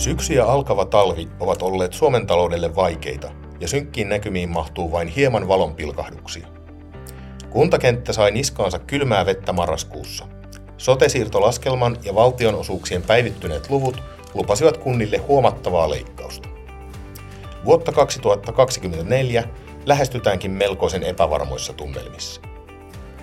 Syksy 0.00 0.34
ja 0.34 0.46
alkava 0.52 0.84
talvi 0.84 1.28
ovat 1.40 1.62
olleet 1.62 1.92
Suomen 1.92 2.26
taloudelle 2.26 2.76
vaikeita, 2.76 3.30
ja 3.60 3.68
synkkiin 3.68 4.08
näkymiin 4.08 4.48
mahtuu 4.48 4.92
vain 4.92 5.08
hieman 5.08 5.48
valonpilkahduksia. 5.48 6.46
Kuntakenttä 7.50 8.12
sai 8.12 8.30
niskaansa 8.30 8.78
kylmää 8.78 9.26
vettä 9.26 9.52
marraskuussa. 9.52 10.26
Sotesiirtolaskelman 10.76 11.96
ja 12.04 12.14
valtionosuuksien 12.14 13.02
päivittyneet 13.02 13.70
luvut 13.70 14.02
lupasivat 14.34 14.76
kunnille 14.76 15.16
huomattavaa 15.16 15.90
leikkausta. 15.90 16.48
Vuotta 17.64 17.92
2024 17.92 19.44
lähestytäänkin 19.86 20.50
melkoisen 20.50 21.02
epävarmoissa 21.02 21.72
tunnelmissa. 21.72 22.40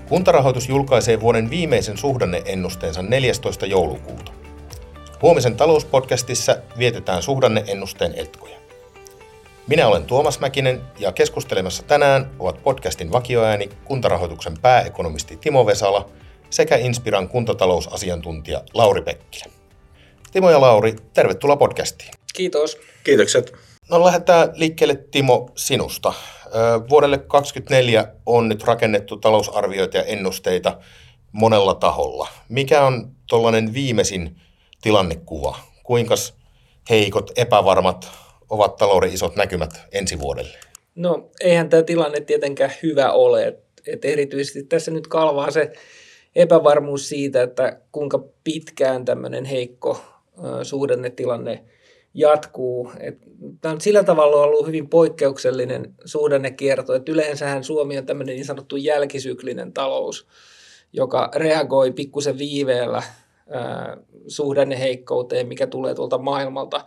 Kuntarahoitus 0.09 0.69
julkaisee 0.69 1.21
vuoden 1.21 1.49
viimeisen 1.49 1.97
suhdanneennusteensa 1.97 3.01
14. 3.01 3.65
joulukuuta. 3.65 4.36
Huomisen 5.21 5.55
talouspodcastissa 5.57 6.57
vietetään 6.77 7.23
suhdanneennusteen 7.23 8.13
etkoja. 8.15 8.57
Minä 9.67 9.87
olen 9.87 10.05
Tuomas 10.05 10.39
Mäkinen 10.39 10.81
ja 10.99 11.11
keskustelemassa 11.11 11.83
tänään 11.83 12.31
ovat 12.39 12.63
podcastin 12.63 13.11
vakioääni 13.11 13.69
kuntarahoituksen 13.85 14.53
pääekonomisti 14.61 15.37
Timo 15.37 15.65
Vesala 15.65 16.09
sekä 16.49 16.75
Inspiran 16.75 17.29
kuntatalousasiantuntija 17.29 18.61
Lauri 18.73 19.01
Pekkilä. 19.01 19.45
Timo 20.31 20.51
ja 20.51 20.61
Lauri, 20.61 20.95
tervetuloa 21.13 21.57
podcastiin. 21.57 22.11
Kiitos. 22.33 22.77
Kiitokset. 23.03 23.53
No 23.89 24.05
lähdetään 24.05 24.49
liikkeelle 24.53 24.95
Timo 25.11 25.49
sinusta. 25.55 26.13
Vuodelle 26.89 27.17
2024 27.17 28.07
on 28.25 28.49
nyt 28.49 28.63
rakennettu 28.63 29.17
talousarvioita 29.17 29.97
ja 29.97 30.03
ennusteita 30.03 30.77
monella 31.31 31.73
taholla. 31.73 32.27
Mikä 32.49 32.81
on 32.81 33.11
tuollainen 33.29 33.73
viimeisin 33.73 34.41
tilannekuva? 34.81 35.59
Kuinka 35.83 36.15
heikot, 36.89 37.31
epävarmat 37.35 38.11
ovat 38.49 38.75
talouden 38.75 39.13
isot 39.13 39.35
näkymät 39.35 39.81
ensi 39.91 40.19
vuodelle? 40.19 40.57
No 40.95 41.29
eihän 41.41 41.69
tämä 41.69 41.83
tilanne 41.83 42.19
tietenkään 42.19 42.71
hyvä 42.83 43.11
ole. 43.11 43.59
Et 43.87 44.05
erityisesti 44.05 44.63
tässä 44.63 44.91
nyt 44.91 45.07
kalvaa 45.07 45.51
se 45.51 45.71
epävarmuus 46.35 47.09
siitä, 47.09 47.41
että 47.41 47.79
kuinka 47.91 48.23
pitkään 48.43 49.05
tämmöinen 49.05 49.45
heikko 49.45 50.01
suhdannetilanne 50.63 51.63
jatkuu. 52.13 52.91
Tämä 53.61 53.73
on 53.73 53.81
sillä 53.81 54.03
tavalla 54.03 54.43
ollut 54.43 54.67
hyvin 54.67 54.89
poikkeuksellinen 54.89 55.93
suhdannekierto, 56.05 56.95
että 56.95 57.11
yleensähän 57.11 57.63
Suomi 57.63 57.97
on 57.97 58.05
tämmöinen 58.05 58.35
niin 58.35 58.45
sanottu 58.45 58.75
jälkisyklinen 58.75 59.73
talous, 59.73 60.27
joka 60.93 61.31
reagoi 61.35 61.91
pikkusen 61.91 62.37
viiveellä 62.37 63.03
suhdanneheikkouteen, 64.27 65.47
mikä 65.47 65.67
tulee 65.67 65.95
tuolta 65.95 66.17
maailmalta 66.17 66.85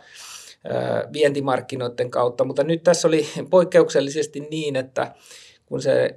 vientimarkkinoiden 1.13 2.11
kautta. 2.11 2.43
Mutta 2.43 2.63
nyt 2.63 2.83
tässä 2.83 3.07
oli 3.07 3.25
poikkeuksellisesti 3.49 4.39
niin, 4.39 4.75
että 4.75 5.13
kun 5.65 5.81
se 5.81 6.13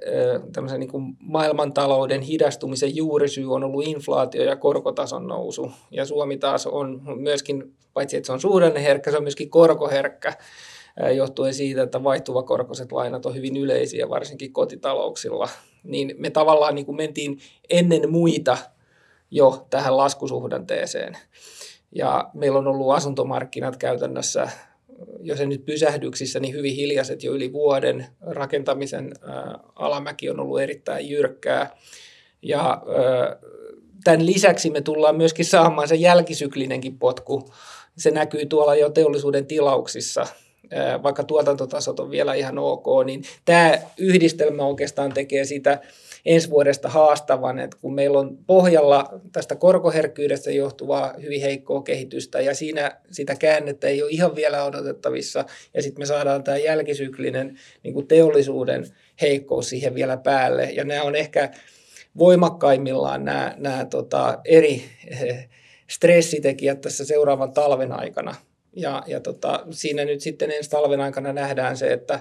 niin 0.77 0.91
kuin 0.91 1.17
maailmantalouden 1.19 2.21
hidastumisen 2.21 2.95
juurisyy 2.95 3.53
on 3.53 3.63
ollut 3.63 3.87
inflaatio 3.87 4.43
ja 4.43 4.55
korkotason 4.55 5.27
nousu. 5.27 5.71
Ja 5.91 6.05
Suomi 6.05 6.37
taas 6.37 6.67
on 6.67 7.01
myöskin, 7.15 7.73
paitsi 7.93 8.17
että 8.17 8.27
se 8.27 8.33
on 8.33 8.41
suhdanneherkkä, 8.41 9.11
se 9.11 9.17
on 9.17 9.23
myöskin 9.23 9.49
korkoherkkä 9.49 10.33
johtuen 11.15 11.53
siitä, 11.53 11.83
että 11.83 12.03
vaihtuvakorkoiset 12.03 12.91
lainat 12.91 13.25
on 13.25 13.35
hyvin 13.35 13.57
yleisiä, 13.57 14.09
varsinkin 14.09 14.53
kotitalouksilla. 14.53 15.49
Niin 15.83 16.15
me 16.17 16.29
tavallaan 16.29 16.75
niin 16.75 16.85
kuin 16.85 16.95
mentiin 16.95 17.39
ennen 17.69 18.11
muita 18.11 18.57
jo 19.35 19.67
tähän 19.69 19.97
laskusuhdanteeseen. 19.97 21.17
Ja 21.91 22.29
meillä 22.33 22.59
on 22.59 22.67
ollut 22.67 22.91
asuntomarkkinat 22.91 23.77
käytännössä 23.77 24.49
jos 25.19 25.39
ei 25.39 25.47
nyt 25.47 25.65
pysähdyksissä, 25.65 26.39
niin 26.39 26.53
hyvin 26.53 26.75
hiljaiset 26.75 27.23
jo 27.23 27.31
yli 27.31 27.53
vuoden. 27.53 28.05
Rakentamisen 28.21 29.13
alamäki 29.75 30.29
on 30.29 30.39
ollut 30.39 30.61
erittäin 30.61 31.09
jyrkkää. 31.09 31.77
Ja 32.41 32.81
tämän 34.03 34.25
lisäksi 34.25 34.69
me 34.69 34.81
tullaan 34.81 35.15
myöskin 35.15 35.45
saamaan 35.45 35.87
se 35.87 35.95
jälkisyklinenkin 35.95 36.99
potku. 36.99 37.49
Se 37.97 38.11
näkyy 38.11 38.45
tuolla 38.45 38.75
jo 38.75 38.89
teollisuuden 38.89 39.45
tilauksissa, 39.45 40.27
vaikka 41.03 41.23
tuotantotasot 41.23 41.99
on 41.99 42.11
vielä 42.11 42.33
ihan 42.33 42.57
ok, 42.57 42.85
niin 43.05 43.23
tämä 43.45 43.77
yhdistelmä 43.97 44.65
oikeastaan 44.65 45.13
tekee 45.13 45.45
sitä 45.45 45.81
ensi 46.25 46.49
vuodesta 46.49 46.89
haastavan, 46.89 47.59
että 47.59 47.77
kun 47.81 47.93
meillä 47.93 48.19
on 48.19 48.37
pohjalla 48.47 49.19
tästä 49.31 49.55
korkoherkkyydestä 49.55 50.51
johtuvaa 50.51 51.13
hyvin 51.21 51.41
heikkoa 51.41 51.81
kehitystä 51.81 52.41
ja 52.41 52.55
siinä 52.55 52.97
sitä 53.11 53.35
käännettä 53.35 53.87
ei 53.87 54.03
ole 54.03 54.11
ihan 54.11 54.35
vielä 54.35 54.63
odotettavissa 54.63 55.45
ja 55.73 55.81
sitten 55.81 56.01
me 56.01 56.05
saadaan 56.05 56.43
tämä 56.43 56.57
jälkisyklinen 56.57 57.59
niin 57.83 57.93
kuin 57.93 58.07
teollisuuden 58.07 58.85
heikkous 59.21 59.69
siihen 59.69 59.95
vielä 59.95 60.17
päälle 60.17 60.63
ja 60.63 60.83
nämä 60.83 61.03
on 61.03 61.15
ehkä 61.15 61.51
voimakkaimmillaan 62.17 63.25
nämä, 63.25 63.55
nämä 63.57 63.85
tota, 63.85 64.39
eri 64.45 64.83
eh, 65.07 65.49
stressitekijät 65.89 66.81
tässä 66.81 67.05
seuraavan 67.05 67.53
talven 67.53 67.91
aikana. 67.91 68.35
Ja, 68.75 69.03
ja 69.07 69.19
tota, 69.19 69.65
siinä 69.71 70.05
nyt 70.05 70.21
sitten 70.21 70.51
ensi 70.51 70.69
talven 70.69 71.01
aikana 71.01 71.33
nähdään 71.33 71.77
se, 71.77 71.93
että, 71.93 72.19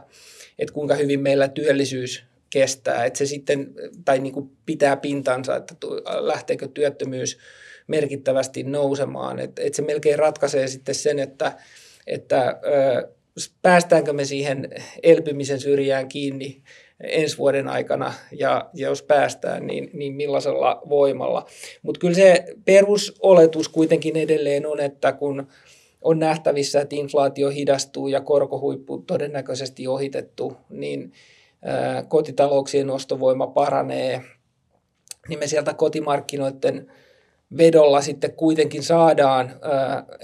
että 0.58 0.74
kuinka 0.74 0.94
hyvin 0.94 1.20
meillä 1.20 1.48
työllisyys 1.48 2.24
kestää, 2.54 3.04
että 3.04 3.18
se 3.18 3.26
sitten, 3.26 3.74
tai 4.04 4.18
niin 4.18 4.32
kuin 4.32 4.50
pitää 4.66 4.96
pintansa, 4.96 5.56
että 5.56 5.74
lähteekö 6.18 6.68
työttömyys 6.68 7.38
merkittävästi 7.86 8.62
nousemaan, 8.62 9.38
että, 9.38 9.62
että 9.62 9.76
se 9.76 9.82
melkein 9.82 10.18
ratkaisee 10.18 10.68
sitten 10.68 10.94
sen, 10.94 11.18
että, 11.18 11.52
että 12.06 12.60
ö, 12.66 13.08
päästäänkö 13.62 14.12
me 14.12 14.24
siihen 14.24 14.70
elpymisen 15.02 15.60
syrjään 15.60 16.08
kiinni 16.08 16.62
ensi 17.00 17.38
vuoden 17.38 17.68
aikana, 17.68 18.14
ja, 18.32 18.70
ja 18.74 18.88
jos 18.88 19.02
päästään, 19.02 19.66
niin, 19.66 19.90
niin 19.92 20.14
millaisella 20.14 20.82
voimalla. 20.88 21.46
Mutta 21.82 21.98
kyllä 21.98 22.14
se 22.14 22.44
perusoletus 22.64 23.68
kuitenkin 23.68 24.16
edelleen 24.16 24.66
on, 24.66 24.80
että 24.80 25.12
kun 25.12 25.46
on 26.02 26.18
nähtävissä, 26.18 26.80
että 26.80 26.96
inflaatio 26.96 27.50
hidastuu 27.50 28.08
ja 28.08 28.20
korkohuippu 28.20 28.98
todennäköisesti 28.98 29.86
ohitettu, 29.86 30.56
niin 30.70 31.12
kotitalouksien 32.08 32.90
ostovoima 32.90 33.46
paranee, 33.46 34.22
niin 35.28 35.38
me 35.38 35.46
sieltä 35.46 35.74
kotimarkkinoiden 35.74 36.92
vedolla 37.56 38.00
sitten 38.00 38.32
kuitenkin 38.32 38.82
saadaan 38.82 39.50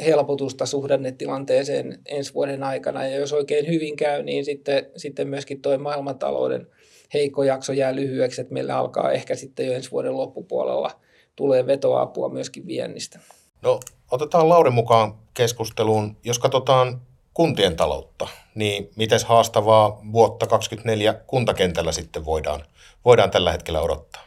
helpotusta 0.04 0.66
suhdannetilanteeseen 0.66 1.98
ensi 2.06 2.34
vuoden 2.34 2.62
aikana. 2.62 3.06
Ja 3.06 3.18
jos 3.18 3.32
oikein 3.32 3.66
hyvin 3.68 3.96
käy, 3.96 4.22
niin 4.22 4.44
sitten, 4.44 4.86
sitten 4.96 5.28
myöskin 5.28 5.62
tuo 5.62 5.78
maailmantalouden 5.78 6.66
heikko 7.14 7.42
jakso 7.42 7.72
jää 7.72 7.94
lyhyeksi, 7.94 8.40
että 8.40 8.54
meillä 8.54 8.76
alkaa 8.76 9.12
ehkä 9.12 9.34
sitten 9.34 9.66
jo 9.66 9.72
ensi 9.72 9.90
vuoden 9.90 10.16
loppupuolella 10.16 10.90
tulee 11.36 11.66
vetoapua 11.66 12.28
myöskin 12.28 12.66
viennistä. 12.66 13.20
No, 13.62 13.80
otetaan 14.10 14.48
Lauri 14.48 14.70
mukaan 14.70 15.14
keskusteluun. 15.34 16.16
Jos 16.24 16.38
katsotaan 16.38 17.00
kuntien 17.34 17.76
taloutta, 17.76 18.28
niin 18.54 18.91
miten 18.96 19.20
haastavaa 19.26 20.00
vuotta 20.12 20.46
2024 20.46 21.14
kuntakentällä 21.26 21.92
sitten 21.92 22.24
voidaan, 22.24 22.60
voidaan 23.04 23.30
tällä 23.30 23.52
hetkellä 23.52 23.80
odottaa? 23.80 24.22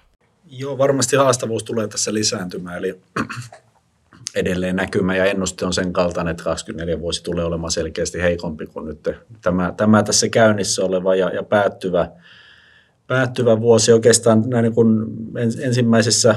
Joo, 0.46 0.78
varmasti 0.78 1.16
haastavuus 1.16 1.63
tulee 1.63 1.88
tässä 1.88 2.13
lisääntymään, 2.13 2.78
eli 2.78 3.02
edelleen 4.36 4.75
näkymä 4.75 5.16
ja 5.16 5.25
ennuste 5.25 5.66
on 5.66 5.74
sen 5.74 5.94
kaltainen, 5.94 6.31
että 6.31 6.44
2024 6.44 7.02
vuosi 7.02 7.24
tulee 7.24 7.46
olemaan 7.46 7.72
selkeästi 7.72 8.22
heikompi 8.22 8.68
kuin 8.68 8.86
nyt 8.86 9.09
tämä, 9.42 9.74
tämä 9.78 10.03
tässä 10.03 10.30
käynnissä 10.30 10.86
oleva 10.86 11.16
ja, 11.16 11.30
ja 11.30 11.44
päättyvä, 11.44 12.12
päättyvä 13.08 13.59
vuosi. 13.59 13.92
Oikeastaan 13.92 14.44
näin 14.50 14.63
niin 14.63 14.75
kuin 14.75 15.06
ensimmäisessä 15.62 16.36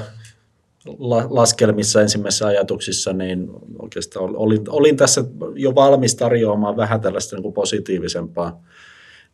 laskelmissa, 1.29 2.03
ensimmäisissä 2.03 2.47
ajatuksissa, 2.47 3.13
niin 3.13 3.51
oikeastaan 3.79 4.37
olin, 4.37 4.61
olin 4.69 4.97
tässä 4.97 5.25
jo 5.55 5.75
valmis 5.75 6.15
tarjoamaan 6.15 6.77
vähän 6.77 7.01
tällaista 7.01 7.37
niin 7.37 7.43
kuin 7.43 7.55
positiivisempaa 7.55 8.63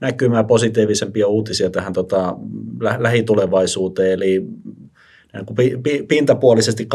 näkymää, 0.00 0.44
positiivisempia 0.44 1.26
uutisia 1.26 1.70
tähän 1.70 1.92
tota, 1.92 2.36
lä- 2.80 2.96
lähitulevaisuuteen. 2.98 4.12
Eli 4.12 4.46
niin 5.32 5.46
kuin 5.46 5.56
pintapuolisesti 6.08 6.86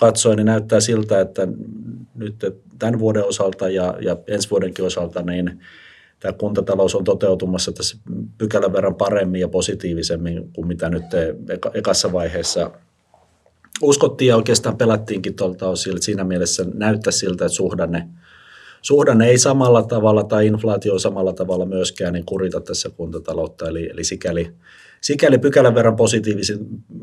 katsoen 0.00 0.36
niin 0.36 0.46
näyttää 0.46 0.80
siltä, 0.80 1.20
että 1.20 1.48
nyt 2.14 2.34
tämän 2.78 2.98
vuoden 2.98 3.24
osalta 3.24 3.68
ja, 3.68 3.94
ja 4.00 4.16
ensi 4.26 4.50
vuodenkin 4.50 4.84
osalta 4.84 5.22
niin 5.22 5.60
tämä 6.20 6.32
kuntatalous 6.32 6.94
on 6.94 7.04
toteutumassa 7.04 7.72
tässä 7.72 7.98
pykälän 8.38 8.72
verran 8.72 8.94
paremmin 8.94 9.40
ja 9.40 9.48
positiivisemmin 9.48 10.52
kuin 10.52 10.66
mitä 10.66 10.90
nyt 10.90 11.04
ekassa 11.74 12.12
vaiheessa– 12.12 12.70
uskottiin 13.82 14.28
ja 14.28 14.36
oikeastaan 14.36 14.76
pelattiinkin 14.76 15.34
tuolta 15.34 15.68
osin, 15.68 15.92
että 15.92 16.04
siinä 16.04 16.24
mielessä 16.24 16.66
näyttää 16.74 17.10
siltä, 17.10 17.44
että 17.44 17.56
suhdanne, 17.56 18.08
suhdanne 18.82 19.26
ei 19.26 19.38
samalla 19.38 19.82
tavalla 19.82 20.24
tai 20.24 20.46
inflaatio 20.46 20.98
samalla 20.98 21.32
tavalla 21.32 21.66
myöskään 21.66 22.12
niin 22.12 22.26
kurita 22.26 22.60
tässä 22.60 22.90
kuntataloutta, 22.90 23.68
eli, 23.68 23.90
eli 23.90 24.04
sikäli, 24.04 24.52
sikäli 25.00 25.38
pykälän 25.38 25.74
verran 25.74 25.96
positiivisen, 25.96 26.58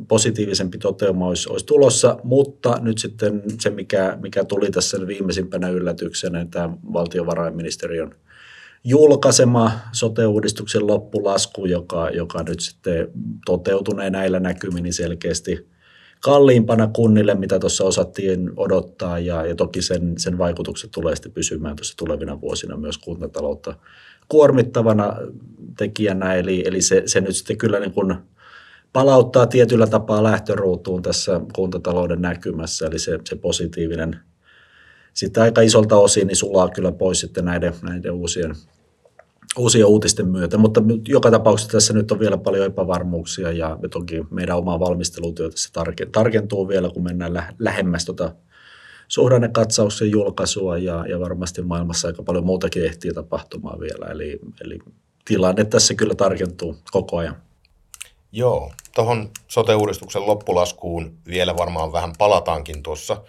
positiivisempi 0.07 0.77
toteuma 0.77 1.27
olisi, 1.27 1.49
olisi 1.49 1.65
tulossa, 1.65 2.17
mutta 2.23 2.77
nyt 2.81 2.97
sitten 2.97 3.41
se, 3.59 3.69
mikä, 3.69 4.17
mikä 4.21 4.43
tuli 4.43 4.71
tässä 4.71 5.07
viimeisimpänä 5.07 5.69
yllätyksenä, 5.69 6.45
tämä 6.51 6.77
valtiovarainministeriön 6.93 8.15
julkaisema 8.83 9.71
sote-uudistuksen 9.91 10.87
loppulasku, 10.87 11.65
joka, 11.65 12.09
joka 12.09 12.43
nyt 12.43 12.59
sitten 12.59 13.11
toteutunee 13.45 14.09
näillä 14.09 14.39
näkymin 14.39 14.83
niin 14.83 14.93
selkeästi 14.93 15.71
kalliimpana 16.21 16.87
kunnille, 16.87 17.35
mitä 17.35 17.59
tuossa 17.59 17.83
osattiin 17.83 18.51
odottaa 18.57 19.19
ja, 19.19 19.45
ja 19.45 19.55
toki 19.55 19.81
sen, 19.81 20.13
sen 20.17 20.37
vaikutukset 20.37 20.91
tulee 20.91 21.15
sitten 21.15 21.31
pysymään 21.31 21.75
tuossa 21.75 21.97
tulevina 21.97 22.41
vuosina 22.41 22.77
myös 22.77 22.97
kuntataloutta 22.97 23.75
kuormittavana 24.29 25.15
tekijänä, 25.77 26.35
eli, 26.35 26.63
eli 26.65 26.81
se, 26.81 27.03
se 27.05 27.21
nyt 27.21 27.35
sitten 27.35 27.57
kyllä 27.57 27.79
niin 27.79 27.93
kuin 27.93 28.15
palauttaa 28.93 29.47
tietyllä 29.47 29.87
tapaa 29.87 30.23
lähtöruutuun 30.23 31.01
tässä 31.01 31.41
kuntatalouden 31.53 32.21
näkymässä, 32.21 32.85
eli 32.85 32.99
se, 32.99 33.19
se 33.29 33.35
positiivinen 33.35 34.19
sitten 35.13 35.43
aika 35.43 35.61
isolta 35.61 35.97
osin 35.97 36.27
niin 36.27 36.35
sulaa 36.35 36.69
kyllä 36.69 36.91
pois 36.91 37.19
sitten 37.19 37.45
näiden, 37.45 37.73
näiden 37.81 38.11
uusien, 38.11 38.55
uusien 39.57 39.85
uutisten 39.85 40.27
myötä, 40.27 40.57
mutta 40.57 40.81
joka 41.07 41.31
tapauksessa 41.31 41.71
tässä 41.71 41.93
nyt 41.93 42.11
on 42.11 42.19
vielä 42.19 42.37
paljon 42.37 42.65
epävarmuuksia 42.65 43.51
ja 43.51 43.77
toki 43.91 44.23
meidän 44.29 44.57
oma 44.57 44.79
valmistelutyö 44.79 45.49
tässä 45.49 45.69
tarkentuu 46.11 46.67
vielä, 46.67 46.89
kun 46.89 47.03
mennään 47.03 47.33
lä- 47.33 47.53
lähemmäs 47.59 48.05
tuota 48.05 48.35
suhdannekatsauksen 49.07 50.11
julkaisua 50.11 50.77
ja, 50.77 51.05
ja 51.09 51.19
varmasti 51.19 51.61
maailmassa 51.61 52.07
aika 52.07 52.23
paljon 52.23 52.45
muutakin 52.45 52.85
ehtii 52.85 53.13
tapahtumaan 53.13 53.79
vielä, 53.79 54.05
eli, 54.05 54.39
eli 54.65 54.79
tilanne 55.25 55.65
tässä 55.65 55.93
kyllä 55.93 56.15
tarkentuu 56.15 56.77
koko 56.91 57.17
ajan. 57.17 57.35
Joo, 58.31 58.71
tuohon 58.95 59.29
sote-uudistuksen 59.47 60.27
loppulaskuun 60.27 61.17
vielä 61.27 61.57
varmaan 61.57 61.91
vähän 61.91 62.13
palataankin 62.17 62.83
tuossa, 62.83 63.21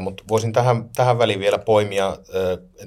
mutta 0.00 0.24
voisin 0.28 0.52
tähän, 0.52 0.90
tähän 0.96 1.18
väliin 1.18 1.40
vielä 1.40 1.58
poimia 1.58 2.16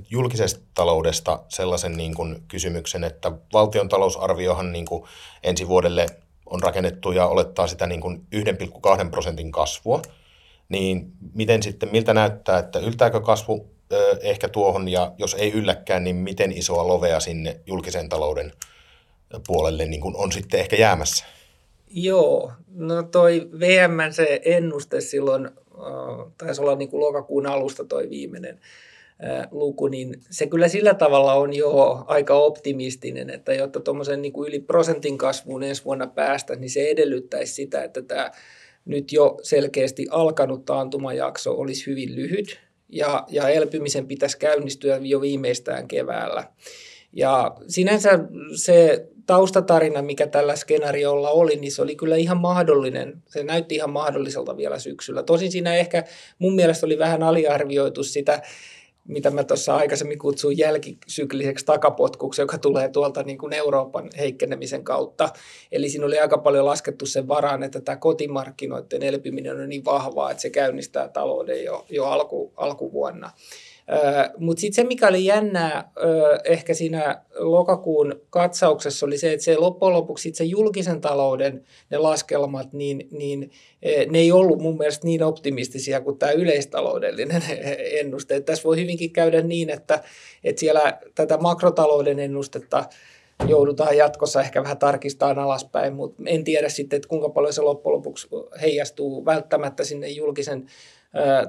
julkisesta 0.10 0.60
taloudesta 0.74 1.44
sellaisen 1.50 1.98
niin 1.98 2.14
kuin 2.14 2.44
kysymyksen, 2.48 3.04
että 3.04 3.32
valtion 3.54 3.90
talousarviohan 3.90 4.72
niin 4.72 4.86
kuin 4.86 5.04
ensi 5.44 5.68
vuodelle 5.68 6.06
on 6.46 6.64
rakennettu 6.64 7.12
ja 7.12 7.28
olettaa 7.28 7.68
sitä 7.68 7.88
niin 7.88 8.02
kuin 8.02 8.28
1,2 8.36 9.10
prosentin 9.12 9.52
kasvua, 9.52 10.02
niin 10.70 11.12
miten 11.34 11.64
sitten, 11.64 11.90
miltä 11.92 12.14
näyttää, 12.14 12.60
että 12.60 12.80
yltääkö 12.80 13.22
kasvu 13.22 13.76
ehkä 14.22 14.50
tuohon 14.50 14.90
ja 14.90 15.12
jos 15.18 15.34
ei 15.34 15.52
ylläkään, 15.52 16.04
niin 16.04 16.16
miten 16.16 16.52
isoa 16.52 16.88
lovea 16.88 17.20
sinne 17.20 17.60
julkisen 17.66 18.10
talouden 18.10 18.52
puolelle 19.48 19.86
niin 19.86 20.02
kuin 20.02 20.16
on 20.16 20.32
sitten 20.32 20.60
ehkä 20.60 20.76
jäämässä? 20.76 21.26
Joo, 21.88 22.52
no 22.68 23.04
toi 23.04 23.50
VM 23.60 24.12
se 24.12 24.42
ennuste 24.46 25.02
silloin, 25.02 25.50
taisi 26.38 26.62
olla 26.62 26.75
niin 26.75 26.89
kuin 26.89 27.01
lokakuun 27.01 27.45
alusta 27.45 27.86
toi 27.86 28.10
viimeinen 28.10 28.60
äh, 29.24 29.48
luku, 29.51 29.88
niin 29.88 30.16
se 30.30 30.48
kyllä 30.48 30.68
sillä 30.68 30.94
tavalla 30.94 31.33
on 31.33 31.54
jo 31.54 32.04
aika 32.07 32.33
optimistinen, 32.33 33.30
että 33.30 33.54
jotta 33.54 33.80
tuommoisen 33.80 34.22
niin 34.22 34.33
yli 34.48 34.60
prosentin 34.60 35.18
kasvuun 35.18 35.63
ensi 35.63 35.86
vuonna 35.86 36.07
päästä, 36.07 36.56
niin 36.56 36.69
se 36.69 36.88
edellyttäisi 36.88 37.54
sitä, 37.54 37.83
että 37.83 38.01
tämä 38.01 38.31
nyt 38.86 39.12
jo 39.12 39.38
selkeästi 39.44 40.07
alkanut 40.10 40.66
taantumajakso 40.66 41.51
olisi 41.57 41.86
hyvin 41.86 42.16
lyhyt 42.16 42.60
ja, 42.89 43.25
ja 43.30 43.50
elpymisen 43.50 44.07
pitäisi 44.07 44.38
käynnistyä 44.38 45.00
jo 45.01 45.22
viimeistään 45.22 45.88
keväällä. 45.88 46.44
Ja 47.13 47.56
sinänsä 47.68 48.19
se 48.56 49.07
taustatarina, 49.25 50.01
mikä 50.01 50.27
tällä 50.27 50.56
skenaariolla 50.56 51.30
oli, 51.30 51.56
niin 51.56 51.72
se 51.72 51.81
oli 51.81 51.95
kyllä 51.95 52.16
ihan 52.16 52.38
mahdollinen. 52.38 53.24
Se 53.27 53.44
näytti 53.44 53.75
ihan 53.75 53.89
mahdolliselta 53.89 54.57
vielä 54.57 54.80
syksyllä. 54.80 55.24
Tosin 55.24 55.51
siinä 55.51 55.75
ehkä 55.75 56.04
mun 56.39 56.56
mielestä 56.56 56.86
oli 56.86 57.00
vähän 57.00 57.24
aliarvioitu 57.24 58.04
sitä 58.04 58.42
mitä 59.07 59.30
mä 59.30 59.44
tuossa 59.44 59.75
aikaisemmin 59.75 60.19
kutsuin 60.19 60.57
jälkisykliseksi 60.57 61.66
takapotkuksi, 61.66 62.42
joka 62.42 62.57
tulee 62.57 62.89
tuolta 62.89 63.24
niin 63.24 63.38
kuin 63.38 63.54
Euroopan 63.54 64.10
heikkenemisen 64.18 64.83
kautta. 64.83 65.30
Eli 65.72 65.89
siinä 65.89 66.06
oli 66.06 66.19
aika 66.19 66.38
paljon 66.38 66.66
laskettu 66.66 67.06
sen 67.06 67.27
varaan, 67.27 67.63
että 67.63 67.81
tämä 67.81 67.95
kotimarkkinoiden 67.95 69.04
elpyminen 69.04 69.60
on 69.60 69.69
niin 69.69 69.86
vahvaa, 69.86 70.31
että 70.31 70.42
se 70.42 70.50
käynnistää 70.50 71.07
talouden 71.07 71.63
jo, 71.63 71.86
jo 71.89 72.06
alku, 72.06 72.54
alkuvuonna. 72.57 73.31
Mutta 74.38 74.62
sitten 74.62 74.76
se, 74.76 74.88
mikä 74.88 75.08
oli 75.08 75.26
jännää 75.26 75.92
ehkä 76.44 76.74
siinä 76.74 77.22
lokakuun 77.40 78.22
katsauksessa, 78.30 79.06
oli 79.06 79.18
se, 79.18 79.34
että 79.34 79.44
se 79.44 79.58
loppujen 79.58 79.94
lopuksi 79.94 80.32
se 80.34 80.44
julkisen 80.44 81.02
talouden 81.02 81.64
ne 81.90 81.98
laskelmat, 81.98 82.74
niin, 82.74 83.08
niin 83.12 83.52
e, 83.82 84.06
ne 84.06 84.20
ei 84.20 84.32
ollut 84.32 84.62
mun 84.62 84.78
mielestä 84.78 85.08
niin 85.08 85.24
optimistisia 85.24 86.02
kuin 86.02 86.18
tämä 86.18 86.32
yleistaloudellinen 86.32 87.44
ennuste. 88.02 88.36
Et 88.36 88.46
tässä 88.46 88.64
voi 88.64 88.78
hyvinkin 88.78 89.12
käydä 89.12 89.42
niin, 89.42 89.70
että, 89.70 90.04
että 90.44 90.60
siellä 90.60 91.00
tätä 91.16 91.38
makrotalouden 91.38 92.20
ennustetta 92.20 92.86
joudutaan 93.48 93.98
jatkossa 93.98 94.42
ehkä 94.42 94.64
vähän 94.64 94.78
tarkistamaan 94.78 95.40
alaspäin, 95.40 95.94
mutta 95.94 96.24
en 96.26 96.44
tiedä 96.44 96.70
sitten, 96.70 96.98
että 96.98 97.10
kuinka 97.10 97.30
paljon 97.30 97.54
se 97.54 97.62
loppujen 97.62 97.96
lopuksi 97.96 98.28
heijastuu 98.62 99.26
välttämättä 99.26 99.84
sinne 99.84 100.08
julkisen 100.08 100.66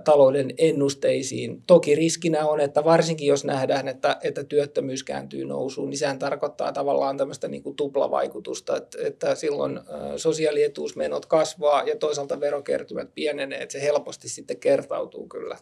talouden 0.05 0.55
ennusteisiin. 0.59 1.63
Toki 1.67 1.95
riskinä 1.95 2.47
on, 2.47 2.61
että 2.61 2.85
varsinkin 2.85 3.29
jos 3.29 3.45
nähdään, 3.45 3.89
että, 3.89 4.17
että 4.23 4.45
työttömyys 4.45 5.05
kääntyy 5.05 5.45
nousuun, 5.45 5.91
niin 5.91 5.99
sehän 5.99 6.19
tarkoittaa 6.19 6.73
tavallaan 6.73 7.17
tämmöistä 7.17 7.49
niin 7.49 7.63
kuin 7.63 7.77
tuplavaikutusta, 7.77 8.77
että, 8.77 8.99
että 9.05 9.35
silloin 9.35 9.81
sosiaalietuusmenot 10.17 11.27
kasvaa 11.27 11.83
ja 11.83 11.97
toisaalta 11.97 12.41
verokertymät 12.41 13.15
pienenee, 13.15 13.63
että 13.63 13.73
se 13.73 13.83
helposti 13.83 14.29
sitten 14.29 14.57
kertautuu 14.57 15.29
kyllä. 15.29 15.57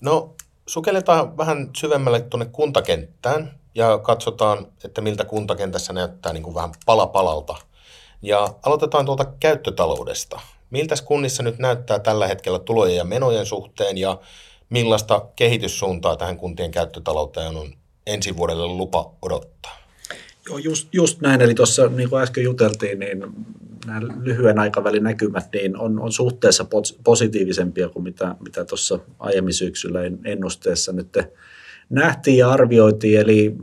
No 0.00 0.34
sukelletaan 0.66 1.36
vähän 1.36 1.70
syvemmälle 1.76 2.20
tuonne 2.20 2.46
kuntakenttään 2.52 3.60
ja 3.74 3.98
katsotaan, 3.98 4.72
että 4.84 5.00
miltä 5.00 5.24
kuntakentässä 5.24 5.92
näyttää 5.92 6.32
niin 6.32 6.42
kuin 6.42 6.54
vähän 6.54 6.70
pala 6.86 7.06
palalta. 7.06 7.56
Ja 8.22 8.54
aloitetaan 8.62 9.06
tuolta 9.06 9.24
käyttötaloudesta. 9.40 10.40
Miltä 10.70 10.94
kunnissa 11.04 11.42
nyt 11.42 11.58
näyttää 11.58 11.98
tällä 11.98 12.26
hetkellä 12.26 12.58
tulojen 12.58 12.96
ja 12.96 13.04
menojen 13.04 13.46
suhteen 13.46 13.98
ja 13.98 14.20
millaista 14.70 15.26
kehityssuuntaa 15.36 16.16
tähän 16.16 16.36
kuntien 16.36 16.70
käyttötalouteen 16.70 17.56
on 17.56 17.72
ensi 18.06 18.36
vuodelle 18.36 18.66
lupa 18.66 19.12
odottaa? 19.22 19.84
Joo, 20.48 20.58
just, 20.58 20.88
just 20.92 21.20
näin. 21.20 21.40
Eli 21.40 21.54
tuossa, 21.54 21.86
niin 21.86 22.10
kuin 22.10 22.22
äsken 22.22 22.44
juteltiin, 22.44 22.98
niin 22.98 23.24
nämä 23.86 24.00
lyhyen 24.22 24.58
aikavälin 24.58 25.02
näkymät 25.02 25.48
niin 25.52 25.78
on, 25.78 26.00
on 26.00 26.12
suhteessa 26.12 26.66
positiivisempia 27.04 27.88
kuin 27.88 28.02
mitä, 28.02 28.34
mitä 28.44 28.64
tuossa 28.64 28.98
aiemmin 29.18 29.54
syksyllä 29.54 30.00
ennusteessa 30.24 30.92
nyt 30.92 31.18
nähtiin 31.90 32.38
ja 32.38 32.50
arvioitiin. 32.50 33.20
Eli 33.20 33.54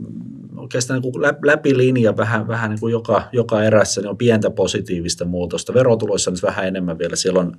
oikeastaan 0.72 1.02
niin 1.02 1.12
kuin 1.12 1.22
läpi 1.44 1.76
linja 1.76 2.16
vähän, 2.16 2.48
vähän 2.48 2.70
niin 2.70 2.80
kuin 2.80 2.92
joka, 2.92 3.22
joka 3.32 3.64
erässä 3.64 4.00
niin 4.00 4.08
on 4.08 4.16
pientä 4.16 4.50
positiivista 4.50 5.24
muutosta. 5.24 5.74
Verotuloissa 5.74 6.30
on 6.30 6.36
vähän 6.42 6.66
enemmän 6.66 6.98
vielä. 6.98 7.16
Siellä 7.16 7.40
on 7.40 7.56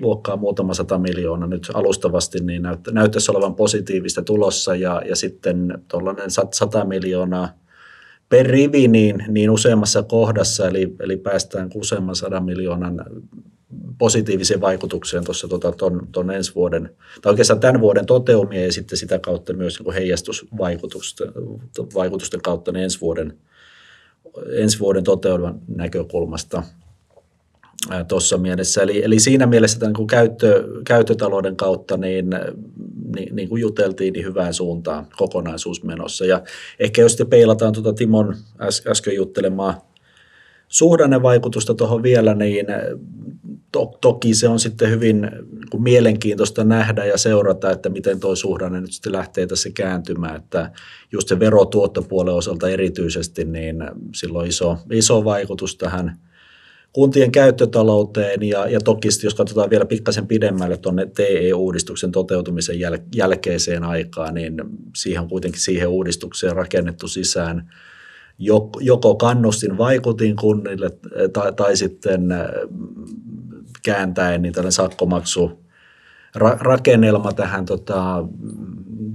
luokkaa 0.00 0.36
muutama 0.36 0.74
sata 0.74 0.98
miljoonaa 0.98 1.48
nyt 1.48 1.70
alustavasti, 1.74 2.40
niin 2.40 2.62
näyttä, 2.62 2.90
näyttäisi 2.92 3.30
olevan 3.30 3.54
positiivista 3.54 4.22
tulossa 4.22 4.76
ja, 4.76 5.02
ja 5.08 5.16
sitten 5.16 5.78
tuollainen 5.88 6.30
100 6.30 6.84
miljoonaa 6.84 7.48
per 8.28 8.46
rivi 8.46 8.88
niin, 8.88 9.24
niin 9.28 9.50
useammassa 9.50 10.02
kohdassa, 10.02 10.68
eli, 10.68 10.96
eli 11.00 11.16
päästään 11.16 11.70
useamman 11.74 12.16
sadan 12.16 12.44
miljoonan 12.44 13.04
positiiviseen 13.98 14.60
vaikutukseen 14.60 15.24
tuossa 15.24 15.48
tuota, 15.48 15.72
ton, 15.72 16.08
ton 16.12 16.30
ensi 16.30 16.54
vuoden, 16.54 16.96
tai 17.22 17.30
oikeastaan 17.30 17.60
tämän 17.60 17.80
vuoden 17.80 18.06
toteumia 18.06 18.64
ja 18.64 18.72
sitten 18.72 18.98
sitä 18.98 19.18
kautta 19.18 19.52
myös 19.52 19.80
niin 19.80 19.94
heijastusvaikutusten 19.94 21.28
vaikutusten 21.94 22.42
kautta 22.42 22.72
niin 22.72 22.84
ensi 22.84 23.00
vuoden, 23.00 23.38
ensi 24.52 24.78
vuoden 24.78 25.04
toteutuvan 25.04 25.60
näkökulmasta 25.76 26.62
tuossa 28.08 28.38
mielessä. 28.38 28.82
Eli, 28.82 29.04
eli 29.04 29.18
siinä 29.18 29.46
mielessä 29.46 29.78
tämän 29.78 29.92
niin 29.98 30.06
käyttö, 30.06 30.64
käyttötalouden 30.86 31.56
kautta 31.56 31.96
niin, 31.96 32.30
niin, 33.16 33.36
niin 33.36 33.48
kuin 33.48 33.60
juteltiin, 33.60 34.12
niin 34.12 34.24
hyvään 34.24 34.54
suuntaan 34.54 35.06
kokonaisuus 35.16 35.84
menossa. 35.84 36.24
Ja 36.24 36.42
ehkä 36.78 37.02
jos 37.02 37.16
te 37.16 37.24
peilataan 37.24 37.72
tuota 37.72 37.92
Timon 37.92 38.36
äsken 38.90 39.14
juttelemaa 39.14 39.90
suhdannevaikutusta 40.68 41.74
tuohon 41.74 42.02
vielä, 42.02 42.34
niin 42.34 42.66
to, 43.72 43.98
toki 44.00 44.34
se 44.34 44.48
on 44.48 44.60
sitten 44.60 44.90
hyvin 44.90 45.20
niin 45.20 45.70
kuin 45.70 45.82
mielenkiintoista 45.82 46.64
nähdä 46.64 47.04
ja 47.04 47.18
seurata, 47.18 47.70
että 47.70 47.88
miten 47.88 48.20
tuo 48.20 48.36
suhdanne 48.36 48.80
nyt 48.80 48.92
sitten 48.92 49.12
lähtee 49.12 49.46
tässä 49.46 49.70
kääntymään, 49.74 50.36
että 50.36 50.70
just 51.12 51.28
se 51.28 51.40
verotuottopuolen 51.40 52.34
osalta 52.34 52.68
erityisesti, 52.68 53.44
niin 53.44 53.76
sillä 54.14 54.38
on 54.38 54.46
iso, 54.46 54.78
iso 54.90 55.24
vaikutus 55.24 55.76
tähän 55.76 56.20
kuntien 56.92 57.32
käyttötalouteen 57.32 58.42
ja, 58.42 58.68
ja 58.68 58.80
toki 58.80 59.08
jos 59.22 59.34
katsotaan 59.34 59.70
vielä 59.70 59.84
pikkasen 59.84 60.26
pidemmälle 60.26 60.76
tuonne 60.76 61.06
TE-uudistuksen 61.06 62.12
toteutumisen 62.12 62.76
jäl- 62.76 63.02
jälkeiseen 63.14 63.84
aikaan, 63.84 64.34
niin 64.34 64.54
siihen 64.96 65.22
on 65.22 65.28
kuitenkin 65.28 65.60
siihen 65.60 65.88
uudistukseen 65.88 66.56
rakennettu 66.56 67.08
sisään 67.08 67.70
joko 68.80 69.14
kannustin 69.14 69.78
vaikutin 69.78 70.36
kunnille 70.36 70.90
tai, 71.32 71.52
tai 71.52 71.76
sitten 71.76 72.28
kääntäen 73.82 74.42
niin 74.42 74.52
tällainen 74.52 74.72
sakkomaksu 74.72 75.60
rakennelma 76.60 77.32
tähän 77.32 77.64
tota, 77.64 78.24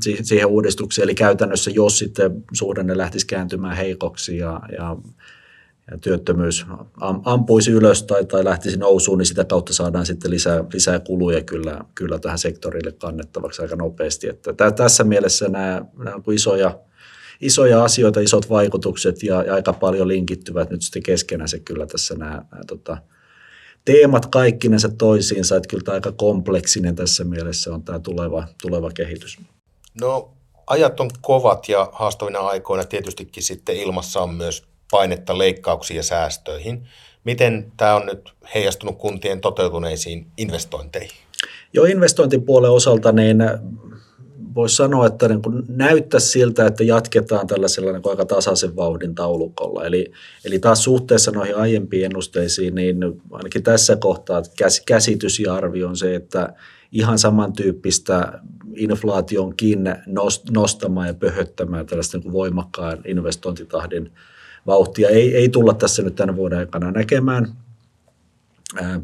siihen 0.01 0.48
uudistukseen. 0.48 1.03
Eli 1.03 1.15
käytännössä 1.15 1.72
jos 1.72 2.00
sitten 2.00 2.43
suhdanne 2.53 2.98
lähtisi 2.98 3.27
kääntymään 3.27 3.77
heikoksi 3.77 4.38
ja, 4.38 4.62
ja, 4.77 4.95
ja 5.91 5.98
työttömyys 5.98 6.65
ampuisi 7.24 7.72
ylös 7.72 8.03
tai, 8.03 8.25
tai 8.25 8.45
lähtisi 8.45 8.77
nousuun, 8.77 9.17
niin 9.17 9.25
sitä 9.25 9.45
kautta 9.45 9.74
saadaan 9.74 10.05
sitten 10.05 10.31
lisää, 10.31 10.63
lisää 10.74 11.00
kuluja 11.00 11.43
kyllä, 11.43 11.81
kyllä 11.95 12.19
tähän 12.19 12.39
sektorille 12.39 12.91
kannettavaksi 12.91 13.62
aika 13.62 13.75
nopeasti. 13.75 14.27
Että 14.29 14.72
tässä 14.72 15.03
mielessä 15.03 15.50
nämä, 15.50 15.86
nämä 15.98 16.17
isoja, 16.31 16.79
isoja 17.41 17.84
asioita, 17.84 18.19
isot 18.19 18.50
vaikutukset 18.50 19.24
ja, 19.24 19.43
ja 19.43 19.53
aika 19.53 19.74
paljon 19.74 20.07
linkittyvät 20.07 20.69
nyt 20.69 20.81
sitten 20.81 21.03
keskenään 21.03 21.50
se 21.50 21.60
kyllä 21.60 21.86
tässä 21.86 22.15
nämä, 22.15 22.45
nämä 22.51 22.63
tota, 22.67 22.98
teemat 23.86 24.25
kaikkinensa 24.25 24.89
toisiinsa, 24.89 25.56
että 25.56 25.68
kyllä 25.70 25.84
tämä 25.84 25.96
aika 25.96 26.12
kompleksinen 26.12 26.96
tässä 26.96 27.24
mielessä 27.24 27.74
on 27.74 27.84
tämä 27.84 28.00
tuleva, 28.00 28.48
tuleva 28.62 28.92
kehitys. 28.92 29.38
No 30.01 30.32
ajat 30.68 31.00
on 31.00 31.10
kovat 31.22 31.70
ja 31.70 31.89
haastavina 31.94 32.39
aikoina 32.39 32.84
tietystikin 32.84 33.44
sitten 33.44 33.75
ilmassa 33.75 34.22
on 34.22 34.34
myös 34.34 34.63
painetta 34.92 35.38
leikkauksiin 35.38 35.98
ja 35.98 36.04
säästöihin. 36.04 36.88
Miten 37.24 37.72
tämä 37.77 37.96
on 37.96 38.06
nyt 38.06 38.34
heijastunut 38.56 38.98
kuntien 38.98 39.42
toteutuneisiin 39.42 40.27
investointeihin? 40.38 41.18
Jo 41.74 41.84
investointipuolen 41.84 42.72
osalta 42.72 43.12
niin 43.12 43.38
voisi 44.55 44.75
sanoa, 44.75 45.07
että 45.07 45.27
niin 45.27 45.41
kuin 45.41 45.63
näyttää 45.67 46.19
siltä, 46.19 46.65
että 46.65 46.83
jatketaan 46.83 47.47
tällaisella 47.47 47.91
niin 47.91 48.01
kuin 48.01 48.12
aika 48.12 48.25
tasaisen 48.25 48.75
vauhdin 48.75 49.15
taulukolla. 49.15 49.85
Eli, 49.85 50.12
eli 50.45 50.59
taas 50.59 50.83
suhteessa 50.83 51.31
noihin 51.31 51.55
aiempiin 51.55 52.05
ennusteisiin, 52.05 52.75
niin 52.75 52.97
ainakin 53.31 53.63
tässä 53.63 53.95
kohtaa 53.95 54.41
käsitys 54.85 55.39
ja 55.39 55.53
arvio 55.53 55.88
on 55.88 55.97
se, 55.97 56.15
että 56.15 56.53
ihan 56.91 57.19
samantyyppistä 57.19 58.39
inflaationkin 58.75 59.79
nostamaan 60.51 61.07
ja 61.07 61.13
pöhöttämään 61.13 61.85
tällaista 61.85 62.17
niin 62.17 62.31
voimakkaan 62.31 62.97
investointitahdin 63.05 64.12
vauhtia 64.67 65.09
ei, 65.09 65.35
ei 65.35 65.50
tulla 65.50 65.74
tässä 65.74 66.03
nyt 66.03 66.15
tänä 66.15 66.35
vuoden 66.35 66.59
aikana 66.59 66.91
näkemään. 66.91 67.64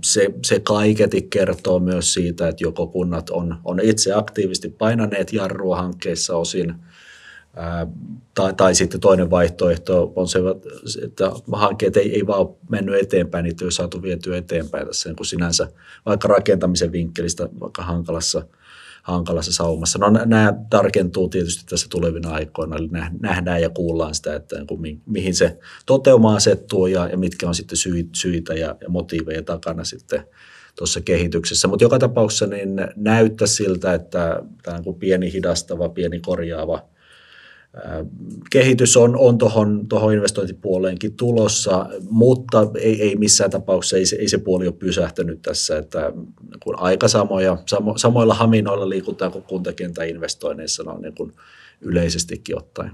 Se, 0.03 0.33
se 0.45 0.59
kaiketi 0.59 1.21
kertoo 1.21 1.79
myös 1.79 2.13
siitä, 2.13 2.47
että 2.47 2.63
joko 2.63 2.87
kunnat 2.87 3.29
on, 3.29 3.57
on 3.63 3.79
itse 3.83 4.13
aktiivisesti 4.13 4.69
painaneet 4.69 5.33
jarrua 5.33 5.77
hankkeissa 5.77 6.37
osin, 6.37 6.73
ää, 7.55 7.87
tai, 8.33 8.53
tai 8.53 8.75
sitten 8.75 8.99
toinen 8.99 9.29
vaihtoehto 9.29 10.13
on 10.15 10.27
se, 10.27 10.39
että 11.03 11.31
hankkeet 11.51 11.97
ei, 11.97 12.15
ei 12.15 12.27
vaan 12.27 12.49
mennyt 12.69 12.95
eteenpäin, 12.95 13.43
niitä 13.43 13.63
ei 13.63 13.65
ole 13.65 13.71
saatu 13.71 14.01
vietyä 14.01 14.37
eteenpäin 14.37 14.87
tässä 14.87 15.09
niin 15.09 15.15
kuin 15.15 15.27
sinänsä 15.27 15.67
vaikka 16.05 16.27
rakentamisen 16.27 16.91
vinkkelistä 16.91 17.49
vaikka 17.59 17.83
hankalassa– 17.83 18.43
hankalassa 19.03 19.53
saumassa. 19.53 19.99
No 19.99 20.09
nämä 20.09 20.53
tarkentuu 20.69 21.29
tietysti 21.29 21.63
tässä 21.69 21.87
tulevina 21.89 22.29
aikoina, 22.29 22.75
eli 22.75 22.89
nähdään 23.19 23.61
ja 23.61 23.69
kuullaan 23.69 24.15
sitä, 24.15 24.35
että 24.35 24.55
niin 24.81 25.01
mihin 25.05 25.35
se 25.35 25.59
toteuma 25.85 26.35
asettuu 26.35 26.87
ja, 26.87 27.07
ja 27.07 27.17
mitkä 27.17 27.47
on 27.47 27.55
sitten 27.55 27.77
syitä 28.15 28.53
ja, 28.53 28.75
ja 28.81 28.89
motiiveja 28.89 29.43
takana 29.43 29.83
sitten 29.83 30.23
tuossa 30.75 31.01
kehityksessä. 31.01 31.67
Mutta 31.67 31.85
joka 31.85 31.99
tapauksessa 31.99 32.47
niin 32.47 32.69
näyttää 32.95 33.47
siltä, 33.47 33.93
että 33.93 34.43
tämä 34.63 34.81
on 34.85 34.95
pieni 34.95 35.33
hidastava, 35.33 35.89
pieni 35.89 36.19
korjaava 36.19 36.90
kehitys 38.51 38.97
on, 38.97 39.17
on 39.17 39.37
tuohon 39.37 39.87
tohon 39.87 40.13
investointipuoleenkin 40.13 41.15
tulossa, 41.15 41.89
mutta 42.09 42.67
ei, 42.79 43.01
ei 43.01 43.15
missään 43.15 43.51
tapauksessa, 43.51 43.97
ei 43.97 44.05
se, 44.05 44.15
ei 44.15 44.29
se 44.29 44.37
puoli 44.37 44.67
ole 44.67 44.75
pysähtynyt 44.79 45.41
tässä, 45.41 45.77
että 45.77 46.13
kun 46.63 46.79
aika 46.79 47.07
samoja, 47.07 47.57
samo, 47.65 47.97
samoilla 47.97 48.33
haminoilla 48.33 48.89
liikutaan 48.89 49.31
kuin 49.31 49.43
kuntakentän 49.43 50.09
investoinneissa 50.09 50.83
on 50.91 51.01
niin 51.01 51.15
kuin 51.15 51.33
yleisestikin 51.81 52.57
ottaen. 52.57 52.91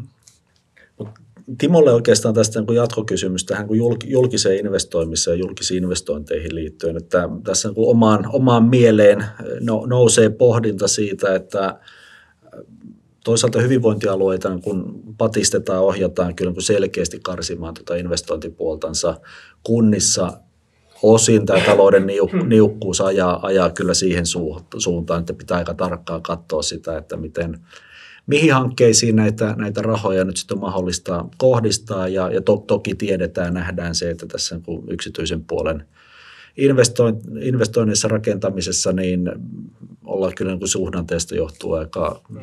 Mut 0.99 1.09
Timolle 1.57 1.93
oikeastaan 1.93 2.33
tästä 2.33 2.61
niin 2.61 2.75
jatkokysymys 2.75 3.45
tähän 3.45 3.67
kuin 3.67 3.79
julkiseen 4.05 4.57
investoimiseen 4.59 5.35
ja 5.35 5.39
julkisiin 5.39 5.83
investointeihin 5.83 6.55
liittyen, 6.55 6.97
että 6.97 7.29
tässä 7.43 7.69
niin 7.69 7.75
omaan, 7.77 8.25
omaan 8.33 8.63
mieleen 8.63 9.25
nousee 9.87 10.29
pohdinta 10.29 10.87
siitä, 10.87 11.35
että 11.35 11.79
toisaalta 13.27 13.61
hyvinvointialueita 13.61 14.59
kun 14.63 15.03
patistetaan, 15.17 15.83
ohjataan 15.83 16.35
kyllä 16.35 16.53
kun 16.53 16.61
selkeästi 16.61 17.19
karsimaan 17.23 17.73
tuota 17.73 17.95
investointipuoltansa. 17.95 19.19
Kunnissa 19.63 20.39
osin 21.03 21.45
tämä 21.45 21.65
talouden 21.65 22.07
niukkuus 22.47 23.01
ajaa, 23.01 23.39
ajaa 23.41 23.69
kyllä 23.69 23.93
siihen 23.93 24.25
suuntaan, 24.77 25.19
että 25.19 25.33
pitää 25.33 25.57
aika 25.57 25.73
tarkkaan 25.73 26.21
katsoa 26.21 26.61
sitä, 26.61 26.97
että 26.97 27.17
miten, 27.17 27.59
mihin 28.27 28.53
hankkeisiin 28.53 29.15
näitä, 29.15 29.55
näitä 29.57 29.81
rahoja 29.81 30.23
nyt 30.23 30.37
sitten 30.37 30.57
on 30.57 30.61
mahdollista 30.61 31.25
kohdistaa. 31.37 32.07
Ja, 32.07 32.29
ja 32.31 32.41
to, 32.41 32.57
toki 32.57 32.95
tiedetään, 32.95 33.53
nähdään 33.53 33.95
se, 33.95 34.09
että 34.09 34.25
tässä 34.25 34.59
yksityisen 34.89 35.43
puolen– 35.43 35.85
investoinnissa 37.41 38.07
rakentamisessa, 38.07 38.93
niin 38.93 39.31
ollaan 40.05 40.35
kyllä 40.35 40.51
niin 40.51 40.59
kuin 40.59 40.69
suhdanteesta 40.69 41.35
johtuu 41.35 41.73
aika, 41.73 42.21
mm. 42.29 42.39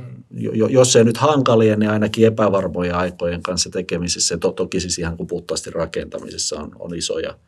jos 0.70 0.96
ei 0.96 1.04
nyt 1.04 1.16
hankalia, 1.16 1.76
niin 1.76 1.90
ainakin 1.90 2.26
epävarmoja 2.26 2.98
aikojen 2.98 3.42
kanssa 3.42 3.70
tekemisissä. 3.70 4.38
To, 4.38 4.52
toki 4.52 4.80
siis 4.80 4.98
ihan 4.98 5.16
kuin 5.16 5.26
puhtaasti 5.26 5.70
rakentamisessa 5.70 6.60
on, 6.60 6.72
on 6.78 6.94
isoja, 6.94 7.38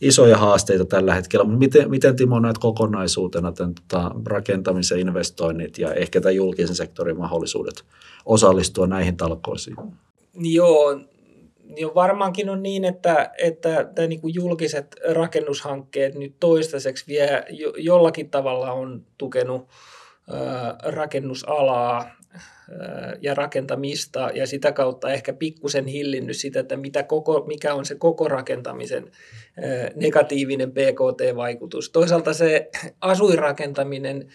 isoja 0.00 0.38
haasteita 0.38 0.84
tällä 0.84 1.14
hetkellä. 1.14 1.44
Mutta 1.44 1.58
miten, 1.58 1.90
miten 1.90 2.16
Timo 2.16 2.40
näet 2.40 2.58
kokonaisuutena 2.58 3.52
tämän 3.52 3.74
tota, 3.74 4.10
rakentamisen 4.26 5.00
investoinnit 5.00 5.78
ja 5.78 5.94
ehkä 5.94 6.20
tämän 6.20 6.36
julkisen 6.36 6.76
sektorin 6.76 7.18
mahdollisuudet 7.18 7.84
osallistua 8.24 8.86
näihin 8.86 9.16
talkoisiin? 9.16 9.76
Joo, 10.34 11.00
niin 11.74 11.94
varmaankin 11.94 12.50
on 12.50 12.62
niin, 12.62 12.84
että, 12.84 13.30
että 13.38 13.90
tämä 13.94 14.08
niin 14.08 14.20
kuin 14.20 14.34
julkiset 14.34 14.96
rakennushankkeet 15.14 16.14
nyt 16.14 16.34
toistaiseksi 16.40 17.04
vielä 17.08 17.44
jo, 17.50 17.72
jollakin 17.76 18.30
tavalla 18.30 18.72
on 18.72 19.06
tukenut 19.18 19.68
ää, 20.32 20.76
rakennusalaa 20.82 21.98
ää, 22.00 23.16
ja 23.20 23.34
rakentamista 23.34 24.30
ja 24.34 24.46
sitä 24.46 24.72
kautta 24.72 25.12
ehkä 25.12 25.32
pikkusen 25.32 25.86
hillinnyt 25.86 26.36
sitä, 26.36 26.60
että 26.60 26.76
mitä 26.76 27.02
koko, 27.02 27.44
mikä 27.46 27.74
on 27.74 27.84
se 27.84 27.94
koko 27.94 28.28
rakentamisen 28.28 29.10
ää, 29.62 29.90
negatiivinen 29.94 30.70
PKT-vaikutus. 30.70 31.90
Toisaalta 31.90 32.32
se 32.32 32.70
asuinrakentaminen, 33.00 34.28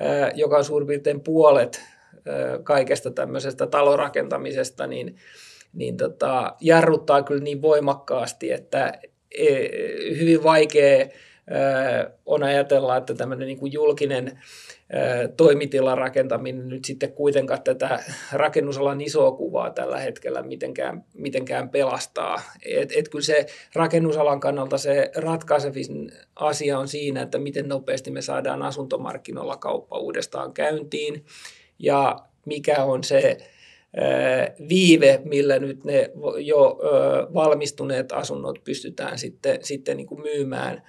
ää, 0.00 0.30
joka 0.34 0.56
on 0.56 0.64
suurin 0.64 0.86
piirtein 0.86 1.20
puolet 1.20 1.82
kaikesta 2.62 3.10
tämmöisestä 3.10 3.66
talorakentamisesta, 3.66 4.86
niin 4.86 5.16
niin 5.76 5.96
tota, 5.96 6.54
jarruttaa 6.60 7.22
kyllä 7.22 7.42
niin 7.42 7.62
voimakkaasti, 7.62 8.52
että 8.52 8.98
e, 9.38 9.46
hyvin 10.18 10.42
vaikea 10.42 11.06
on 12.26 12.42
ajatella, 12.42 12.96
että 12.96 13.14
tämmöinen 13.14 13.46
niin 13.46 13.58
kuin 13.58 13.72
julkinen 13.72 14.38
toimitilan 15.36 15.98
rakentaminen 15.98 16.68
nyt 16.68 16.84
sitten 16.84 17.12
kuitenkaan 17.12 17.62
tätä 17.62 18.04
rakennusalan 18.32 19.00
isoa 19.00 19.32
kuvaa 19.32 19.70
tällä 19.70 19.98
hetkellä 19.98 20.42
mitenkään, 20.42 21.04
mitenkään 21.14 21.68
pelastaa. 21.68 22.42
Et, 22.66 22.92
et 22.96 23.08
kyllä 23.08 23.24
se 23.24 23.46
rakennusalan 23.74 24.40
kannalta 24.40 24.78
se 24.78 25.10
ratkaisevin 25.16 26.12
asia 26.36 26.78
on 26.78 26.88
siinä, 26.88 27.22
että 27.22 27.38
miten 27.38 27.68
nopeasti 27.68 28.10
me 28.10 28.22
saadaan 28.22 28.62
asuntomarkkinoilla 28.62 29.56
kauppa 29.56 29.98
uudestaan 29.98 30.52
käyntiin 30.52 31.24
ja 31.78 32.16
mikä 32.46 32.84
on 32.84 33.04
se 33.04 33.36
viive, 34.68 35.20
millä 35.24 35.58
nyt 35.58 35.84
ne 35.84 36.10
jo 36.38 36.78
valmistuneet 37.34 38.12
asunnot 38.12 38.64
pystytään 38.64 39.18
sitten, 39.18 39.58
sitten 39.62 39.96
niin 39.96 40.06
kuin 40.06 40.20
myymään 40.20 40.82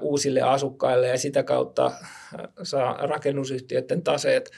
uusille 0.00 0.40
asukkaille 0.40 1.08
ja 1.08 1.18
sitä 1.18 1.42
kautta 1.42 1.92
saa 2.62 3.06
rakennusyhtiöiden 3.06 4.02
taseet 4.02 4.50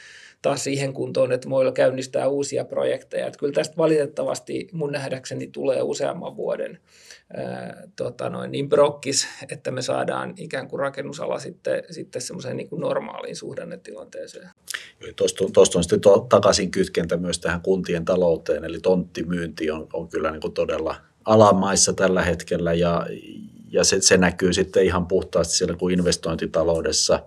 taas 0.42 0.64
siihen 0.64 0.92
kuntoon, 0.92 1.32
että 1.32 1.50
voilla 1.50 1.72
käynnistää 1.72 2.28
uusia 2.28 2.64
projekteja. 2.64 3.26
Että 3.26 3.38
kyllä 3.38 3.52
tästä 3.52 3.76
valitettavasti 3.76 4.68
mun 4.72 4.92
nähdäkseni 4.92 5.46
tulee 5.46 5.82
useamman 5.82 6.36
vuoden 6.36 6.78
ää, 7.36 7.82
tota 7.96 8.30
noin, 8.30 8.50
niin 8.50 8.68
brokkis, 8.68 9.28
että 9.52 9.70
me 9.70 9.82
saadaan 9.82 10.34
ikään 10.36 10.68
kuin 10.68 10.80
rakennusala 10.80 11.38
sitten, 11.38 11.82
sitten 11.90 12.22
semmoiseen 12.22 12.56
niin 12.56 12.68
normaaliin 12.72 13.36
suhdannetilanteeseen. 13.36 14.50
Tuosta, 15.52 15.78
on 15.78 15.84
sitten 15.84 16.00
to, 16.00 16.26
takaisin 16.28 16.70
kytkentä 16.70 17.16
myös 17.16 17.38
tähän 17.38 17.60
kuntien 17.60 18.04
talouteen, 18.04 18.64
eli 18.64 18.80
tonttimyynti 18.80 19.70
on, 19.70 19.86
on 19.92 20.08
kyllä 20.08 20.30
niin 20.30 20.40
kuin 20.40 20.54
todella 20.54 20.96
alamaissa 21.24 21.92
tällä 21.92 22.22
hetkellä 22.22 22.74
ja 22.74 23.06
ja 23.70 23.84
se, 23.84 24.00
se 24.00 24.16
näkyy 24.16 24.52
sitten 24.52 24.84
ihan 24.84 25.06
puhtaasti 25.06 25.54
siellä 25.54 25.76
kuin 25.76 25.98
investointitaloudessa. 25.98 27.22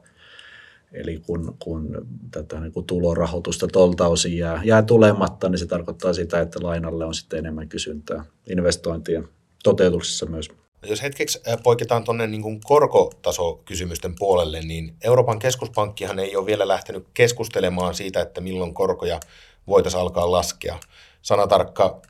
Eli 0.94 1.20
kun, 1.20 1.56
kun 1.60 2.08
tätä 2.32 2.60
niin 2.60 2.72
kuin 2.72 2.86
tulorahoitusta 2.86 3.68
tuolta 3.68 4.08
osin 4.08 4.38
jää, 4.38 4.62
jää 4.66 4.82
tulematta, 4.82 5.50
niin 5.50 5.60
se 5.60 5.66
tarkoittaa 5.66 6.14
sitä, 6.14 6.40
että 6.40 6.60
lainalle 6.62 7.06
on 7.06 7.14
sitten 7.14 7.40
enemmän 7.40 7.70
kysyntää 7.70 8.26
investointien 8.50 9.28
toteutuksessa 9.64 10.26
myös. 10.26 10.50
Jos 10.86 11.02
hetkeksi 11.02 11.42
poiketaan 11.64 12.04
tuonne 12.04 12.28
niin 12.28 12.62
korkotasokysymysten 12.64 14.16
puolelle, 14.20 14.62
niin 14.62 14.96
Euroopan 15.04 15.40
keskuspankkihan 15.40 16.20
ei 16.20 16.36
ole 16.36 16.46
vielä 16.46 16.68
lähtenyt 16.68 17.08
keskustelemaan 17.14 17.96
siitä, 17.96 18.22
että 18.22 18.42
milloin 18.42 18.74
korkoja 18.74 19.20
voitaisiin 19.68 20.02
alkaa 20.02 20.32
laskea. 20.32 20.80
Sanatarkka 21.22 22.02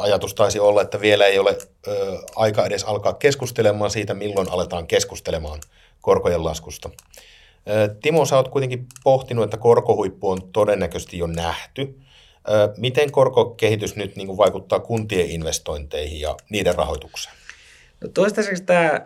ajatus 0.00 0.34
taisi 0.34 0.60
olla, 0.60 0.82
että 0.82 1.00
vielä 1.00 1.26
ei 1.26 1.38
ole 1.38 1.58
ö, 1.86 2.18
aika 2.36 2.66
edes 2.66 2.84
alkaa 2.84 3.12
keskustelemaan 3.12 3.90
siitä, 3.90 4.14
milloin 4.14 4.50
aletaan 4.50 4.86
keskustelemaan 4.86 5.60
korkojen 6.00 6.44
laskusta. 6.44 6.90
Ö, 7.70 7.94
Timo, 8.02 8.24
sä 8.24 8.36
oot 8.36 8.48
kuitenkin 8.48 8.86
pohtinut, 9.04 9.44
että 9.44 9.56
korkohuippu 9.56 10.30
on 10.30 10.38
todennäköisesti 10.52 11.18
jo 11.18 11.26
nähty. 11.26 12.00
Ö, 12.48 12.74
miten 12.76 13.12
korkokehitys 13.12 13.96
nyt 13.96 14.16
niin 14.16 14.36
vaikuttaa 14.36 14.80
kuntien 14.80 15.30
investointeihin 15.30 16.20
ja 16.20 16.36
niiden 16.50 16.74
rahoitukseen? 16.74 17.41
No 18.02 18.08
toistaiseksi 18.14 18.64
tämä 18.64 19.00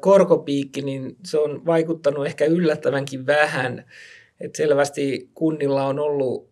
korkopiikki, 0.00 0.82
niin 0.82 1.16
se 1.24 1.38
on 1.38 1.66
vaikuttanut 1.66 2.26
ehkä 2.26 2.44
yllättävänkin 2.44 3.26
vähän 3.26 3.84
et 4.40 4.54
selvästi 4.54 5.30
kunnilla 5.34 5.86
on 5.86 5.98
ollut 5.98 6.50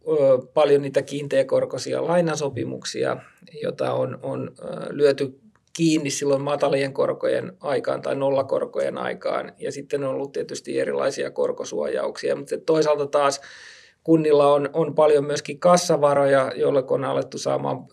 paljon 0.55 0.83
niitä 0.83 1.03
kiinteäkorkoisia 1.03 2.07
lainasopimuksia, 2.07 3.17
joita 3.63 3.93
on, 3.93 4.19
on 4.23 4.51
lyöty 4.91 5.39
kiinni 5.73 6.11
silloin 6.11 6.43
matalien 6.43 6.93
korkojen 6.93 7.53
aikaan 7.61 8.03
tai 8.03 8.17
nollakorkojen 8.17 8.99
aikaan. 8.99 9.53
Ja 9.59 9.73
sitten 9.73 10.05
on 10.05 10.11
ollut 10.11 10.33
tietysti 10.33 10.81
erilaisia 10.81 11.31
korkosuojauksia, 11.31 12.37
mutta 12.37 12.59
toisaalta 12.67 13.07
taas 13.07 13.41
kunnilla 14.05 14.55
on, 14.55 14.71
on 14.73 14.95
paljon 14.95 15.25
myöskin 15.25 15.61
kassavaroja, 15.61 16.53
joille 16.57 16.85
on 16.89 17.05
alettu 17.05 17.39
saamaan 17.39 17.87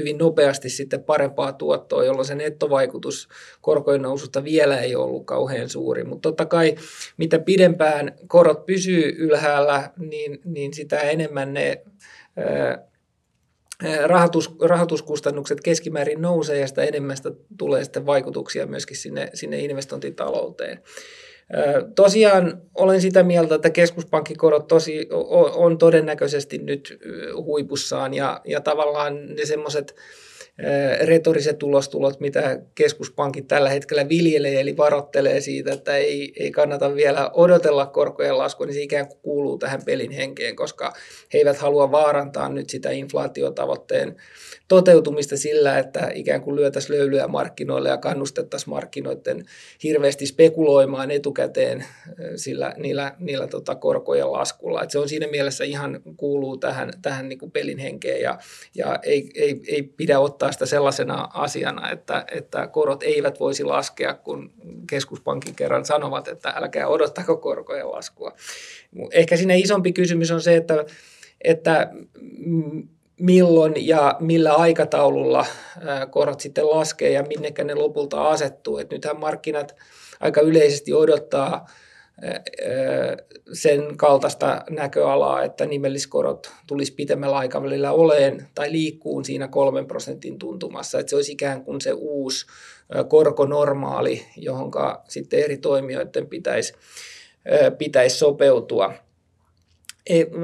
hyvin 0.00 0.18
nopeasti 0.18 0.70
sitten 0.70 1.04
parempaa 1.04 1.52
tuottoa, 1.52 2.04
jolloin 2.04 2.26
se 2.26 2.34
nettovaikutus 2.34 3.28
korkojen 3.60 4.02
noususta 4.02 4.44
vielä 4.44 4.80
ei 4.80 4.96
ollut 4.96 5.26
kauhean 5.26 5.68
suuri. 5.68 6.04
Mutta 6.04 6.28
totta 6.28 6.46
kai 6.46 6.74
mitä 7.16 7.38
pidempään 7.38 8.12
korot 8.26 8.66
pysyy 8.66 9.14
ylhäällä, 9.18 9.90
niin, 9.96 10.40
niin 10.44 10.74
sitä 10.74 11.00
enemmän 11.00 11.54
ne 11.54 11.82
rahoitus, 14.04 14.50
rahoituskustannukset 14.60 15.60
keskimäärin 15.60 16.22
nousee 16.22 16.60
ja 16.60 16.66
sitä 16.66 16.82
enemmän 16.82 17.16
sitä 17.16 17.30
tulee 17.58 17.84
sitten 17.84 18.06
vaikutuksia 18.06 18.66
myöskin 18.66 18.96
sinne, 18.96 19.30
sinne 19.34 19.58
investointitalouteen. 19.58 20.82
Tosiaan 21.94 22.62
olen 22.74 23.00
sitä 23.00 23.22
mieltä, 23.22 23.54
että 23.54 23.70
keskuspankkikorot 23.70 24.66
tosi, 24.66 25.08
on 25.54 25.78
todennäköisesti 25.78 26.58
nyt 26.58 26.98
huipussaan 27.34 28.14
ja, 28.14 28.40
ja 28.44 28.60
tavallaan 28.60 29.26
ne 29.26 29.46
semmoiset 29.46 29.94
retoriset 31.04 31.58
tulostulot, 31.58 32.20
mitä 32.20 32.60
keskuspankit 32.74 33.48
tällä 33.48 33.70
hetkellä 33.70 34.08
viljelee, 34.08 34.60
eli 34.60 34.76
varottelee 34.76 35.40
siitä, 35.40 35.72
että 35.72 35.96
ei, 35.96 36.32
ei 36.36 36.50
kannata 36.50 36.94
vielä 36.94 37.30
odotella 37.34 37.86
korkojen 37.86 38.38
laskua, 38.38 38.66
niin 38.66 38.74
se 38.74 38.80
ikään 38.80 39.08
kuin 39.08 39.20
kuuluu 39.22 39.58
tähän 39.58 39.84
pelin 39.84 40.10
henkeen, 40.10 40.56
koska 40.56 40.92
he 41.32 41.38
eivät 41.38 41.56
halua 41.56 41.90
vaarantaa 41.90 42.48
nyt 42.48 42.70
sitä 42.70 42.90
inflaatiotavoitteen 42.90 44.16
toteutumista 44.70 45.36
sillä, 45.36 45.78
että 45.78 46.10
ikään 46.14 46.42
kuin 46.42 46.56
lyötäisiin 46.56 46.98
löylyä 46.98 47.28
markkinoille 47.28 47.88
ja 47.88 47.96
kannustettaisiin 47.96 48.70
markkinoiden 48.70 49.44
hirveästi 49.82 50.26
spekuloimaan 50.26 51.10
etukäteen 51.10 51.84
sillä, 52.36 52.74
niillä, 52.76 53.14
niillä 53.18 53.46
tota 53.46 53.74
korkojen 53.74 54.32
laskulla. 54.32 54.82
Et 54.82 54.90
se 54.90 54.98
on 54.98 55.08
siinä 55.08 55.26
mielessä 55.26 55.64
ihan 55.64 56.00
kuuluu 56.16 56.56
tähän, 56.56 56.92
tähän 57.02 57.28
niin 57.28 57.38
kuin 57.38 57.52
pelin 57.52 57.78
henkeen 57.78 58.22
ja, 58.22 58.38
ja 58.74 58.98
ei, 59.02 59.30
ei, 59.34 59.60
ei 59.68 59.82
pidä 59.82 60.18
ottaa 60.18 60.52
sitä 60.52 60.66
sellaisena 60.66 61.28
asiana, 61.34 61.90
että, 61.90 62.24
että 62.32 62.66
korot 62.66 63.02
eivät 63.02 63.40
voisi 63.40 63.64
laskea, 63.64 64.14
kun 64.14 64.52
keskuspankin 64.90 65.54
kerran 65.54 65.84
sanovat, 65.84 66.28
että 66.28 66.52
älkää 66.56 66.88
odottako 66.88 67.36
korkojen 67.36 67.90
laskua. 67.90 68.36
Ehkä 69.12 69.36
siinä 69.36 69.54
isompi 69.54 69.92
kysymys 69.92 70.30
on 70.30 70.40
se, 70.40 70.56
että, 70.56 70.84
että 71.44 71.90
milloin 73.20 73.86
ja 73.86 74.16
millä 74.20 74.54
aikataululla 74.54 75.46
korot 76.10 76.40
sitten 76.40 76.70
laskee 76.70 77.10
ja 77.10 77.22
minnekä 77.22 77.64
ne 77.64 77.74
lopulta 77.74 78.22
asettuu. 78.22 78.78
Et 78.78 78.90
nythän 78.90 79.20
markkinat 79.20 79.76
aika 80.20 80.40
yleisesti 80.40 80.94
odottaa 80.94 81.66
sen 83.52 83.96
kaltaista 83.96 84.64
näköalaa, 84.70 85.42
että 85.42 85.66
nimelliskorot 85.66 86.52
tulisi 86.66 86.94
pitemmällä 86.94 87.36
aikavälillä 87.36 87.92
oleen 87.92 88.48
tai 88.54 88.72
liikkuun 88.72 89.24
siinä 89.24 89.48
kolmen 89.48 89.86
prosentin 89.86 90.38
tuntumassa. 90.38 90.98
Että 90.98 91.10
se 91.10 91.16
olisi 91.16 91.32
ikään 91.32 91.64
kuin 91.64 91.80
se 91.80 91.92
uusi 91.92 92.46
korkonormaali, 93.08 94.26
johon 94.36 94.70
sitten 95.08 95.40
eri 95.40 95.56
toimijoiden 95.56 96.26
pitäisi, 96.26 96.74
pitäisi 97.78 98.18
sopeutua– 98.18 98.92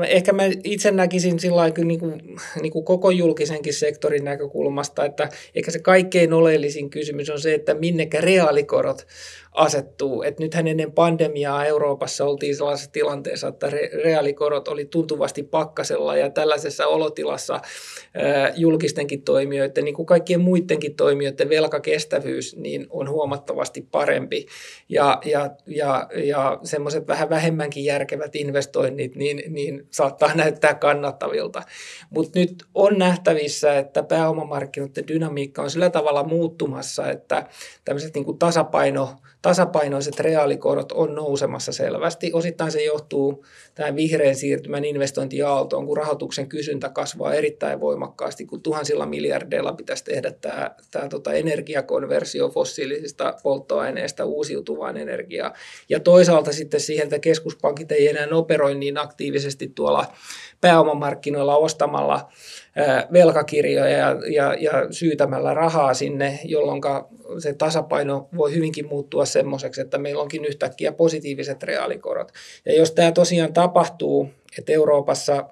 Ehkä 0.08 0.32
mä 0.32 0.42
itse 0.64 0.90
näkisin 0.90 1.40
sillä 1.40 1.72
niin 1.84 2.00
kuin, 2.00 2.22
niin 2.62 2.72
kuin 2.72 2.84
koko 2.84 3.10
julkisenkin 3.10 3.74
sektorin 3.74 4.24
näkökulmasta, 4.24 5.04
että 5.04 5.28
ehkä 5.54 5.70
se 5.70 5.78
kaikkein 5.78 6.32
oleellisin 6.32 6.90
kysymys 6.90 7.30
on 7.30 7.40
se, 7.40 7.54
että 7.54 7.74
minnekä 7.74 8.20
reaalikorot 8.20 9.06
asettuu. 9.56 10.22
Et 10.22 10.38
nythän 10.38 10.66
ennen 10.66 10.92
pandemiaa 10.92 11.64
Euroopassa 11.64 12.24
oltiin 12.24 12.56
sellaisessa 12.56 12.92
tilanteessa, 12.92 13.48
että 13.48 13.66
re- 13.70 14.04
reaalikorot 14.04 14.68
oli 14.68 14.84
tuntuvasti 14.84 15.42
pakkasella 15.42 16.16
ja 16.16 16.30
tällaisessa 16.30 16.86
olotilassa 16.86 17.60
ää, 18.14 18.52
julkistenkin 18.56 19.22
toimijoiden, 19.22 19.84
niin 19.84 19.94
kuin 19.94 20.06
kaikkien 20.06 20.40
muidenkin 20.40 20.96
toimijoiden 20.96 21.48
velkakestävyys 21.48 22.56
niin 22.56 22.86
on 22.90 23.10
huomattavasti 23.10 23.86
parempi. 23.90 24.46
Ja, 24.88 25.20
ja, 25.24 25.50
ja, 25.66 26.08
ja 26.24 26.58
semmoiset 26.62 27.08
vähän 27.08 27.30
vähemmänkin 27.30 27.84
järkevät 27.84 28.36
investoinnit 28.36 29.14
niin, 29.14 29.42
niin 29.48 29.86
saattaa 29.90 30.34
näyttää 30.34 30.74
kannattavilta. 30.74 31.62
Mutta 32.10 32.38
nyt 32.38 32.64
on 32.74 32.98
nähtävissä, 32.98 33.78
että 33.78 34.02
pääomamarkkinoiden 34.02 35.08
dynamiikka 35.08 35.62
on 35.62 35.70
sillä 35.70 35.90
tavalla 35.90 36.24
muuttumassa, 36.24 37.10
että 37.10 37.46
tämmöiset 37.84 38.14
niin 38.14 38.24
kuin 38.24 38.38
tasapaino 38.38 39.08
tasapainoiset 39.46 40.20
reaalikorot 40.20 40.92
on 40.92 41.14
nousemassa 41.14 41.72
selvästi. 41.72 42.30
Osittain 42.32 42.72
se 42.72 42.84
johtuu 42.84 43.44
tähän 43.74 43.96
vihreän 43.96 44.36
siirtymän 44.36 44.84
investointiaaltoon, 44.84 45.86
kun 45.86 45.96
rahoituksen 45.96 46.48
kysyntä 46.48 46.88
kasvaa 46.88 47.34
erittäin 47.34 47.80
voimakkaasti, 47.80 48.46
kun 48.46 48.62
tuhansilla 48.62 49.06
miljardeilla 49.06 49.72
pitäisi 49.72 50.04
tehdä 50.04 50.30
tämä, 50.30 50.70
tämä 50.90 51.08
tota 51.08 51.32
energiakonversio 51.32 52.48
fossiilisista 52.48 53.34
polttoaineista 53.42 54.24
uusiutuvaan 54.24 54.96
energiaan. 54.96 55.52
Ja 55.88 56.00
toisaalta 56.00 56.52
sitten 56.52 56.80
siihen, 56.80 57.04
että 57.04 57.18
keskuspankit 57.18 57.92
ei 57.92 58.08
enää 58.08 58.28
operoi 58.32 58.74
niin 58.74 58.98
aktiivisesti 58.98 59.72
tuolla 59.74 60.06
pääomamarkkinoilla 60.60 61.56
ostamalla 61.56 62.28
velkakirjoja 63.12 63.88
ja, 63.88 64.16
ja, 64.30 64.54
ja 64.54 64.72
syytämällä 64.90 65.54
rahaa 65.54 65.94
sinne, 65.94 66.38
jolloin 66.44 66.82
se 67.38 67.54
tasapaino 67.54 68.28
voi 68.36 68.54
hyvinkin 68.54 68.86
muuttua 68.86 69.24
semmoiseksi, 69.24 69.80
että 69.80 69.98
meillä 69.98 70.22
onkin 70.22 70.44
yhtäkkiä 70.44 70.92
positiiviset 70.92 71.62
reaalikorot. 71.62 72.32
Ja 72.66 72.76
jos 72.76 72.92
tämä 72.92 73.12
tosiaan 73.12 73.52
tapahtuu, 73.52 74.28
että 74.58 74.72
Euroopassa 74.72 75.48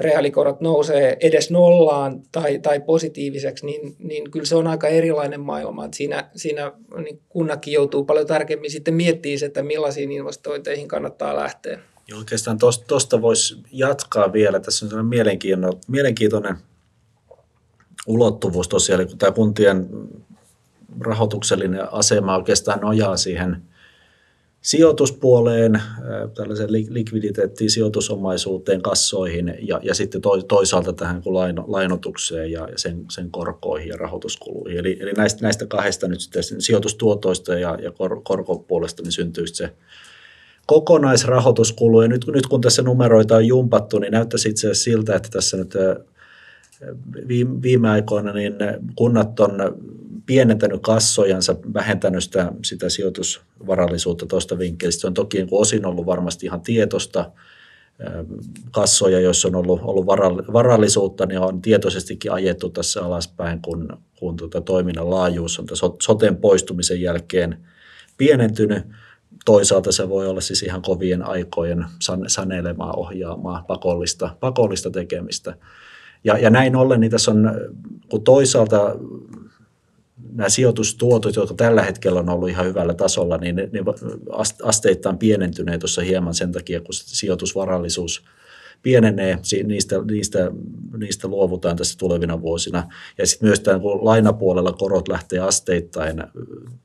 reaalikorot 0.00 0.60
nousee 0.60 1.16
edes 1.20 1.50
nollaan 1.50 2.22
tai, 2.32 2.58
tai 2.58 2.80
positiiviseksi, 2.80 3.66
niin, 3.66 3.96
niin 3.98 4.30
kyllä 4.30 4.46
se 4.46 4.56
on 4.56 4.66
aika 4.66 4.88
erilainen 4.88 5.40
maailma. 5.40 5.84
Että 5.84 5.96
siinä 5.96 6.30
siinä 6.34 6.72
niin 7.04 7.20
kunnatkin 7.28 7.72
joutuu 7.72 8.04
paljon 8.04 8.26
tarkemmin 8.26 8.70
sitten 8.70 8.94
miettimään, 8.94 9.46
että 9.46 9.62
millaisiin 9.62 10.12
investointeihin 10.12 10.88
kannattaa 10.88 11.36
lähteä. 11.36 11.78
Ja 12.08 12.16
oikeastaan 12.16 12.58
tuosta 12.86 13.22
voisi 13.22 13.56
jatkaa 13.72 14.32
vielä. 14.32 14.60
Tässä 14.60 14.84
on 14.84 14.90
sellainen 14.90 15.08
mielenkiintoinen, 15.08 15.80
mielenkiintoinen 15.88 16.56
ulottuvuus 18.06 18.68
tosiaan, 18.68 19.00
eli 19.00 19.08
kun 19.08 19.18
tämä 19.18 19.32
kuntien 19.32 19.88
rahoituksellinen 21.00 21.92
asema 21.92 22.36
oikeastaan 22.36 22.80
nojaa 22.80 23.16
siihen 23.16 23.62
sijoituspuoleen, 24.62 25.82
tällaisen 26.34 26.72
likviditeettiin, 26.72 27.70
sijoitusomaisuuteen, 27.70 28.82
kassoihin 28.82 29.54
ja, 29.60 29.80
ja 29.82 29.94
sitten 29.94 30.20
toisaalta 30.48 30.92
tähän 30.92 31.22
kuin 31.22 31.34
laino, 31.34 31.64
lainotukseen 31.66 32.50
ja 32.50 32.68
sen, 32.76 33.04
sen 33.10 33.30
korkoihin 33.30 33.88
ja 33.88 33.96
rahoituskuluihin. 33.96 34.78
Eli, 34.78 34.98
eli 35.00 35.12
näistä, 35.12 35.42
näistä 35.42 35.66
kahdesta 35.66 36.08
nyt 36.08 36.20
sitten 36.20 36.42
sijoitustuotoista 36.58 37.54
ja, 37.54 37.78
ja 37.82 37.90
kor, 37.90 38.20
korkopuolesta 38.24 39.02
niin 39.02 39.12
syntyy 39.12 39.46
se 39.46 39.72
kokonaisrahoituskulu. 40.66 42.02
Ja 42.02 42.08
nyt, 42.08 42.26
nyt 42.26 42.46
kun 42.46 42.60
tässä 42.60 42.82
numeroita 42.82 43.36
on 43.36 43.46
jumpattu, 43.46 43.98
niin 43.98 44.12
näyttäisi 44.12 44.48
itse 44.48 44.66
asiassa 44.66 44.84
siltä, 44.84 45.16
että 45.16 45.28
tässä 45.28 45.56
nyt 45.56 45.74
viime 47.62 47.90
aikoina 47.90 48.32
niin 48.32 48.54
kunnat 48.94 49.40
on 49.40 49.52
pienentänyt 50.26 50.82
kassojansa, 50.82 51.56
vähentänyt 51.74 52.22
sitä, 52.22 52.52
sitä 52.64 52.88
sijoitusvarallisuutta 52.88 54.26
tuosta 54.26 54.58
vinkkelistä. 54.58 55.00
Se 55.00 55.06
on 55.06 55.14
toki 55.14 55.38
niin 55.38 55.48
osin 55.50 55.86
ollut 55.86 56.06
varmasti 56.06 56.46
ihan 56.46 56.60
tietosta, 56.60 57.30
kassoja, 58.70 59.20
joissa 59.20 59.48
on 59.48 59.54
ollut, 59.54 59.80
ollut 59.82 60.06
varallisuutta, 60.52 61.26
niin 61.26 61.40
on 61.40 61.62
tietoisestikin 61.62 62.32
ajettu 62.32 62.70
tässä 62.70 63.04
alaspäin, 63.04 63.62
kun, 63.62 63.98
kun 64.18 64.36
tuota 64.36 64.60
toiminnan 64.60 65.10
laajuus 65.10 65.58
on 65.58 65.66
soten 66.02 66.36
poistumisen 66.36 67.00
jälkeen 67.00 67.58
pienentynyt. 68.16 68.84
Toisaalta 69.44 69.92
se 69.92 70.08
voi 70.08 70.26
olla 70.26 70.40
siis 70.40 70.62
ihan 70.62 70.82
kovien 70.82 71.22
aikojen 71.22 71.84
sanelemaa, 72.26 72.92
ohjaamaa, 72.92 73.64
pakollista, 73.66 74.36
pakollista 74.40 74.90
tekemistä. 74.90 75.56
Ja, 76.24 76.38
ja 76.38 76.50
näin 76.50 76.76
ollen 76.76 77.00
niin 77.00 77.10
tässä 77.10 77.30
on, 77.30 77.50
kun 78.08 78.24
toisaalta 78.24 78.96
nämä 80.32 80.48
sijoitustuotot, 80.48 81.36
jotka 81.36 81.54
tällä 81.54 81.82
hetkellä 81.82 82.20
on 82.20 82.28
ollut 82.28 82.48
ihan 82.48 82.66
hyvällä 82.66 82.94
tasolla, 82.94 83.36
niin 83.36 83.56
ne, 83.56 83.68
ne 83.72 83.80
asteittain 84.62 85.18
pienentyneet 85.18 85.80
tuossa 85.80 86.02
hieman 86.02 86.34
sen 86.34 86.52
takia, 86.52 86.80
kun 86.80 86.94
sijoitusvarallisuus 86.94 88.24
pienenee, 88.82 89.38
niistä, 89.64 89.96
niistä, 90.10 90.50
niistä 90.96 91.28
luovutaan 91.28 91.76
tässä 91.76 91.98
tulevina 91.98 92.42
vuosina. 92.42 92.88
Ja 93.18 93.26
sitten 93.26 93.48
myös 93.48 93.60
tämän, 93.60 93.80
lainapuolella 93.84 94.72
korot 94.72 95.08
lähtee 95.08 95.38
asteittain 95.38 96.22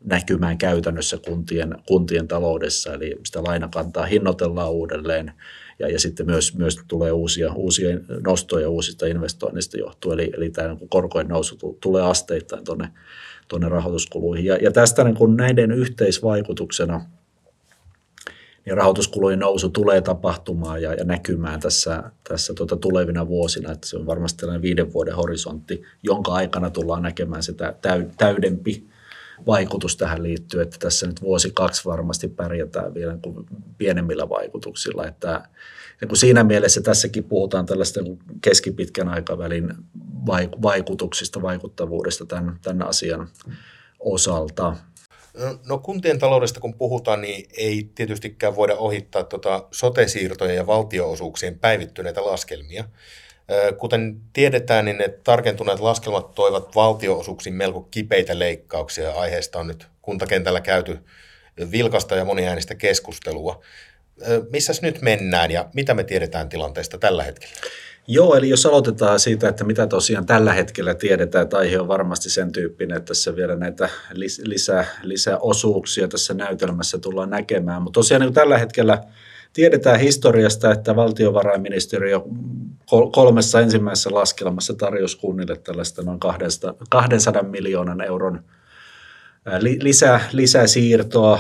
näkymään 0.04 0.58
käytännössä 0.58 1.18
kuntien, 1.28 1.76
kuntien 1.88 2.28
taloudessa, 2.28 2.94
eli 2.94 3.16
sitä 3.26 3.44
lainakantaa 3.44 4.06
hinnoitellaan 4.06 4.72
uudelleen, 4.72 5.32
ja, 5.80 5.90
ja 5.90 6.00
sitten 6.00 6.26
myös, 6.26 6.58
myös 6.58 6.80
tulee 6.88 7.12
uusia, 7.12 7.54
uusia 7.54 7.98
nostoja 8.26 8.70
uusista 8.70 9.06
investoinneista 9.06 9.78
johtuen, 9.78 10.20
eli, 10.20 10.32
eli 10.38 10.50
tämä 10.50 10.78
korkojen 10.90 11.28
nousu 11.28 11.78
tulee 11.82 12.04
asteittain 12.04 12.64
tuonne 12.64 12.90
tuonne 13.48 13.70
rahoituskuluihin. 13.70 14.46
Ja, 14.46 14.56
ja 14.56 14.72
tästä 14.72 15.04
niin 15.04 15.16
kun 15.16 15.38
näiden 15.38 15.72
yhteisvaikutuksena 15.72 17.02
niin 18.68 18.78
rahoituskulujen 18.78 19.40
nousu 19.40 19.70
tulee 19.70 20.02
tapahtumaan 20.02 20.82
ja, 20.82 20.94
ja 20.94 21.04
näkymään 21.04 21.60
tässä, 21.60 22.04
tässä 22.28 22.54
tuota 22.54 22.78
tulevina 22.78 23.28
vuosina, 23.28 23.72
että 23.72 23.88
se 23.88 23.98
on 23.98 24.06
varmasti 24.06 24.38
tällainen 24.40 24.62
viiden 24.62 24.94
vuoden 24.94 25.16
horisontti, 25.16 25.84
jonka 26.04 26.34
aikana 26.34 26.70
tullaan 26.70 27.04
näkemään 27.04 27.44
sitä 27.44 27.76
täydempi 28.18 28.88
vaikutus 29.48 29.98
tähän 29.98 30.24
liittyy, 30.24 30.62
että 30.62 30.78
tässä 30.80 31.08
nyt 31.08 31.22
vuosi 31.22 31.52
kaksi 31.52 31.86
varmasti 31.86 32.28
pärjätään 32.28 32.94
vielä 32.94 33.14
niin 33.14 33.46
pienemmillä 33.78 34.30
vaikutuksilla, 34.30 35.08
että 35.08 35.42
ja 36.02 36.08
kun 36.08 36.18
siinä 36.18 36.44
mielessä 36.44 36.82
tässäkin 36.82 37.24
puhutaan 37.24 37.66
tällaista 37.66 38.00
keskipitkän 38.42 39.10
aikavälin 39.10 39.74
vaikutuksista, 40.62 41.42
vaikuttavuudesta 41.42 42.26
tämän, 42.26 42.60
tämän 42.62 42.88
asian 42.88 43.28
osalta. 44.00 44.76
No 45.66 45.78
kuntien 45.78 46.20
taloudesta 46.20 46.60
kun 46.60 46.74
puhutaan, 46.74 47.22
niin 47.22 47.46
ei 47.58 47.90
tietystikään 47.96 48.56
voida 48.56 48.76
ohittaa 48.76 49.24
tuota 49.24 49.68
sote-siirtojen 49.72 50.56
ja 50.56 50.68
valtioosuuksien 50.68 51.60
päivittyneitä 51.60 52.26
laskelmia. 52.26 52.84
Kuten 53.78 54.22
tiedetään, 54.34 54.86
niin 54.86 54.98
ne 54.98 55.08
tarkentuneet 55.24 55.80
laskelmat 55.80 56.36
toivat 56.36 56.76
valtioosuuksiin 56.76 57.56
melko 57.56 57.82
kipeitä 57.82 58.40
leikkauksia. 58.40 59.12
Aiheesta 59.12 59.60
on 59.60 59.68
nyt 59.68 59.88
kuntakentällä 60.02 60.62
käyty 60.62 61.00
vilkasta 61.72 62.16
ja 62.16 62.26
moniäänistä 62.26 62.76
keskustelua. 62.76 63.64
Missäs 64.52 64.82
nyt 64.82 65.02
mennään 65.02 65.52
ja 65.52 65.70
mitä 65.74 65.94
me 65.94 66.04
tiedetään 66.04 66.50
tilanteesta 66.50 66.98
tällä 66.98 67.24
hetkellä? 67.24 67.54
Joo, 68.10 68.36
eli 68.36 68.50
jos 68.50 68.66
aloitetaan 68.66 69.20
siitä, 69.20 69.50
että 69.50 69.64
mitä 69.64 69.88
tosiaan 69.88 70.26
tällä 70.26 70.54
hetkellä 70.54 70.94
tiedetään, 70.94 71.44
että 71.44 71.58
aihe 71.58 71.80
on 71.80 71.88
varmasti 71.88 72.30
sen 72.30 72.52
tyyppinen, 72.52 72.98
että 72.98 73.08
tässä 73.08 73.36
vielä 73.36 73.56
näitä 73.56 73.90
lisää, 74.44 74.86
lisää 75.04 75.38
osuuksia 75.38 76.08
tässä 76.08 76.34
näytelmässä 76.34 76.98
tullaan 76.98 77.30
näkemään. 77.30 77.82
Mutta 77.82 77.98
tosiaan 77.98 78.22
niin 78.22 78.34
tällä 78.34 78.58
hetkellä 78.58 79.04
tiedetään 79.54 80.00
historiasta, 80.00 80.72
että 80.72 80.96
valtiovarainministeriö 80.96 82.22
kolmessa 83.12 83.62
ensimmäisessä 83.62 84.10
laskelmassa 84.14 84.74
tarjosi 84.74 85.18
kunnille 85.18 85.56
tällaista 85.56 86.02
noin 86.02 86.20
200 86.90 87.44
miljoonan 87.44 88.02
euron– 88.02 88.44
lisää, 89.82 90.30
lisäsiirtoa, 90.32 91.40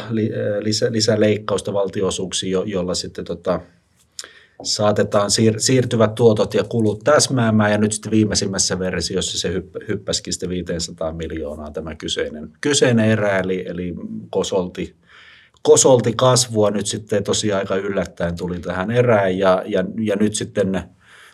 lisä, 0.59 0.91
lisäleikkausta 0.91 1.73
valtioosuuksiin, 1.73 2.51
jo, 2.51 2.63
jolla 2.63 2.93
sitten 2.93 3.25
tota, 3.25 3.61
saatetaan 4.63 5.31
siir, 5.31 5.59
siirtyvät 5.59 6.15
tuotot 6.15 6.53
ja 6.53 6.63
kulut 6.63 7.03
täsmäämään. 7.03 7.71
Ja 7.71 7.77
nyt 7.77 7.91
sitten 7.91 8.11
viimeisimmässä 8.11 8.79
versiossa 8.79 9.39
se 9.39 9.53
hypp, 9.87 10.09
sitten 10.29 10.49
500 10.49 11.13
miljoonaa 11.13 11.71
tämä 11.71 11.95
kyseinen, 11.95 12.51
kyseinen 12.61 13.09
erä, 13.09 13.39
eli, 13.39 13.65
eli 13.67 13.93
kosolti, 14.29 14.95
kosolti 15.61 16.13
kasvua 16.15 16.71
nyt 16.71 16.85
sitten 16.85 17.23
tosiaan 17.23 17.59
aika 17.59 17.75
yllättäen 17.75 18.37
tuli 18.37 18.59
tähän 18.59 18.91
erään. 18.91 19.37
Ja, 19.37 19.63
ja, 19.65 19.83
ja 19.99 20.15
nyt 20.15 20.35
sitten 20.35 20.83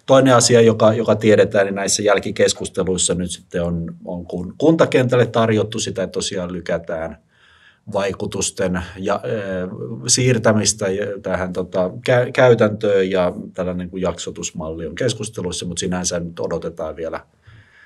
Toinen 0.06 0.36
asia, 0.36 0.62
joka, 0.62 0.94
joka 0.94 1.16
tiedetään, 1.16 1.66
niin 1.66 1.76
näissä 1.76 2.04
jälkikeskusteluissa 2.04 3.16
nyt 3.16 3.32
sitten 3.32 3.64
on, 3.64 3.96
on 4.06 4.26
kun 4.26 4.56
kuntakentälle 4.58 5.26
tarjottu 5.26 5.80
sitä, 5.80 6.04
että 6.04 6.14
tosiaan 6.14 6.54
lykätään 6.54 7.18
vaikutusten 7.94 8.82
ja, 8.98 9.22
e, 9.24 9.30
siirtämistä 10.08 10.86
tähän 11.22 11.54
tota, 11.54 11.92
kä, 12.06 12.28
käytäntöön 12.34 13.12
ja 13.12 13.34
tällainen 13.54 13.90
kuin 13.90 14.02
jaksotusmalli 14.02 14.88
on 14.88 14.96
keskusteluissa, 14.96 15.66
mutta 15.66 15.80
sinänsä 15.80 16.20
nyt 16.20 16.40
odotetaan 16.40 16.96
vielä 16.96 17.20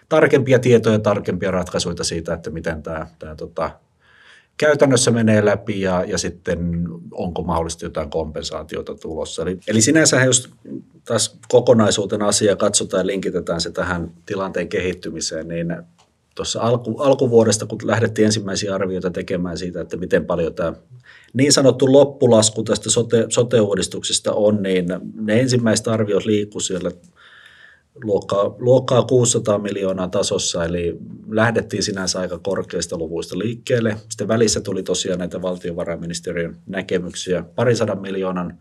tarkempia 0.09 0.59
tietoja, 0.59 0.99
tarkempia 0.99 1.51
ratkaisuja 1.51 2.03
siitä, 2.03 2.33
että 2.33 2.49
miten 2.49 2.83
tämä, 2.83 3.07
tämä 3.19 3.35
tota, 3.35 3.71
käytännössä 4.57 5.11
menee 5.11 5.45
läpi 5.45 5.81
ja, 5.81 6.03
ja 6.07 6.17
sitten 6.17 6.87
onko 7.11 7.41
mahdollisesti 7.43 7.85
jotain 7.85 8.09
kompensaatiota 8.09 8.95
tulossa. 8.95 9.41
Eli, 9.41 9.59
eli 9.67 9.81
sinänsä 9.81 10.23
jos 10.23 10.49
taas 11.05 11.39
kokonaisuutena 11.49 12.27
asia 12.27 12.55
katsotaan 12.55 13.01
ja 13.01 13.07
linkitetään 13.07 13.61
se 13.61 13.71
tähän 13.71 14.11
tilanteen 14.25 14.69
kehittymiseen, 14.69 15.47
niin 15.47 15.75
tuossa 16.35 16.61
alku, 16.61 16.97
alkuvuodesta, 16.97 17.65
kun 17.65 17.77
lähdettiin 17.83 18.25
ensimmäisiä 18.25 18.75
arvioita 18.75 19.09
tekemään 19.09 19.57
siitä, 19.57 19.81
että 19.81 19.97
miten 19.97 20.25
paljon 20.25 20.53
tämä 20.53 20.73
niin 21.33 21.53
sanottu 21.53 21.91
loppulasku 21.91 22.63
tästä 22.63 22.89
sote, 22.89 23.25
sote-uudistuksesta 23.29 24.33
on, 24.33 24.63
niin 24.63 24.85
ne 25.13 25.39
ensimmäiset 25.39 25.87
arviot 25.87 26.25
liikkuu 26.25 26.61
siellä 26.61 26.91
luokkaa, 28.03 28.55
luokkaa 28.59 29.03
600 29.03 29.57
miljoonaa 29.57 30.07
tasossa, 30.07 30.65
eli 30.65 30.97
lähdettiin 31.29 31.83
sinänsä 31.83 32.19
aika 32.19 32.39
korkeista 32.39 32.97
luvuista 32.97 33.37
liikkeelle. 33.37 33.97
Sitten 34.09 34.27
välissä 34.27 34.61
tuli 34.61 34.83
tosiaan 34.83 35.19
näitä 35.19 35.41
valtiovarainministeriön 35.41 36.57
näkemyksiä 36.65 37.43
parisadan 37.55 38.01
miljoonan 38.01 38.57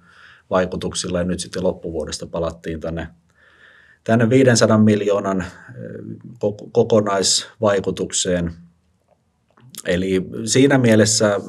vaikutuksilla, 0.51 1.18
ja 1.18 1.25
nyt 1.25 1.40
sitten 1.40 1.64
loppuvuodesta 1.64 2.27
palattiin 2.27 2.81
tänne, 2.81 3.09
tänne 4.05 4.31
500 4.31 4.79
miljoonan 4.79 5.40
eh, 5.40 5.46
kokonaisvaikutukseen. 6.72 8.53
Eli 9.87 10.27
siinä 10.44 10.79
mielessä 10.79 11.40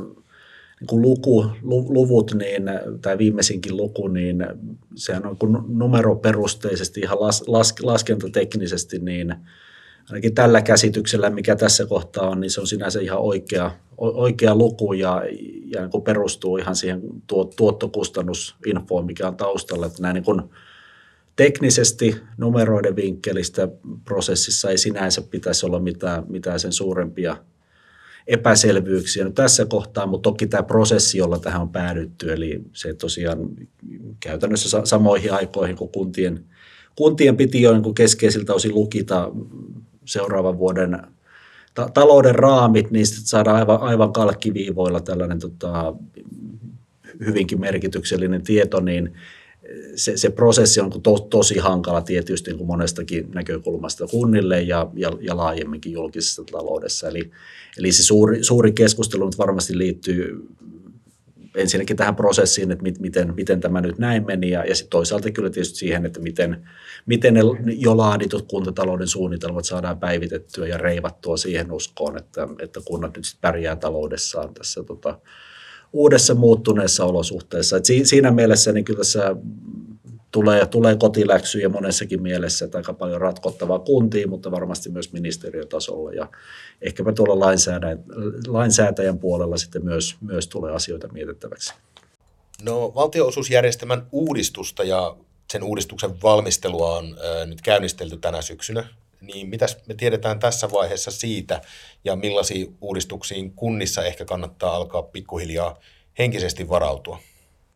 niin 0.79 0.87
kuin 0.87 1.01
luku, 1.01 1.45
luvut, 1.63 2.33
niin, 2.33 2.63
tai 3.01 3.17
viimeisinkin 3.17 3.77
luku, 3.77 4.07
niin 4.07 4.45
sehän 4.95 5.25
on 5.25 5.37
kun 5.37 5.65
numeroperusteisesti, 5.67 6.99
ihan 6.99 7.19
las, 7.19 7.43
las, 7.47 7.75
laskentateknisesti, 7.81 8.99
niin 8.99 9.35
ainakin 10.09 10.35
tällä 10.35 10.61
käsityksellä, 10.61 11.29
mikä 11.29 11.55
tässä 11.55 11.85
kohtaa 11.85 12.29
on, 12.29 12.39
niin 12.39 12.51
se 12.51 12.61
on 12.61 12.67
sinänsä 12.67 12.99
ihan 12.99 13.19
oikea, 13.19 13.71
oikea 13.97 14.55
luku 14.55 14.93
ja, 14.93 15.23
ja 15.65 15.81
niin 15.81 15.91
kuin 15.91 16.03
perustuu 16.03 16.57
ihan 16.57 16.75
siihen 16.75 17.01
tuottokustannusinfoon, 17.57 19.05
mikä 19.05 19.27
on 19.27 19.37
taustalla. 19.37 19.85
Että 19.85 20.01
näin 20.01 20.13
niin 20.13 20.23
kuin 20.23 20.41
teknisesti 21.35 22.15
numeroiden 22.37 22.95
vinkkelistä 22.95 23.67
prosessissa 24.05 24.69
ei 24.69 24.77
sinänsä 24.77 25.21
pitäisi 25.21 25.65
olla 25.65 25.79
mitään, 25.79 26.23
mitään 26.27 26.59
sen 26.59 26.73
suurempia 26.73 27.37
epäselvyyksiä 28.27 29.23
no 29.23 29.31
tässä 29.31 29.65
kohtaa, 29.65 30.05
mutta 30.05 30.29
toki 30.29 30.47
tämä 30.47 30.63
prosessi, 30.63 31.17
jolla 31.17 31.39
tähän 31.39 31.61
on 31.61 31.69
päädytty, 31.69 32.33
eli 32.33 32.61
se 32.73 32.93
tosiaan 32.93 33.39
käytännössä 34.19 34.81
samoihin 34.83 35.33
aikoihin, 35.33 35.75
kun 35.75 35.89
kuntien, 35.89 36.45
kuntien 36.95 37.37
piti 37.37 37.61
jo 37.61 37.79
niin 37.79 37.95
keskeisiltä 37.95 38.53
osin 38.53 38.75
lukita 38.75 39.31
seuraavan 40.05 40.57
vuoden 40.57 40.99
ta- 41.73 41.89
talouden 41.93 42.35
raamit, 42.35 42.91
niin 42.91 43.05
saadaan 43.07 43.57
aivan, 43.57 43.81
aivan 43.81 44.13
kalkkiviivoilla 44.13 45.01
tällainen 45.01 45.39
tota, 45.39 45.93
hyvinkin 47.25 47.59
merkityksellinen 47.59 48.43
tieto, 48.43 48.79
niin 48.79 49.13
se, 49.95 50.17
se 50.17 50.29
prosessi 50.29 50.79
on 50.79 51.01
to, 51.03 51.19
tosi 51.19 51.57
hankala 51.57 52.01
tietysti 52.01 52.49
niin 52.49 52.57
kuin 52.57 52.67
monestakin 52.67 53.31
näkökulmasta 53.35 54.07
kunnille 54.07 54.61
ja, 54.61 54.91
ja, 54.95 55.11
ja 55.21 55.37
laajemminkin 55.37 55.91
julkisessa 55.91 56.43
taloudessa. 56.51 57.07
Eli, 57.07 57.31
eli 57.77 57.91
se 57.91 58.03
suuri, 58.03 58.43
suuri 58.43 58.71
keskustelu 58.71 59.25
nyt 59.25 59.37
varmasti 59.37 59.77
liittyy 59.77 60.47
ensinnäkin 61.57 61.97
tähän 61.97 62.15
prosessiin, 62.15 62.71
että 62.71 62.83
miten, 63.01 63.33
miten 63.35 63.59
tämä 63.59 63.81
nyt 63.81 63.97
näin 63.97 64.25
meni 64.25 64.49
ja, 64.49 64.65
ja 64.65 64.75
sitten 64.75 64.89
toisaalta 64.89 65.31
kyllä 65.31 65.49
tietysti 65.49 65.77
siihen, 65.77 66.05
että 66.05 66.19
miten, 66.19 66.67
miten 67.05 67.33
ne 67.33 67.41
jo 67.65 67.97
laaditut 67.97 68.47
kuntatalouden 68.47 69.07
suunnitelmat 69.07 69.65
saadaan 69.65 69.99
päivitettyä 69.99 70.67
ja 70.67 70.77
reivattua 70.77 71.37
siihen 71.37 71.71
uskoon, 71.71 72.17
että, 72.17 72.47
että 72.59 72.79
kunnat 72.85 73.15
nyt 73.15 73.25
sitten 73.25 73.41
pärjää 73.41 73.75
taloudessaan 73.75 74.53
tässä 74.53 74.83
tota, 74.83 75.19
uudessa 75.93 76.35
muuttuneessa 76.35 77.05
olosuhteessa. 77.05 77.77
Et 77.77 77.85
siinä 78.03 78.31
mielessä 78.31 78.71
niin 78.71 78.85
kyllä 78.85 78.97
tässä 78.97 79.35
tulee, 80.31 80.65
tulee 80.65 80.95
kotiläksyjä 80.95 81.69
monessakin 81.69 82.21
mielessä, 82.21 82.65
että 82.65 82.77
aika 82.77 82.93
paljon 82.93 83.21
ratkottavaa 83.21 83.79
kuntiin, 83.79 84.29
mutta 84.29 84.51
varmasti 84.51 84.89
myös 84.89 85.13
ministeriötasolla 85.13 86.13
ja 86.13 86.29
ehkäpä 86.81 87.13
tuolla 87.13 87.39
lainsäätäjän, 87.39 88.03
lainsäätäjän 88.47 89.19
puolella 89.19 89.57
sitten 89.57 89.85
myös, 89.85 90.15
myös 90.21 90.47
tulee 90.47 90.71
asioita 90.71 91.07
mietittäväksi. 91.07 91.73
No 92.61 92.91
valtionosuusjärjestelmän 92.95 94.07
uudistusta 94.11 94.83
ja 94.83 95.15
sen 95.51 95.63
uudistuksen 95.63 96.21
valmistelua 96.23 96.97
on 96.97 97.05
äh, 97.05 97.47
nyt 97.47 97.61
käynnistelty 97.61 98.17
tänä 98.17 98.41
syksynä. 98.41 98.87
Niin 99.21 99.49
mitäs 99.49 99.77
me 99.87 99.93
tiedetään 99.93 100.39
tässä 100.39 100.71
vaiheessa 100.71 101.11
siitä 101.11 101.61
ja 102.03 102.15
millaisiin 102.15 102.77
uudistuksiin 102.81 103.51
kunnissa 103.51 104.03
ehkä 104.03 104.25
kannattaa 104.25 104.75
alkaa 104.75 105.03
pikkuhiljaa 105.03 105.79
henkisesti 106.19 106.69
varautua? 106.69 107.19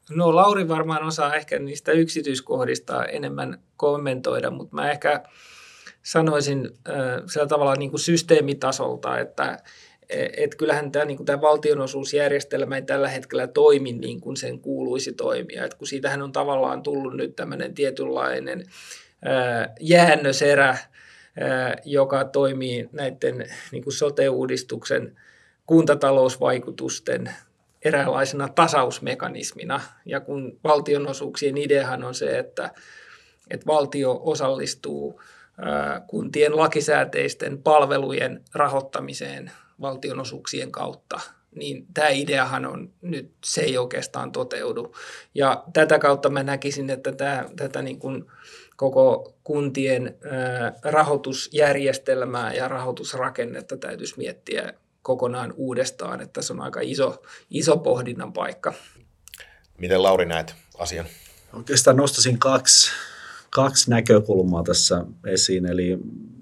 No 0.10 0.36
Lauri 0.36 0.68
varmaan 0.68 1.04
osaa 1.04 1.36
ehkä 1.36 1.60
niistä 1.60 1.92
yksityiskohdista 1.92 3.06
enemmän 3.06 3.60
kommentoida, 3.78 4.52
mutta 4.52 4.76
mä 4.76 4.92
ehkä 4.92 5.24
sanoisin 6.04 6.70
äh, 6.90 6.96
sillä 7.34 7.48
tavalla 7.48 7.76
niin 7.76 7.90
kuin 7.90 8.00
systeemitasolta, 8.02 9.20
että 9.20 9.60
et 10.38 10.56
kyllähän 10.56 10.92
tämä, 10.92 11.06
niin 11.06 11.18
kuin 11.18 11.26
tämä 11.26 11.42
valtionosuusjärjestelmä 11.42 12.76
ei 12.76 12.82
tällä 12.82 13.10
hetkellä 13.10 13.48
toimi 13.48 13.92
niin 13.92 14.22
kuin 14.22 14.38
sen 14.38 14.60
kuuluisi 14.60 15.14
toimia. 15.14 15.66
Et 15.66 15.74
kun 15.74 15.88
siitähän 15.88 16.22
on 16.22 16.32
tavallaan 16.32 16.84
tullut 16.84 17.14
nyt 17.14 17.36
tämmöinen 17.36 17.74
tietynlainen 17.74 18.60
äh, 19.28 19.70
jäännöserä, 19.80 20.78
joka 21.86 22.24
toimii 22.26 22.90
näiden 22.92 23.50
niin 23.72 23.84
kuin 23.84 23.94
sote-uudistuksen 23.94 25.16
kuntatalousvaikutusten 25.66 27.32
eräänlaisena 27.86 28.50
tasausmekanismina. 28.50 29.82
Ja 30.06 30.20
kun 30.20 30.60
valtionosuuksien 30.64 31.58
ideahan 31.58 32.04
on 32.04 32.16
se, 32.16 32.40
että, 32.40 32.72
että 33.50 33.66
valtio 33.66 34.22
osallistuu 34.24 35.22
kuntien 36.08 36.58
lakisääteisten 36.58 37.64
palvelujen 37.64 38.44
rahoittamiseen 38.54 39.52
valtionosuuksien 39.82 40.72
kautta, 40.72 41.20
niin 41.56 41.86
tämä 41.94 42.10
ideahan 42.10 42.66
on 42.66 42.94
nyt, 43.02 43.32
se 43.46 43.62
ei 43.62 43.78
oikeastaan 43.78 44.32
toteudu. 44.32 44.96
Ja 45.36 45.64
tätä 45.74 46.00
kautta 46.00 46.30
mä 46.30 46.44
näkisin, 46.44 46.90
että 46.90 47.12
tämä, 47.12 47.46
tätä 47.56 47.82
niin 47.82 48.00
kuin 48.00 48.26
koko 48.82 49.34
kuntien 49.44 50.16
rahoitusjärjestelmää 50.84 52.54
ja 52.54 52.68
rahoitusrakennetta 52.68 53.78
täytyisi 53.78 54.14
miettiä 54.18 54.74
kokonaan 55.02 55.54
uudestaan, 55.58 56.22
että 56.22 56.42
se 56.42 56.54
on 56.54 56.62
aika 56.62 56.80
iso, 56.84 57.22
iso 57.50 57.78
pohdinnan 57.78 58.34
paikka. 58.34 58.74
Miten 59.78 60.04
Lauri 60.04 60.26
näet 60.26 60.56
asian? 60.78 61.06
Oikeastaan 61.54 61.98
nostaisin 61.98 62.40
kaksi, 62.40 62.92
kaksi 63.50 63.90
näkökulmaa 63.90 64.64
tässä 64.64 65.06
esiin. 65.26 65.66
Eli 65.66 65.98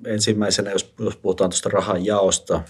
ensimmäisenä, 0.05 0.71
jos, 0.71 0.93
jos 0.99 1.15
puhutaan 1.15 1.49
tuosta 1.49 1.69
rahan 1.69 2.05
jaosta, 2.05 2.61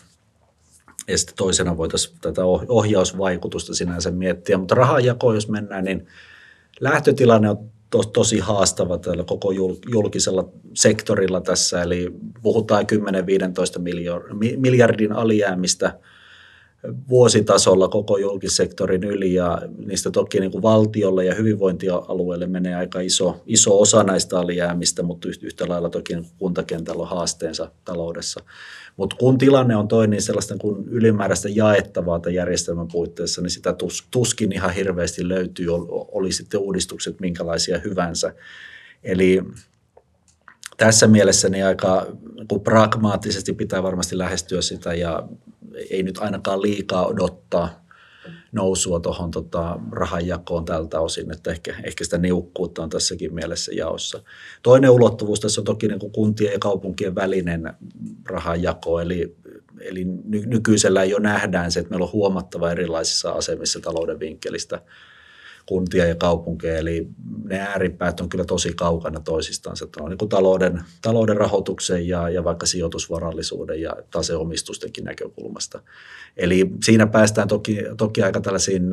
ja 1.08 1.18
sitten 1.18 1.36
toisena 1.36 1.78
voitaisiin 1.78 2.18
tätä 2.22 2.42
ohjausvaikutusta 2.68 3.76
sinänsä 3.76 4.12
miettiä. 4.12 4.58
Mutta 4.58 4.76
rahanjako, 4.76 5.34
jos 5.34 5.50
mennään, 5.50 5.84
niin 5.84 6.08
lähtötilanne 6.80 7.50
on 7.50 7.79
to, 7.90 8.04
tosi 8.04 8.40
haastava 8.40 8.98
tällä 8.98 9.24
koko 9.24 9.52
julkisella 9.92 10.50
sektorilla 10.74 11.42
tässä, 11.42 11.82
eli 11.82 12.12
puhutaan 12.42 12.86
10-15 13.78 13.82
miljardin 14.58 15.12
alijäämistä 15.12 16.00
vuositasolla 17.10 17.88
koko 17.88 18.18
julkisektorin 18.18 19.04
yli 19.04 19.34
ja 19.34 19.62
niistä 19.86 20.12
toki 20.12 20.40
niin 20.40 20.52
kuin 20.52 20.62
valtiolle 20.62 21.26
ja 21.26 21.36
hyvinvointialueelle 21.36 22.48
menee 22.48 22.76
aika 22.76 23.00
iso, 23.00 23.42
iso 23.46 23.82
osa 23.82 24.04
näistä 24.04 24.40
alijäämistä, 24.40 25.04
mutta 25.04 25.28
yhtä 25.42 25.66
lailla 25.68 25.90
toki 25.90 26.14
kuntakentällä 26.38 27.02
on 27.02 27.10
haasteensa 27.10 27.72
taloudessa. 27.86 28.40
Mutta 28.98 29.16
kun 29.16 29.38
tilanne 29.38 29.76
on 29.76 29.88
toinen, 29.88 30.10
niin 30.10 30.22
sellaista 30.22 30.58
kuin 30.58 30.88
ylimääräistä 30.88 31.50
jaettavaa 31.50 32.20
tämän 32.20 32.36
järjestelmän 32.36 32.88
puitteissa, 32.92 33.42
niin 33.42 33.50
sitä 33.50 33.76
tuskin 34.12 34.52
ihan 34.52 34.74
hirveästi 34.74 35.28
löytyy, 35.28 35.68
oli 36.12 36.32
sitten 36.32 36.60
uudistukset 36.60 37.20
minkälaisia 37.20 37.80
hyvänsä. 37.80 38.34
Eli 39.04 39.44
tässä 40.78 41.08
mielessä 41.08 41.50
niin 41.50 41.66
aika 41.66 42.06
niin 42.38 42.62
pragmaattisesti 42.62 43.54
pitää 43.54 43.84
varmasti 43.84 44.18
lähestyä 44.18 44.62
sitä 44.62 44.94
ja 44.94 45.28
ei 45.90 46.04
nyt 46.04 46.18
ainakaan 46.18 46.62
liikaa 46.62 47.08
odottaa 47.08 47.86
nousua 48.52 49.00
tuohon 49.00 49.32
tota, 49.32 49.80
rahanjakoon 49.92 50.66
tältä 50.66 51.00
osin, 51.00 51.32
että 51.32 51.52
ehkä, 51.52 51.76
ehkä 51.84 52.04
sitä 52.04 52.18
niukkuutta 52.18 52.84
on 52.84 52.90
tässäkin 52.90 53.34
mielessä 53.34 53.72
jaossa. 53.76 54.24
Toinen 54.64 54.90
ulottuvuus 54.90 55.40
tässä 55.40 55.62
on 55.62 55.66
toki 55.66 55.88
niin 55.88 56.00
kuin 56.00 56.12
kuntien 56.12 56.54
ja 56.54 56.60
kaupunkien 56.60 57.16
välinen 57.16 57.74
rahanjako, 58.26 59.00
eli, 59.00 59.36
eli 59.80 60.06
nykyisellä 60.46 61.04
jo 61.04 61.20
nähdään 61.20 61.72
se, 61.72 61.80
että 61.80 61.90
meillä 61.90 62.06
on 62.06 62.12
huomattava 62.12 62.72
erilaisissa 62.72 63.32
asemissa 63.32 63.80
talouden 63.80 64.20
vinkkelistä 64.20 64.82
kuntia 65.70 66.06
ja 66.06 66.16
kaupunkeja, 66.16 66.78
eli 66.78 67.08
ne 67.44 67.60
ääripäät 67.60 68.20
on 68.20 68.30
kyllä 68.30 68.46
tosi 68.46 68.74
kaukana 68.74 69.20
toisistaan. 69.20 69.76
Että 69.84 70.04
on 70.04 70.10
niin 70.10 70.30
talouden, 70.30 70.82
talouden 71.02 71.38
rahoituksen 71.38 72.08
ja, 72.08 72.30
ja 72.30 72.44
vaikka 72.44 72.66
sijoitusvarallisuuden 72.66 73.82
ja 73.82 73.94
taseomistustenkin 74.12 75.04
näkökulmasta. 75.04 75.82
Eli 76.38 76.72
siinä 76.84 77.08
päästään 77.08 77.48
toki, 77.48 77.78
toki 77.98 78.24
aika 78.24 78.42
tällaisiin 78.42 78.84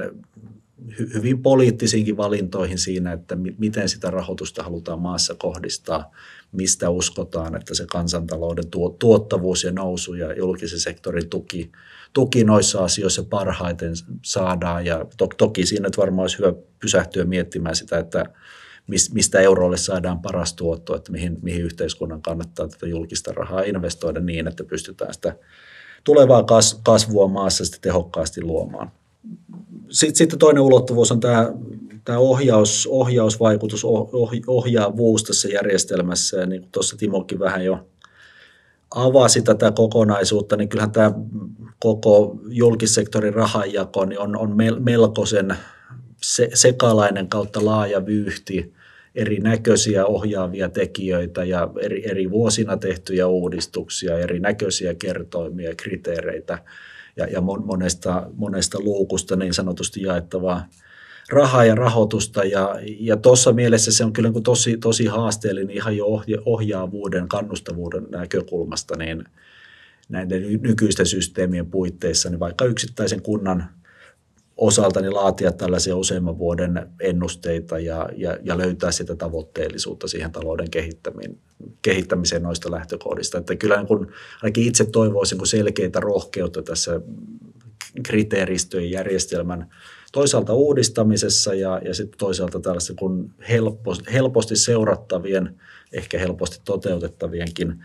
hyvin 1.15 1.43
poliittisiinkin 1.43 2.17
valintoihin 2.17 2.79
siinä, 2.79 3.13
että 3.13 3.37
miten 3.59 3.89
sitä 3.89 4.11
rahoitusta 4.11 4.63
halutaan 4.63 5.01
maassa 5.01 5.35
kohdistaa, 5.35 6.11
mistä 6.53 6.91
uskotaan, 6.91 7.57
että 7.57 7.75
se 7.75 7.87
kansantalouden 7.93 8.65
tuottavuus 8.99 9.65
ja 9.65 9.73
nousu 9.73 10.15
ja 10.15 10.33
julkisen 10.33 10.81
sektorin 10.81 11.29
tuki, 11.29 11.73
tuki 12.17 12.45
noissa 12.45 12.85
asioissa 12.85 13.25
parhaiten 13.25 13.93
saadaan. 14.25 14.87
Ja 14.87 15.07
to, 15.17 15.29
toki 15.37 15.67
siinä 15.67 15.87
nyt 15.87 15.99
varmaan 15.99 16.23
olisi 16.25 16.39
hyvä 16.39 16.53
pysähtyä 16.79 17.25
miettimään 17.25 17.77
sitä, 17.77 17.99
että 17.99 18.25
mistä 19.13 19.41
eurolle 19.41 19.77
saadaan 19.77 20.23
paras 20.23 20.55
tuotto, 20.55 20.97
että 20.97 21.13
mihin, 21.13 21.39
mihin 21.43 21.63
yhteiskunnan 21.63 22.23
kannattaa 22.23 22.69
tätä 22.69 22.87
julkista 22.87 23.33
rahaa 23.33 23.63
investoida 23.63 24.21
niin, 24.21 24.49
että 24.49 24.65
pystytään 24.65 25.15
sitä 25.15 25.37
tulevaa 26.05 26.45
kasvua 26.83 27.29
maassa 27.29 27.65
sitten 27.65 27.81
tehokkaasti 27.81 28.43
luomaan. 28.43 28.91
Sitten, 29.91 30.39
toinen 30.39 30.63
ulottuvuus 30.63 31.13
on 31.13 31.21
tämä, 31.21 31.53
tämä 32.05 32.19
ohjaus, 32.19 32.89
ohjausvaikutus, 32.91 33.85
oh, 33.85 34.33
ohjaavuus 34.47 35.23
tässä 35.23 35.49
järjestelmässä. 35.49 36.37
Ja 36.37 36.47
niin 36.47 36.61
kuin 36.61 36.73
tuossa 36.73 36.97
Timokin 36.97 37.39
vähän 37.39 37.65
jo 37.65 37.89
avasi 38.95 39.43
tätä 39.43 39.73
kokonaisuutta, 39.73 40.57
niin 40.57 40.69
kyllähän 40.69 40.93
tämä 40.93 41.13
koko 41.81 42.39
julkissektorin 42.49 43.35
rahanjako 43.35 44.05
niin 44.05 44.21
on, 44.21 44.37
on 44.37 44.57
melkoisen 44.79 45.57
se, 46.23 46.49
sekalainen 46.55 47.29
kautta 47.29 47.65
laaja 47.65 48.07
vyyhti 48.07 48.73
erinäköisiä 49.15 50.07
ohjaavia 50.07 50.69
tekijöitä 50.69 51.45
ja 51.45 51.69
eri, 51.81 52.11
eri 52.11 52.31
vuosina 52.31 52.77
tehtyjä 52.77 53.27
uudistuksia, 53.27 54.19
erinäköisiä 54.19 54.95
kertoimia, 54.95 55.75
kriteereitä 55.77 56.59
ja, 57.17 57.27
ja 57.27 57.41
monesta, 57.41 58.31
monesta 58.35 58.79
luukusta 58.81 59.37
niin 59.37 59.55
sanotusti 59.55 60.03
jaettavaa 60.03 60.67
rahaa 61.31 61.65
ja 61.65 61.75
rahoitusta. 61.75 62.45
Ja, 62.45 62.75
ja 63.01 63.17
tuossa 63.17 63.53
mielessä 63.53 63.93
se 63.93 64.05
on 64.05 64.13
kyllä 64.13 64.31
niin 64.31 64.43
tosi, 64.43 64.77
tosi 64.77 65.07
haasteellinen 65.07 65.77
ihan 65.77 65.97
jo 65.97 66.07
ohjaavuuden, 66.45 67.29
kannustavuuden 67.29 68.07
näkökulmasta, 68.11 68.97
niin 68.97 69.25
näiden 70.09 70.63
nykyisten 70.63 71.07
systeemien 71.07 71.67
puitteissa, 71.67 72.31
niin 72.31 72.41
vaikka 72.41 72.65
yksittäisen 72.65 73.23
kunnan 73.23 73.69
osalta 74.57 75.01
niin 75.01 75.15
laatia 75.15 75.53
tällaisia 75.53 75.97
useamman 75.97 76.39
vuoden 76.39 76.89
ennusteita 77.01 77.79
ja, 77.79 78.09
ja, 78.17 78.39
ja 78.43 78.59
löytää 78.59 78.91
sitä 78.91 79.17
tavoitteellisuutta 79.17 80.09
siihen 80.09 80.33
talouden 80.33 80.69
kehittämiseen 81.83 82.43
noista 82.43 82.71
lähtökohdista. 82.71 83.39
Että 83.39 83.57
kyllä 83.57 83.77
niin 83.77 83.87
kun, 83.87 84.13
ainakin 84.43 84.65
itse 84.65 84.85
toivoisin 84.85 85.39
kun 85.39 85.47
selkeitä 85.47 86.01
rohkeutta 86.01 86.63
tässä 86.63 87.01
kriteeristöjen 88.03 88.91
järjestelmän 88.91 89.71
toisaalta 90.13 90.53
uudistamisessa 90.53 91.55
ja, 91.55 91.81
ja 91.85 91.95
sitten 91.95 92.19
toisaalta 92.19 92.61
tällaista 92.61 92.95
kun 92.95 93.35
helposti, 93.49 94.13
helposti 94.13 94.57
seurattavien, 94.57 95.61
ehkä 95.93 96.19
helposti 96.19 96.61
toteutettavienkin 96.65 97.85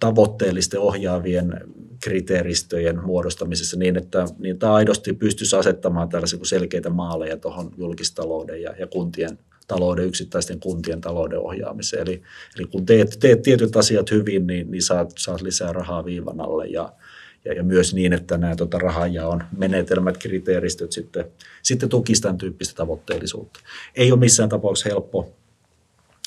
tavoitteellisten 0.00 0.80
ohjaavien 0.80 1.60
kriteeristöjen 2.02 3.04
muodostamisessa 3.04 3.76
niin, 3.78 3.96
että 3.96 4.24
niitä 4.38 4.74
aidosti 4.74 5.12
pystyisi 5.12 5.56
asettamaan 5.56 6.08
tällaisia 6.08 6.38
selkeitä 6.42 6.90
maaleja 6.90 7.36
tuohon 7.36 7.70
julkistalouden 7.76 8.62
ja, 8.62 8.74
ja 8.78 8.86
kuntien 8.86 9.38
talouden, 9.68 10.04
yksittäisten 10.04 10.60
kuntien 10.60 11.00
talouden 11.00 11.38
ohjaamiseen. 11.38 12.02
Eli, 12.02 12.22
eli 12.58 12.66
kun 12.66 12.86
teet, 12.86 13.16
teet 13.20 13.42
tietyt 13.42 13.76
asiat 13.76 14.10
hyvin, 14.10 14.46
niin, 14.46 14.70
niin 14.70 14.82
saat, 14.82 15.12
saat 15.18 15.42
lisää 15.42 15.72
rahaa 15.72 16.04
viivan 16.04 16.40
alle 16.40 16.66
ja, 16.66 16.92
ja, 17.44 17.52
ja 17.52 17.62
myös 17.62 17.94
niin, 17.94 18.12
että 18.12 18.38
nämä 18.38 18.56
tota, 18.56 18.78
rahanjaon 18.78 19.44
menetelmät, 19.56 20.18
kriteeristöt 20.18 20.92
sitten, 20.92 21.24
sitten 21.62 21.88
tukisivat 21.88 22.22
tämän 22.22 22.38
tyyppistä 22.38 22.74
tavoitteellisuutta. 22.74 23.60
Ei 23.94 24.12
ole 24.12 24.20
missään 24.20 24.48
tapauksessa 24.48 24.88
helppo, 24.88 25.34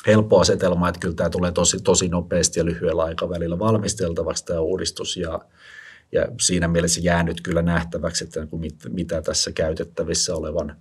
helppo 0.07 0.39
asetelma, 0.39 0.89
että 0.89 0.99
kyllä 0.99 1.15
tämä 1.15 1.29
tulee 1.29 1.51
tosi, 1.51 1.79
tosi 1.79 2.07
nopeasti 2.07 2.59
ja 2.59 2.65
lyhyellä 2.65 3.03
aikavälillä 3.03 3.59
valmisteltavaksi 3.59 4.45
tämä 4.45 4.59
uudistus 4.59 5.17
ja, 5.17 5.39
ja 6.11 6.25
siinä 6.41 6.67
mielessä 6.67 7.01
jäänyt 7.03 7.41
kyllä 7.41 7.61
nähtäväksi, 7.61 8.23
että 8.23 8.47
mit, 8.51 8.75
mitä 8.89 9.21
tässä 9.21 9.51
käytettävissä 9.51 10.35
olevan 10.35 10.75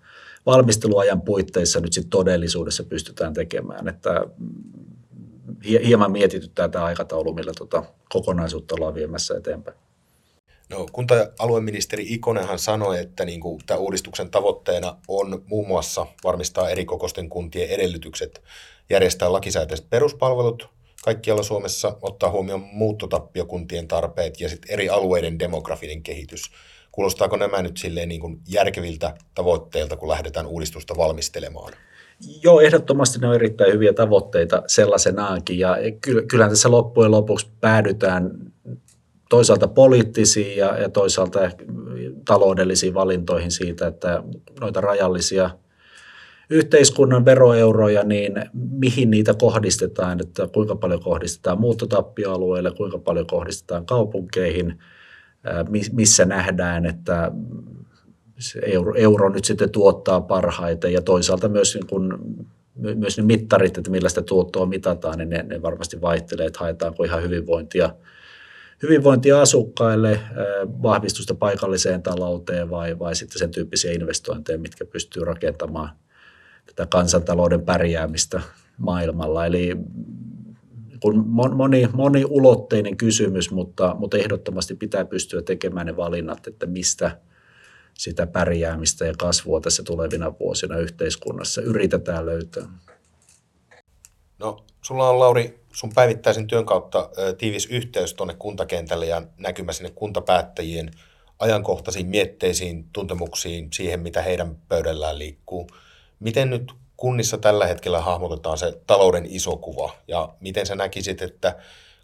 valmisteluajan 0.46 1.20
puitteissa 1.20 1.80
nyt 1.80 1.92
sitten 1.92 2.10
todellisuudessa 2.10 2.84
pystytään 2.84 3.34
tekemään. 3.34 3.88
Että 3.88 4.24
hieman 5.64 6.12
mietityttää 6.12 6.68
tämä 6.68 6.84
aikataulu, 6.84 7.34
millä 7.34 7.52
tuota 7.58 7.84
kokonaisuutta 8.08 8.74
ollaan 8.74 8.94
viemässä 8.94 9.36
eteenpäin. 9.36 9.76
No, 10.70 10.86
kunta-alueministeri 10.92 12.04
Ikonenhan 12.08 12.58
sanoi, 12.58 13.00
että 13.00 13.24
niin 13.24 13.40
kuin, 13.40 13.60
tämä 13.66 13.78
uudistuksen 13.78 14.30
tavoitteena 14.30 14.96
on 15.08 15.42
muun 15.46 15.68
muassa 15.68 16.06
varmistaa 16.24 16.70
eri 16.70 16.84
kokosten 16.84 17.28
kuntien 17.28 17.70
edellytykset 17.70 18.42
järjestää 18.90 19.32
lakisääteiset 19.32 19.90
peruspalvelut 19.90 20.68
kaikkialla 21.04 21.42
Suomessa, 21.42 21.96
ottaa 22.02 22.30
huomioon 22.30 22.60
muuttotappiokuntien 22.72 23.88
tarpeet 23.88 24.40
ja 24.40 24.48
sitten 24.48 24.70
eri 24.72 24.88
alueiden 24.88 25.38
demografinen 25.38 26.02
kehitys. 26.02 26.42
Kuulostaako 26.92 27.36
nämä 27.36 27.62
nyt 27.62 27.76
silleen 27.76 28.08
niin 28.08 28.20
kuin 28.20 28.40
järkeviltä 28.48 29.14
tavoitteilta, 29.34 29.96
kun 29.96 30.08
lähdetään 30.08 30.46
uudistusta 30.46 30.96
valmistelemaan? 30.96 31.72
Joo, 32.42 32.60
ehdottomasti 32.60 33.18
ne 33.18 33.28
on 33.28 33.34
erittäin 33.34 33.72
hyviä 33.72 33.92
tavoitteita 33.92 34.62
sellaisenaankin 34.66 35.58
ja 35.58 35.76
kyllähän 36.28 36.52
tässä 36.52 36.70
loppujen 36.70 37.10
lopuksi 37.10 37.46
päädytään 37.60 38.30
toisaalta 39.28 39.68
poliittisiin 39.68 40.56
ja, 40.56 40.78
ja 40.78 40.88
toisaalta 40.88 41.50
taloudellisiin 42.24 42.94
valintoihin 42.94 43.50
siitä, 43.50 43.86
että 43.86 44.22
noita 44.60 44.80
rajallisia 44.80 45.50
yhteiskunnan 46.50 47.24
veroeuroja, 47.24 48.02
niin 48.02 48.34
mihin 48.54 49.10
niitä 49.10 49.34
kohdistetaan, 49.34 50.20
että 50.20 50.48
kuinka 50.52 50.76
paljon 50.76 51.02
kohdistetaan 51.02 51.60
muuttotappioalueille, 51.60 52.70
kuinka 52.70 52.98
paljon 52.98 53.26
kohdistetaan 53.26 53.86
kaupunkeihin, 53.86 54.78
missä 55.92 56.24
nähdään, 56.24 56.86
että 56.86 57.32
euro, 58.62 58.94
euro 58.94 59.28
nyt 59.28 59.44
sitten 59.44 59.70
tuottaa 59.70 60.20
parhaiten 60.20 60.92
ja 60.92 61.02
toisaalta 61.02 61.48
myös 61.48 61.74
niin 61.74 61.86
kun, 61.86 62.18
myös 62.94 63.16
ne 63.16 63.24
mittarit, 63.24 63.78
että 63.78 63.90
millä 63.90 64.08
sitä 64.08 64.22
tuottoa 64.22 64.66
mitataan, 64.66 65.18
niin 65.18 65.28
ne, 65.28 65.42
ne 65.42 65.62
varmasti 65.62 66.00
vaihtelee, 66.00 66.46
että 66.46 66.58
haetaanko 66.60 67.04
ihan 67.04 67.22
hyvinvointia– 67.22 67.90
hyvinvointia 68.82 69.40
asukkaille, 69.40 70.20
vahvistusta 70.82 71.34
paikalliseen 71.34 72.02
talouteen 72.02 72.70
vai, 72.70 72.98
vai 72.98 73.14
sitten 73.14 73.38
sen 73.38 73.50
tyyppisiä 73.50 73.92
investointeja, 73.92 74.58
mitkä 74.58 74.84
pystyy 74.84 75.24
rakentamaan 75.24 75.90
tätä 76.66 76.86
kansantalouden 76.86 77.62
pärjäämistä 77.62 78.40
maailmalla. 78.78 79.46
Eli 79.46 79.76
kun 81.00 81.24
moni, 81.54 81.88
moniulotteinen 81.92 82.96
kysymys, 82.96 83.50
mutta, 83.50 83.96
mutta 83.98 84.16
ehdottomasti 84.16 84.74
pitää 84.74 85.04
pystyä 85.04 85.42
tekemään 85.42 85.86
ne 85.86 85.96
valinnat, 85.96 86.46
että 86.46 86.66
mistä 86.66 87.18
sitä 87.94 88.26
pärjäämistä 88.26 89.06
ja 89.06 89.12
kasvua 89.18 89.60
tässä 89.60 89.82
tulevina 89.82 90.38
vuosina 90.40 90.76
yhteiskunnassa 90.78 91.62
yritetään 91.62 92.26
löytää. 92.26 92.68
No, 94.38 94.64
sulla 94.82 95.08
on 95.08 95.18
Lauri 95.18 95.60
sun 95.72 95.92
päivittäisen 95.94 96.46
työn 96.46 96.66
kautta 96.66 97.10
tiivis 97.38 97.66
yhteys 97.66 98.14
tuonne 98.14 98.34
kuntakentälle 98.38 99.06
ja 99.06 99.22
näkymä 99.38 99.72
sinne 99.72 99.90
kuntapäättäjien 99.90 100.90
ajankohtaisiin 101.38 102.06
mietteisiin, 102.06 102.84
tuntemuksiin, 102.92 103.68
siihen 103.72 104.00
mitä 104.00 104.22
heidän 104.22 104.56
pöydällään 104.68 105.18
liikkuu. 105.18 105.66
Miten 106.20 106.50
nyt 106.50 106.72
kunnissa 106.96 107.38
tällä 107.38 107.66
hetkellä 107.66 108.00
hahmotetaan 108.00 108.58
se 108.58 108.80
talouden 108.86 109.26
iso 109.28 109.56
kuva 109.56 109.92
ja 110.08 110.28
miten 110.40 110.66
sä 110.66 110.74
näkisit, 110.74 111.22
että 111.22 111.56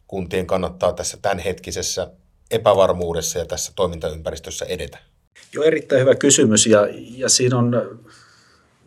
kuntien 0.06 0.46
kannattaa 0.46 0.92
tässä 0.92 1.18
tämänhetkisessä 1.22 2.10
epävarmuudessa 2.50 3.38
ja 3.38 3.46
tässä 3.46 3.72
toimintaympäristössä 3.76 4.64
edetä? 4.64 4.98
Joo, 5.52 5.64
erittäin 5.64 6.00
hyvä 6.00 6.14
kysymys 6.14 6.66
ja, 6.66 6.80
ja 7.16 7.28
siinä 7.28 7.58
on 7.58 8.00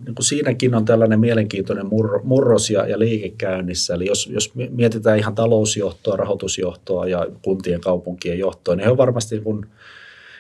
niin 0.06 0.16
kuin 0.16 0.26
siinäkin 0.26 0.76
on 0.76 0.86
tällainen 0.86 1.20
mielenkiintoinen 1.20 1.86
murros 2.24 2.70
ja, 2.70 2.88
ja 2.88 3.00
liike 3.00 3.34
käynnissä. 3.38 3.94
Eli 3.94 4.06
jos, 4.06 4.28
jos 4.28 4.52
mietitään 4.70 5.20
ihan 5.20 5.36
talousjohtoa, 5.36 6.18
rahoitusjohtoa 6.18 7.08
ja 7.08 7.28
kuntien 7.42 7.82
kaupunkien 7.82 8.40
johtoa, 8.40 8.76
niin 8.76 8.86
he 8.86 8.92
on 8.92 8.98
varmasti, 8.98 9.40
kun 9.40 9.66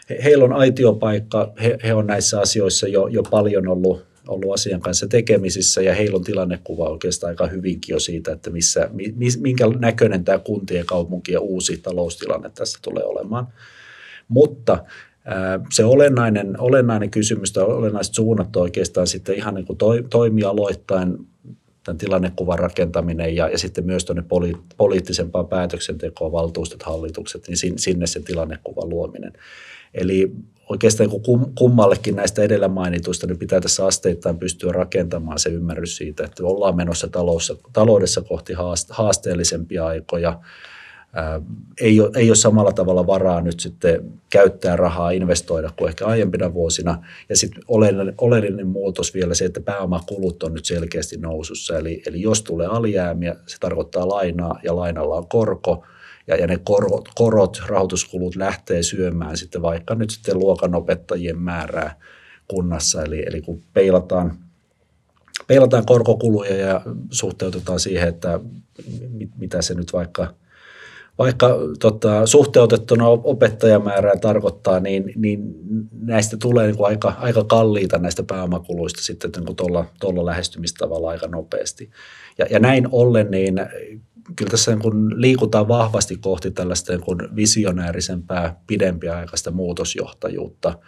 he, 0.09 0.19
heillä 0.23 0.45
on 0.45 0.53
aitiopaikka, 0.53 1.53
he, 1.63 1.77
he 1.83 1.93
on 1.93 2.07
näissä 2.07 2.39
asioissa 2.39 2.87
jo, 2.87 3.07
jo 3.07 3.23
paljon 3.23 3.67
ollut, 3.67 4.05
ollut 4.27 4.53
asian 4.53 4.81
kanssa 4.81 5.07
tekemisissä 5.07 5.81
ja 5.81 5.95
heillä 5.95 6.15
on 6.15 6.23
tilannekuva 6.23 6.89
oikeastaan 6.89 7.29
aika 7.29 7.47
hyvinkin 7.47 7.93
jo 7.93 7.99
siitä, 7.99 8.31
että 8.31 8.49
missä, 8.49 8.89
minkä 9.39 9.67
näköinen 9.79 10.23
tämä 10.23 10.39
kuntien 10.39 10.85
kaupunkien 10.85 11.39
uusi 11.39 11.77
taloustilanne 11.77 12.51
tässä 12.55 12.79
tulee 12.81 13.03
olemaan. 13.03 13.47
Mutta 14.27 14.83
se 15.71 15.85
olennainen, 15.85 16.61
olennainen 16.61 17.11
kysymys 17.11 17.51
tai 17.51 17.63
olennaiset 17.63 18.13
suunnat 18.13 18.55
oikeastaan 18.55 19.07
sitten 19.07 19.35
ihan 19.35 19.53
niin 19.53 19.65
kuin 19.65 19.77
toi, 19.77 20.03
toimialoittain 20.09 21.17
tämän 21.83 21.97
tilannekuvan 21.97 22.59
rakentaminen 22.59 23.35
ja, 23.35 23.49
ja 23.49 23.57
sitten 23.57 23.85
myös 23.85 24.05
tuonne 24.05 24.23
poli, 24.27 24.53
poliittisempaan 24.77 25.47
päätöksentekoon, 25.47 26.31
valtuustot, 26.31 26.83
hallitukset, 26.83 27.47
niin 27.47 27.79
sinne 27.79 28.07
se 28.07 28.19
tilannekuvan 28.19 28.89
luominen. 28.89 29.33
Eli 29.93 30.31
oikeastaan 30.69 31.09
kun 31.09 31.53
kummallekin 31.55 32.15
näistä 32.15 32.43
edellä 32.43 32.67
mainituista, 32.67 33.27
niin 33.27 33.37
pitää 33.37 33.61
tässä 33.61 33.85
asteittain 33.85 34.39
pystyä 34.39 34.71
rakentamaan 34.71 35.39
se 35.39 35.49
ymmärrys 35.49 35.97
siitä, 35.97 36.23
että 36.23 36.45
ollaan 36.45 36.75
menossa 36.75 37.07
taloudessa 37.73 38.21
kohti 38.21 38.53
haasteellisempia 38.89 39.85
aikoja, 39.85 40.39
ei 41.81 42.01
ole, 42.01 42.11
ei 42.15 42.29
ole 42.29 42.35
samalla 42.35 42.71
tavalla 42.71 43.07
varaa 43.07 43.41
nyt 43.41 43.59
sitten 43.59 44.11
käyttää 44.29 44.75
rahaa, 44.75 45.11
investoida 45.11 45.71
kuin 45.77 45.89
ehkä 45.89 46.05
aiempina 46.05 46.53
vuosina. 46.53 47.03
Ja 47.29 47.37
sitten 47.37 47.63
oleellinen, 47.67 48.15
oleellinen 48.17 48.67
muutos 48.67 49.13
vielä 49.13 49.33
se, 49.33 49.45
että 49.45 49.61
pääomakulut 49.61 50.43
on 50.43 50.53
nyt 50.53 50.65
selkeästi 50.65 51.17
nousussa. 51.17 51.77
Eli, 51.77 52.03
eli 52.05 52.21
jos 52.21 52.41
tulee 52.41 52.67
alijäämiä, 52.67 53.35
se 53.45 53.57
tarkoittaa 53.59 54.09
lainaa 54.09 54.59
ja 54.63 54.75
lainalla 54.75 55.15
on 55.15 55.27
korko. 55.27 55.85
Ja, 56.27 56.35
ja 56.35 56.47
ne 56.47 56.59
korot, 56.63 57.09
korot, 57.15 57.61
rahoituskulut 57.67 58.35
lähtee 58.35 58.83
syömään 58.83 59.37
sitten 59.37 59.61
vaikka 59.61 59.95
nyt 59.95 60.09
sitten 60.09 60.39
luokanopettajien 60.39 61.39
määrää 61.39 61.95
kunnassa. 62.47 63.03
Eli, 63.03 63.23
eli 63.27 63.41
kun 63.41 63.61
peilataan, 63.73 64.37
peilataan 65.47 65.85
korkokuluja 65.85 66.55
ja 66.55 66.81
suhteutetaan 67.11 67.79
siihen, 67.79 68.07
että 68.07 68.39
mitä 69.37 69.61
se 69.61 69.73
nyt 69.73 69.93
vaikka– 69.93 70.27
vaikka 71.17 71.57
tota, 71.79 72.25
suhteutettuna 72.25 73.07
opettajamäärää 73.07 74.15
tarkoittaa, 74.21 74.79
niin, 74.79 75.13
niin 75.15 75.39
näistä 75.91 76.37
tulee 76.37 76.65
niin 76.67 76.77
kuin 76.77 76.87
aika, 76.87 77.13
aika 77.19 77.43
kalliita 77.43 77.97
näistä 77.97 78.23
pääomakuluista 78.23 79.01
sitten 79.01 79.31
niin 79.37 79.55
tuolla, 79.55 79.85
tuolla 79.99 80.25
lähestymistavalla 80.25 81.09
aika 81.09 81.27
nopeasti. 81.27 81.89
Ja, 82.37 82.45
ja 82.49 82.59
näin 82.59 82.87
ollen, 82.91 83.31
niin 83.31 83.55
kyllä 84.35 84.51
tässä 84.51 84.71
niin 84.71 84.81
kun 84.81 85.21
liikutaan 85.21 85.67
vahvasti 85.67 86.17
kohti 86.17 86.51
tällaista 86.51 86.93
niin 86.93 87.01
kun 87.01 87.29
visionäärisempää, 87.35 88.61
pidempiaikaista 88.67 89.51
muutosjohtajuutta 89.51 90.79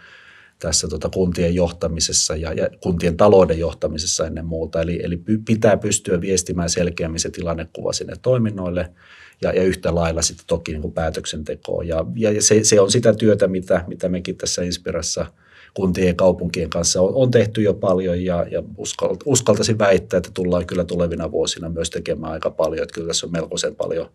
tässä 0.59 0.87
tota 0.87 1.09
kuntien 1.09 1.55
johtamisessa 1.55 2.35
ja, 2.35 2.53
ja 2.53 2.69
kuntien 2.83 3.17
talouden 3.17 3.59
johtamisessa 3.59 4.27
ennen 4.27 4.45
muuta. 4.45 4.81
Eli, 4.81 4.99
eli 5.03 5.21
pitää 5.45 5.77
pystyä 5.77 6.21
viestimään 6.21 6.69
selkeämmin 6.69 7.19
se 7.19 7.29
tilannekuva 7.29 7.93
sinne 7.93 8.13
toiminnoille– 8.21 8.89
ja, 9.41 9.53
ja 9.53 9.63
yhtä 9.63 9.95
lailla 9.95 10.21
sitten 10.21 10.45
toki 10.47 10.71
niin 10.71 10.81
kuin 10.81 10.93
päätöksentekoon. 10.93 11.87
Ja, 11.87 12.05
ja 12.15 12.41
se, 12.41 12.63
se 12.63 12.81
on 12.81 12.91
sitä 12.91 13.13
työtä, 13.13 13.47
mitä, 13.47 13.83
mitä 13.87 14.09
mekin 14.09 14.37
tässä 14.37 14.63
Inspirassa 14.63 15.25
kuntien 15.73 16.07
ja 16.07 16.13
kaupunkien 16.13 16.69
kanssa 16.69 17.01
on, 17.01 17.15
on 17.15 17.31
tehty 17.31 17.61
jo 17.61 17.73
paljon 17.73 18.25
ja, 18.25 18.45
ja 18.51 18.63
uskalt, 18.77 19.23
uskaltaisin 19.25 19.79
väittää, 19.79 20.17
että 20.17 20.31
tullaan 20.33 20.65
kyllä 20.65 20.83
tulevina 20.83 21.31
vuosina 21.31 21.69
myös 21.69 21.89
tekemään 21.89 22.33
aika 22.33 22.49
paljon. 22.49 22.83
Että 22.83 22.93
kyllä 22.93 23.07
tässä 23.07 23.25
on 23.25 23.31
melkoisen 23.31 23.75
paljon 23.75 24.11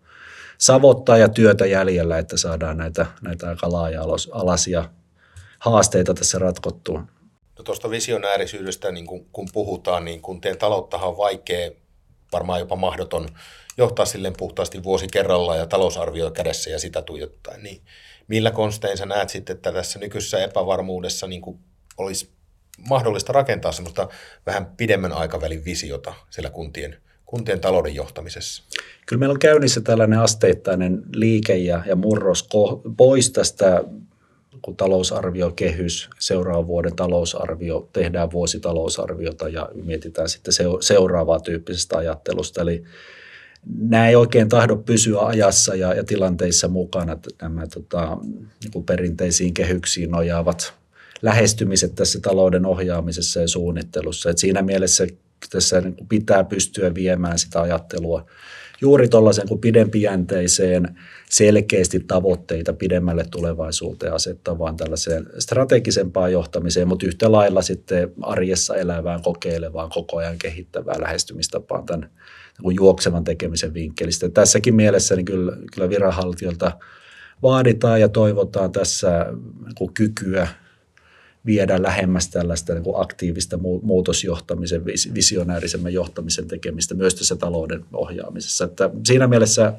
savottaa 0.58 1.18
ja 1.18 1.28
työtä 1.28 1.66
jäljellä, 1.66 2.18
että 2.18 2.36
saadaan 2.36 2.76
näitä, 2.76 3.06
näitä 3.22 3.48
aika 3.48 3.72
laaja-alaisia 3.72 4.90
haasteita 5.58 6.14
tässä 6.14 6.38
ratkottua. 6.38 7.04
No 7.58 7.64
tuosta 7.64 7.90
visionäärisyydestä, 7.90 8.92
niin 8.92 9.06
kun, 9.06 9.26
kun 9.32 9.48
puhutaan, 9.52 10.04
niin 10.04 10.20
kuntien 10.20 10.58
talouttahan 10.58 11.08
on 11.08 11.16
vaikea 11.16 11.70
varmaan 12.32 12.60
jopa 12.60 12.76
mahdoton 12.76 13.28
johtaa 13.76 14.06
silleen 14.06 14.34
puhtaasti 14.38 14.82
vuosi 14.82 15.06
kerrallaan 15.06 15.58
ja 15.58 15.66
talousarvio 15.66 16.30
kädessä 16.30 16.70
ja 16.70 16.78
sitä 16.78 17.02
tuijottaa. 17.02 17.56
Niin 17.56 17.82
millä 18.28 18.50
konstein 18.50 18.98
sä 18.98 19.06
näet 19.06 19.28
sitten, 19.28 19.56
että 19.56 19.72
tässä 19.72 19.98
nykyisessä 19.98 20.44
epävarmuudessa 20.44 21.26
niin 21.26 21.40
kuin 21.40 21.58
olisi 21.98 22.30
mahdollista 22.88 23.32
rakentaa 23.32 23.72
semmoista 23.72 24.08
vähän 24.46 24.66
pidemmän 24.76 25.12
aikavälin 25.12 25.64
visiota 25.64 26.14
siellä 26.30 26.50
kuntien, 26.50 26.96
kuntien 27.26 27.60
talouden 27.60 27.94
johtamisessa? 27.94 28.62
Kyllä 29.06 29.20
meillä 29.20 29.32
on 29.32 29.38
käynnissä 29.38 29.80
tällainen 29.80 30.18
asteittainen 30.18 31.02
liike 31.14 31.56
ja, 31.56 31.82
ja 31.86 31.96
murros 31.96 32.48
pois 32.96 33.30
tästä 33.30 33.84
kun 34.62 34.76
talousarviokehys, 34.76 36.10
seuraavan 36.18 36.66
vuoden 36.66 36.96
talousarvio, 36.96 37.88
tehdään 37.92 38.30
vuositalousarviota 38.30 39.48
ja 39.48 39.68
mietitään 39.74 40.28
sitten 40.28 40.54
seuraavaa 40.80 41.40
tyyppisestä 41.40 41.98
ajattelusta. 41.98 42.62
Eli 42.62 42.84
nämä 43.78 44.08
ei 44.08 44.16
oikein 44.16 44.48
tahdo 44.48 44.76
pysyä 44.76 45.20
ajassa 45.20 45.74
ja, 45.74 45.94
ja 45.94 46.04
tilanteissa 46.04 46.68
mukana, 46.68 47.18
nämä 47.42 47.66
tota, 47.66 48.18
niin 48.64 48.84
perinteisiin 48.84 49.54
kehyksiin 49.54 50.10
nojaavat 50.10 50.74
lähestymiset 51.22 51.94
tässä 51.94 52.20
talouden 52.20 52.66
ohjaamisessa 52.66 53.40
ja 53.40 53.48
suunnittelussa. 53.48 54.30
Et 54.30 54.38
siinä 54.38 54.62
mielessä 54.62 55.06
tässä 55.50 55.80
niin 55.80 55.94
pitää 56.08 56.44
pystyä 56.44 56.94
viemään 56.94 57.38
sitä 57.38 57.60
ajattelua 57.60 58.26
juuri 58.80 59.08
tuollaisen 59.08 59.48
kuin 59.48 59.60
pidempijänteiseen, 59.60 60.98
selkeästi 61.30 62.00
tavoitteita 62.00 62.72
pidemmälle 62.72 63.24
tulevaisuuteen 63.30 64.12
asettavaan 64.12 64.76
tällaiseen 64.76 65.26
strategisempaan 65.38 66.32
johtamiseen, 66.32 66.88
mutta 66.88 67.06
yhtä 67.06 67.32
lailla 67.32 67.62
sitten 67.62 68.12
arjessa 68.22 68.76
elävään, 68.76 69.22
kokeilevaan, 69.22 69.90
koko 69.90 70.16
ajan 70.16 70.38
kehittävään 70.38 71.00
lähestymistapaan 71.00 71.86
tämän 71.86 72.10
juoksevan 72.74 73.24
tekemisen 73.24 73.74
vinkkelistä. 73.74 74.28
Tässäkin 74.28 74.74
mielessä 74.74 75.16
niin 75.16 75.24
kyllä, 75.24 75.56
kyllä 75.74 75.88
viranhaltijoilta 75.88 76.72
vaaditaan 77.42 78.00
ja 78.00 78.08
toivotaan 78.08 78.72
tässä 78.72 79.26
niin 79.80 79.94
kykyä 79.94 80.48
viedä 81.46 81.82
lähemmäs 81.82 82.28
tällaista 82.28 82.74
niin 82.74 82.84
kuin 82.84 83.00
aktiivista 83.00 83.58
muutosjohtamisen, 83.82 84.84
visionäärisemmän 85.14 85.92
johtamisen 85.92 86.48
tekemistä 86.48 86.94
myös 86.94 87.14
tässä 87.14 87.36
talouden 87.36 87.84
ohjaamisessa. 87.92 88.64
Että 88.64 88.90
siinä 89.04 89.26
mielessä, 89.26 89.72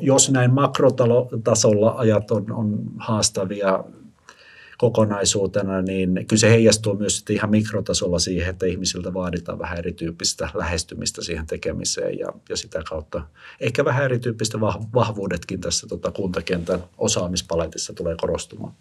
jos 0.00 0.30
näin 0.30 0.54
makrotasolla 0.54 1.94
ajat 1.96 2.30
on, 2.30 2.52
on 2.52 2.78
haastavia 2.98 3.84
kokonaisuutena, 4.78 5.82
niin 5.82 6.14
kyllä 6.14 6.40
se 6.40 6.50
heijastuu 6.50 6.94
myös 6.94 7.16
sitten 7.16 7.36
ihan 7.36 7.50
mikrotasolla 7.50 8.18
siihen, 8.18 8.50
että 8.50 8.66
ihmisiltä 8.66 9.14
vaaditaan 9.14 9.58
vähän 9.58 9.78
erityyppistä 9.78 10.48
lähestymistä 10.54 11.24
siihen 11.24 11.46
tekemiseen 11.46 12.18
ja, 12.18 12.28
ja 12.48 12.56
sitä 12.56 12.82
kautta 12.88 13.22
ehkä 13.60 13.84
vähän 13.84 14.04
erityyppistä 14.04 14.60
vahvuudetkin 14.94 15.60
tässä 15.60 15.86
tota 15.86 16.10
kuntakentän 16.10 16.84
osaamispaletissa 16.98 17.92
tulee 17.92 18.16
korostumaan. 18.20 18.74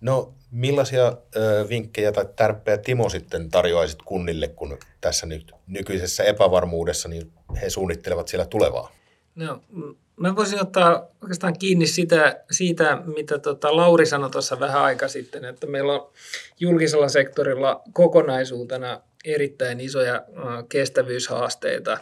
No 0.00 0.34
millaisia 0.50 1.16
ö, 1.36 1.66
vinkkejä 1.68 2.12
tai 2.12 2.26
tärppejä 2.36 2.78
Timo 2.78 3.08
sitten 3.08 3.50
tarjoaisit 3.50 4.02
kunnille, 4.02 4.48
kun 4.48 4.78
tässä 5.00 5.26
nyt 5.26 5.52
nykyisessä 5.66 6.24
epävarmuudessa 6.24 7.08
niin 7.08 7.32
he 7.62 7.70
suunnittelevat 7.70 8.28
siellä 8.28 8.46
tulevaa? 8.46 8.92
No, 9.34 9.60
mä 10.16 10.36
voisin 10.36 10.60
ottaa 10.60 11.08
oikeastaan 11.22 11.58
kiinni 11.58 11.86
sitä, 11.86 12.44
siitä, 12.50 12.98
mitä 13.16 13.38
tota 13.38 13.76
Lauri 13.76 14.06
sanoi 14.06 14.30
tuossa 14.30 14.60
vähän 14.60 14.82
aika 14.82 15.08
sitten, 15.08 15.44
että 15.44 15.66
meillä 15.66 15.92
on 15.92 16.10
julkisella 16.60 17.08
sektorilla 17.08 17.82
kokonaisuutena 17.92 19.00
erittäin 19.24 19.80
isoja 19.80 20.24
kestävyyshaasteita. 20.68 21.98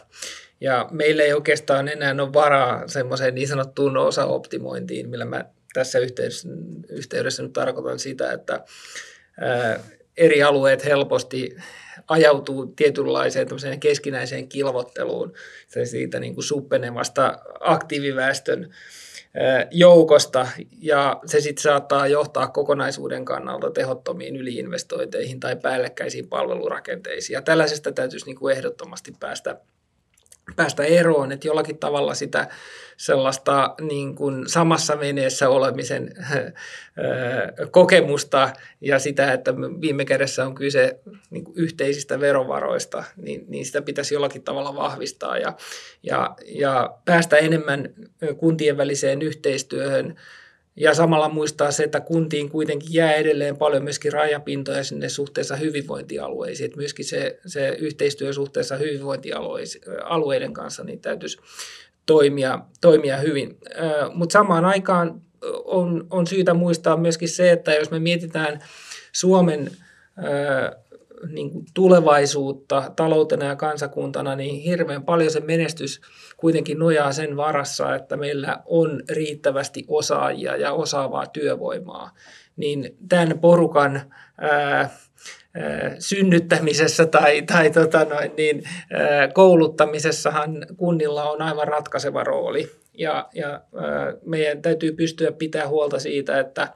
Ja 0.61 0.87
meillä 0.91 1.23
ei 1.23 1.33
oikeastaan 1.33 1.87
enää 1.87 2.15
ole 2.19 2.33
varaa 2.33 2.87
semmoiseen 2.87 3.35
niin 3.35 3.47
sanottuun 3.47 3.97
osaoptimointiin, 3.97 5.09
millä 5.09 5.25
mä 5.25 5.45
tässä 5.73 5.99
yhteydessä, 5.99 6.49
yhteydessä 6.89 7.43
nyt 7.43 7.53
tarkoitan 7.53 7.99
sitä, 7.99 8.31
että 8.31 8.63
eri 10.17 10.43
alueet 10.43 10.85
helposti 10.85 11.55
ajautuu 12.07 12.65
tietynlaiseen 12.65 13.79
keskinäiseen 13.79 14.47
kilvotteluun 14.47 15.33
siitä 15.83 16.19
niin 16.19 16.33
kuin 16.33 16.43
suppenevasta 16.43 17.39
aktiiviväestön 17.59 18.69
joukosta 19.71 20.47
ja 20.81 21.19
se 21.25 21.41
sitten 21.41 21.63
saattaa 21.63 22.07
johtaa 22.07 22.47
kokonaisuuden 22.47 23.25
kannalta 23.25 23.71
tehottomiin 23.71 24.35
yliinvestointeihin 24.35 25.39
tai 25.39 25.55
päällekkäisiin 25.55 26.27
palvelurakenteisiin. 26.27 27.35
Ja 27.35 27.41
tällaisesta 27.41 27.91
täytyisi 27.91 28.25
niin 28.25 28.35
kuin 28.35 28.57
ehdottomasti 28.57 29.13
päästä 29.19 29.57
päästä 30.55 30.83
eroon, 30.83 31.31
että 31.31 31.47
jollakin 31.47 31.77
tavalla 31.77 32.13
sitä 32.13 32.47
sellaista 32.97 33.75
niin 33.81 34.15
kuin 34.15 34.49
samassa 34.49 34.99
veneessä 34.99 35.49
olemisen 35.49 36.13
kokemusta 37.71 38.53
ja 38.81 38.99
sitä, 38.99 39.33
että 39.33 39.55
viime 39.57 40.05
kädessä 40.05 40.45
on 40.45 40.55
kyse 40.55 40.99
niin 41.29 41.43
kuin 41.43 41.57
yhteisistä 41.57 42.19
verovaroista, 42.19 43.03
niin, 43.17 43.45
niin 43.47 43.65
sitä 43.65 43.81
pitäisi 43.81 44.13
jollakin 44.13 44.43
tavalla 44.43 44.75
vahvistaa 44.75 45.37
ja, 45.37 45.53
ja, 46.03 46.35
ja 46.45 46.97
päästä 47.05 47.37
enemmän 47.37 47.93
kuntien 48.37 48.77
väliseen 48.77 49.21
yhteistyöhön 49.21 50.15
ja 50.75 50.93
samalla 50.93 51.29
muistaa 51.29 51.71
se, 51.71 51.83
että 51.83 51.99
kuntiin 51.99 52.49
kuitenkin 52.49 52.93
jää 52.93 53.13
edelleen 53.13 53.57
paljon 53.57 53.83
myöskin 53.83 54.13
rajapintoja 54.13 54.83
sinne 54.83 55.09
suhteessa 55.09 55.55
hyvinvointialueisiin. 55.55 56.65
Että 56.65 56.77
myöskin 56.77 57.05
se, 57.05 57.39
se 57.45 57.75
yhteistyö 57.79 58.33
suhteessa 58.33 58.75
hyvinvointialueiden 58.77 60.53
kanssa 60.53 60.83
niin 60.83 60.99
täytyisi 60.99 61.37
toimia, 62.05 62.59
toimia 62.81 63.17
hyvin. 63.17 63.57
Mutta 64.13 64.33
samaan 64.33 64.65
aikaan 64.65 65.21
on, 65.65 66.07
on 66.09 66.27
syytä 66.27 66.53
muistaa 66.53 66.97
myöskin 66.97 67.29
se, 67.29 67.51
että 67.51 67.73
jos 67.73 67.91
me 67.91 67.99
mietitään 67.99 68.59
Suomen 69.11 69.71
niin 71.27 71.51
kuin 71.51 71.65
tulevaisuutta 71.73 72.91
taloutena 72.95 73.45
ja 73.45 73.55
kansakuntana, 73.55 74.35
niin 74.35 74.61
hirveän 74.61 75.03
paljon 75.03 75.31
se 75.31 75.39
menestys 75.39 76.01
kuitenkin 76.37 76.79
nojaa 76.79 77.11
sen 77.11 77.37
varassa, 77.37 77.95
että 77.95 78.17
meillä 78.17 78.59
on 78.65 79.01
riittävästi 79.09 79.85
osaajia 79.87 80.55
ja 80.55 80.73
osaavaa 80.73 81.27
työvoimaa. 81.27 82.11
Niin 82.55 82.95
tämän 83.09 83.39
porukan 83.39 84.01
ää, 84.37 84.89
synnyttämisessä 85.99 87.05
tai, 87.05 87.41
tai 87.41 87.69
tota 87.69 88.05
noin, 88.05 88.31
niin, 88.37 88.63
kouluttamisessahan 89.33 90.65
kunnilla 90.77 91.29
on 91.29 91.41
aivan 91.41 91.67
ratkaiseva 91.67 92.23
rooli. 92.23 92.71
Ja, 92.93 93.29
ja 93.33 93.61
meidän 94.25 94.61
täytyy 94.61 94.91
pystyä 94.91 95.31
pitää 95.31 95.67
huolta 95.67 95.99
siitä, 95.99 96.39
että, 96.39 96.73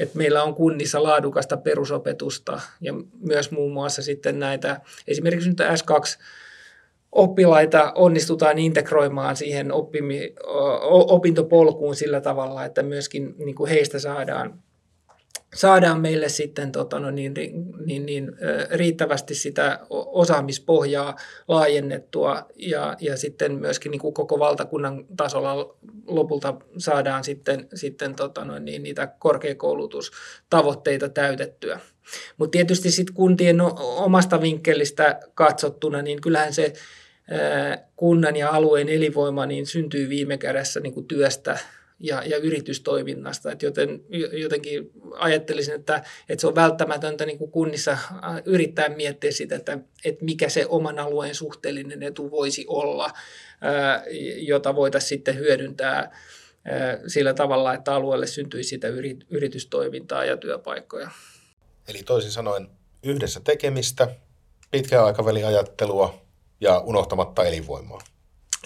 että 0.00 0.18
meillä 0.18 0.42
on 0.42 0.54
kunnissa 0.54 1.02
laadukasta 1.02 1.56
perusopetusta 1.56 2.60
ja 2.80 2.92
myös 3.20 3.50
muun 3.50 3.72
muassa 3.72 4.02
sitten 4.02 4.38
näitä, 4.38 4.80
esimerkiksi 5.08 5.48
nyt 5.48 5.60
S2 5.60 6.18
oppilaita 7.12 7.92
onnistutaan 7.94 8.58
integroimaan 8.58 9.36
siihen 9.36 9.72
oppimi, 9.72 10.34
opintopolkuun 10.90 11.96
sillä 11.96 12.20
tavalla, 12.20 12.64
että 12.64 12.82
myöskin 12.82 13.34
niin 13.38 13.54
kuin 13.54 13.70
heistä 13.70 13.98
saadaan 13.98 14.62
saadaan 15.54 16.00
meille 16.00 16.28
sitten 16.28 16.72
tota, 16.72 17.00
no 17.00 17.10
niin, 17.10 17.34
niin, 17.84 18.06
niin, 18.06 18.32
riittävästi 18.70 19.34
sitä 19.34 19.80
osaamispohjaa 19.90 21.16
laajennettua 21.48 22.46
ja, 22.56 22.96
ja 23.00 23.16
sitten 23.16 23.54
myöskin 23.54 23.90
niin 23.90 24.00
kuin 24.00 24.14
koko 24.14 24.38
valtakunnan 24.38 25.04
tasolla 25.16 25.76
lopulta 26.06 26.54
saadaan 26.78 27.24
sitten, 27.24 27.68
sitten 27.74 28.14
tota, 28.14 28.44
no 28.44 28.58
niin, 28.58 28.82
niitä 28.82 29.06
korkeakoulutustavoitteita 29.18 31.08
täytettyä. 31.08 31.80
Mutta 32.36 32.50
tietysti 32.50 32.90
sitten 32.90 33.14
kuntien 33.14 33.60
omasta 33.78 34.40
vinkkelistä 34.40 35.20
katsottuna, 35.34 36.02
niin 36.02 36.20
kyllähän 36.20 36.54
se 36.54 36.72
kunnan 37.96 38.36
ja 38.36 38.50
alueen 38.50 38.88
elinvoima 38.88 39.46
niin 39.46 39.66
syntyy 39.66 40.08
viime 40.08 40.38
kädessä 40.38 40.80
niin 40.80 40.94
kuin 40.94 41.06
työstä 41.06 41.58
ja, 42.00 42.22
ja 42.26 42.36
yritystoiminnasta. 42.36 43.52
Et 43.52 43.62
joten, 43.62 44.00
jotenkin 44.32 44.90
ajattelisin, 45.12 45.74
että, 45.74 46.04
että 46.28 46.40
se 46.40 46.46
on 46.46 46.54
välttämätöntä 46.54 47.26
niin 47.26 47.38
kuin 47.38 47.50
kunnissa 47.50 47.90
äh, 47.90 48.00
yrittää 48.44 48.88
miettiä 48.88 49.32
sitä, 49.32 49.56
että, 49.56 49.78
että 50.04 50.24
mikä 50.24 50.48
se 50.48 50.66
oman 50.66 50.98
alueen 50.98 51.34
suhteellinen 51.34 52.02
etu 52.02 52.30
voisi 52.30 52.64
olla, 52.68 53.04
äh, 53.04 54.02
jota 54.36 54.76
voitaisiin 54.76 55.08
sitten 55.08 55.38
hyödyntää 55.38 55.96
ää, 56.64 56.90
äh, 56.90 56.98
sillä 57.06 57.34
tavalla, 57.34 57.74
että 57.74 57.94
alueelle 57.94 58.26
syntyisi 58.26 58.68
sitä 58.68 58.88
yritystoimintaa 59.30 60.24
ja 60.24 60.36
työpaikkoja. 60.36 61.10
Eli 61.88 62.02
toisin 62.02 62.30
sanoen 62.30 62.68
yhdessä 63.02 63.40
tekemistä, 63.40 64.08
pitkän 64.70 65.04
aikavälin 65.04 65.46
ajattelua 65.46 66.20
ja 66.60 66.78
unohtamatta 66.78 67.44
elinvoimaa. 67.44 68.00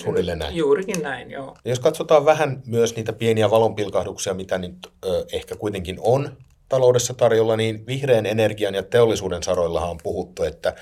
Suunnilleen 0.03 0.39
näin. 0.39 0.57
Juurikin 0.57 1.03
näin, 1.03 1.31
joo. 1.31 1.57
Jos 1.65 1.81
katsotaan 1.81 2.25
vähän 2.25 2.63
myös 2.67 2.97
niitä 2.97 3.13
pieniä 3.13 3.51
valonpilkahduksia, 3.51 4.35
mitä 4.35 4.59
nyt 4.59 4.77
ö, 5.05 5.27
ehkä 5.33 5.57
kuitenkin 5.57 5.97
on 6.01 6.37
taloudessa 6.69 7.15
tarjolla, 7.15 7.57
niin 7.57 7.87
vihreän 7.87 8.27
energian 8.27 8.75
ja 8.75 8.83
teollisuuden 8.83 9.43
saroillahan 9.43 9.91
on 9.91 9.99
puhuttu, 10.03 10.43
että 10.43 10.75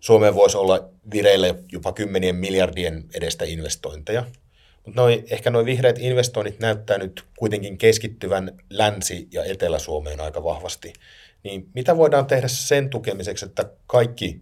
Suomeen 0.00 0.34
voisi 0.34 0.56
olla 0.56 0.88
vireillä 1.12 1.54
jopa 1.72 1.92
kymmenien 1.92 2.36
miljardien 2.36 3.04
edestä 3.14 3.44
investointeja. 3.44 4.24
Mutta 4.84 5.00
noi, 5.00 5.24
ehkä 5.30 5.50
nuo 5.50 5.64
vihreät 5.64 5.98
investoinnit 5.98 6.60
näyttää 6.60 6.98
nyt 6.98 7.24
kuitenkin 7.38 7.78
keskittyvän 7.78 8.58
Länsi- 8.70 9.28
ja 9.32 9.44
Etelä-Suomeen 9.44 10.20
aika 10.20 10.44
vahvasti. 10.44 10.92
Niin 11.42 11.68
mitä 11.74 11.96
voidaan 11.96 12.26
tehdä 12.26 12.48
sen 12.48 12.90
tukemiseksi, 12.90 13.44
että 13.44 13.70
kaikki 13.86 14.40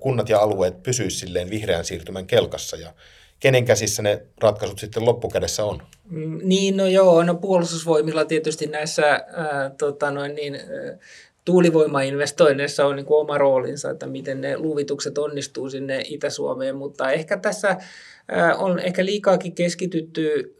kunnat 0.00 0.28
ja 0.28 0.38
alueet 0.38 0.82
pysyisivät 0.82 1.20
silleen 1.20 1.50
vihreän 1.50 1.84
siirtymän 1.84 2.26
kelkassa 2.26 2.76
ja 2.76 2.92
kenen 3.40 3.64
käsissä 3.64 4.02
ne 4.02 4.22
ratkaisut 4.40 4.78
sitten 4.78 5.04
loppukädessä 5.04 5.64
on? 5.64 5.82
Mm, 6.10 6.40
niin, 6.42 6.76
no 6.76 6.86
joo, 6.86 7.22
no 7.22 7.34
puolustusvoimilla 7.34 8.24
tietysti 8.24 8.66
näissä 8.66 9.06
ää, 9.10 9.70
tota 9.78 10.10
noin 10.10 10.34
niin, 10.34 10.54
ää, 10.54 10.98
tuulivoimainvestoinneissa 11.44 12.86
on 12.86 12.96
niin 12.96 13.06
kuin 13.06 13.20
oma 13.20 13.38
roolinsa, 13.38 13.90
että 13.90 14.06
miten 14.06 14.40
ne 14.40 14.58
luvitukset 14.58 15.18
onnistuu 15.18 15.70
sinne 15.70 16.02
Itä-Suomeen, 16.04 16.76
mutta 16.76 17.10
ehkä 17.10 17.36
tässä 17.36 17.76
on 18.58 18.78
ehkä 18.78 19.04
liikaakin 19.04 19.54
keskitytty 19.54 20.54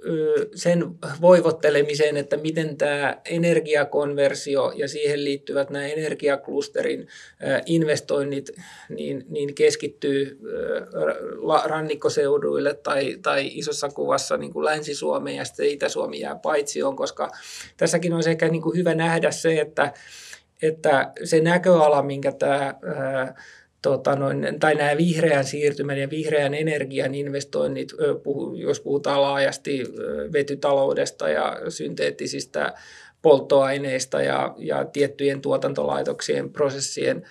sen 0.55 0.85
voivottelemiseen, 1.21 2.17
että 2.17 2.37
miten 2.37 2.77
tämä 2.77 3.21
energiakonversio 3.25 4.73
ja 4.77 4.89
siihen 4.89 5.25
liittyvät 5.25 5.71
nämä 5.71 5.87
energiaklusterin 5.87 7.09
investoinnit 7.67 8.51
niin, 8.89 9.25
niin 9.29 9.55
keskittyy 9.55 10.39
rannikkoseuduille 11.65 12.75
tai, 12.75 13.19
tai 13.23 13.51
isossa 13.53 13.89
kuvassa 13.89 14.37
niin 14.37 14.53
kuin 14.53 14.65
Länsi-Suomeen 14.65 15.37
ja 15.37 15.45
sitten 15.45 15.69
Itä-Suomi 15.69 16.21
jää 16.21 16.37
paitsioon, 16.37 16.97
koska 16.97 17.31
tässäkin 17.77 18.13
on 18.13 18.23
sekä 18.23 18.49
niin 18.49 18.63
kuin 18.63 18.77
hyvä 18.77 18.95
nähdä 18.95 19.31
se, 19.31 19.61
että 19.61 19.93
että 20.63 21.13
se 21.25 21.41
näköala, 21.41 22.03
minkä 22.03 22.33
tämä 22.33 22.75
tota 23.83 24.17
noin, 24.17 24.57
tai 24.61 24.75
nämä 24.75 24.97
vihreän 24.97 25.45
siirtymän 25.45 25.99
ja 25.99 26.11
vihreän 26.11 26.55
energian 26.55 27.15
investoinnit, 27.15 27.93
jos 28.57 28.81
puhutaan 28.81 29.23
laajasti 29.23 29.85
vetytaloudesta 30.33 31.29
ja 31.29 31.61
synteettisistä 31.69 32.75
polttoaineista 33.23 34.23
ja, 34.23 34.55
ja 34.59 34.85
tiettyjen 34.85 35.41
tuotantolaitoksien 35.41 36.51
prosessien 36.51 37.23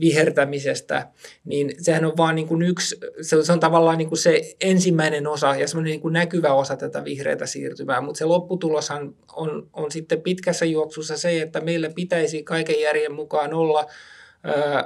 vihertämisestä, 0.00 1.08
niin 1.44 1.74
sehän 1.78 2.04
on 2.04 2.16
vain 2.16 2.36
niin 2.36 2.48
kuin 2.48 2.62
yksi, 2.62 2.96
se 3.20 3.36
on, 3.36 3.44
se 3.44 3.52
on 3.52 3.60
tavallaan 3.60 3.98
niin 3.98 4.08
kuin 4.08 4.18
se 4.18 4.56
ensimmäinen 4.60 5.26
osa 5.26 5.56
ja 5.56 5.68
semmoinen 5.68 5.90
niin 5.90 6.00
kuin 6.00 6.12
näkyvä 6.12 6.52
osa 6.52 6.76
tätä 6.76 7.04
vihreätä 7.04 7.46
siirtymää, 7.46 8.00
mutta 8.00 8.18
se 8.18 8.24
lopputuloshan 8.24 9.14
on, 9.32 9.68
on 9.72 9.90
sitten 9.90 10.22
pitkässä 10.22 10.64
juoksussa 10.64 11.16
se, 11.16 11.42
että 11.42 11.60
meillä 11.60 11.90
pitäisi 11.94 12.42
kaiken 12.42 12.80
järjen 12.80 13.12
mukaan 13.12 13.54
olla 13.54 13.86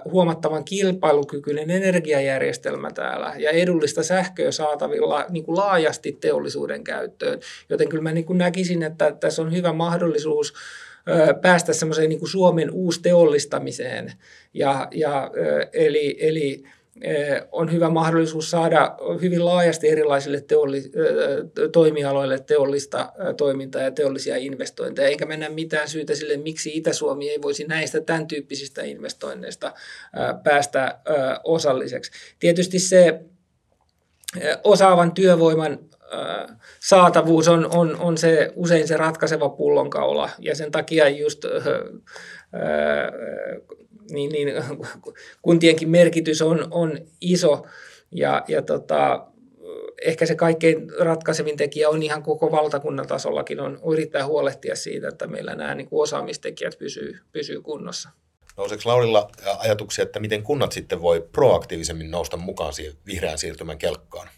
huomattavan 0.05 0.65
kilpailukykyinen 0.65 1.71
energiajärjestelmä 1.71 2.91
täällä 2.91 3.35
ja 3.39 3.51
edullista 3.51 4.03
sähköä 4.03 4.51
saatavilla 4.51 5.25
niin 5.29 5.45
kuin 5.45 5.57
laajasti 5.57 6.19
teollisuuden 6.21 6.85
käyttöön. 6.85 7.41
Joten 7.69 7.89
kyllä 7.89 8.03
mä 8.03 8.13
niin 8.13 8.25
kuin 8.25 8.39
näkisin, 8.39 8.83
että 8.83 9.13
tässä 9.13 9.43
on 9.43 9.53
hyvä 9.53 9.73
mahdollisuus 9.73 10.55
päästä 11.43 11.73
semmoiseen 11.73 12.09
niin 12.09 12.19
kuin 12.19 12.29
Suomen 12.29 12.71
uusteollistamiseen. 12.71 14.13
Ja, 14.55 14.89
ja, 14.91 15.31
eli, 15.73 16.17
eli 16.21 16.65
on 17.53 17.72
hyvä 17.72 17.88
mahdollisuus 17.88 18.51
saada 18.51 18.97
hyvin 19.20 19.45
laajasti 19.45 19.88
erilaisille 19.88 20.40
teolli, 20.40 20.82
toimialoille 21.72 22.38
teollista 22.38 23.12
toimintaa 23.36 23.82
ja 23.82 23.90
teollisia 23.90 24.36
investointeja, 24.36 25.09
eikä 25.09 25.26
mennä 25.26 25.49
mitään 25.49 25.88
syytä 25.88 26.14
sille, 26.14 26.36
miksi 26.36 26.76
Itä-Suomi 26.76 27.30
ei 27.30 27.42
voisi 27.42 27.64
näistä 27.64 28.01
tämän 28.01 28.26
tyyppisistä 28.28 28.82
investoinneista 28.82 29.72
päästä 30.45 30.99
osalliseksi. 31.45 32.11
Tietysti 32.38 32.78
se 32.78 33.20
osaavan 34.64 35.12
työvoiman 35.12 35.78
saatavuus 36.81 37.49
on, 37.49 37.69
on, 37.75 37.97
on 37.97 38.19
se, 38.19 38.53
usein 38.57 38.89
se 38.89 38.97
ratkaiseva 38.97 39.49
pullonkaula 39.49 40.31
ja 40.39 40.55
sen 40.55 40.73
takia 40.73 41.09
just 41.09 41.45
niin, 44.11 44.33
niin, 44.33 44.49
kuntienkin 45.43 45.89
merkitys 45.89 46.43
on, 46.43 46.69
on 46.71 46.99
iso 47.21 47.67
ja, 48.11 48.45
ja 48.49 48.63
tota, 48.63 49.27
ehkä 50.03 50.27
se 50.27 50.35
kaikkein 50.35 50.91
ratkaisevin 51.01 51.57
tekijä 51.57 51.89
on 51.89 52.03
ihan 52.03 52.23
koko 52.23 52.51
valtakunnan 52.51 53.07
tasollakin 53.07 53.61
on 53.61 53.81
yrittää 53.93 54.27
huolehtia 54.27 54.77
siitä, 54.77 55.09
että 55.09 55.27
meillä 55.27 55.55
nämä 55.55 55.75
niin 55.75 55.89
kuin 55.89 56.03
osaamistekijät 56.03 56.79
pysyy, 56.79 57.19
pysyy 57.33 57.63
kunnossa. 57.63 58.09
Nouseeko 58.57 58.83
Laurilla 58.85 59.31
ajatuksia, 59.59 60.03
että 60.03 60.21
miten 60.21 60.43
kunnat 60.43 60.73
sitten 60.73 61.03
voi 61.03 61.29
proaktiivisemmin 61.33 62.11
nousta 62.11 62.37
mukaan 62.37 62.73
siihen 62.73 62.95
vihreän 63.07 63.39
siirtymän 63.39 63.79
kelkkaan? 63.79 64.29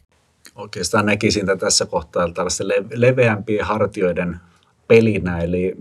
Oikeastaan 0.56 1.06
näkisin 1.06 1.46
tässä 1.58 1.86
kohtaa 1.86 2.32
tällaista 2.32 2.64
leveämpien 2.94 3.66
hartioiden 3.66 4.40
pelinä, 4.88 5.38
eli 5.38 5.76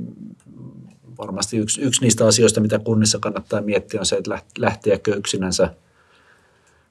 varmasti 1.17 1.57
yksi, 1.57 1.81
yksi 1.81 2.01
niistä 2.01 2.27
asioista, 2.27 2.61
mitä 2.61 2.79
kunnissa 2.79 3.19
kannattaa 3.19 3.61
miettiä, 3.61 3.99
on 3.99 4.05
se, 4.05 4.15
että 4.15 4.39
lähteäkö 4.57 5.15
yksinänsä 5.15 5.69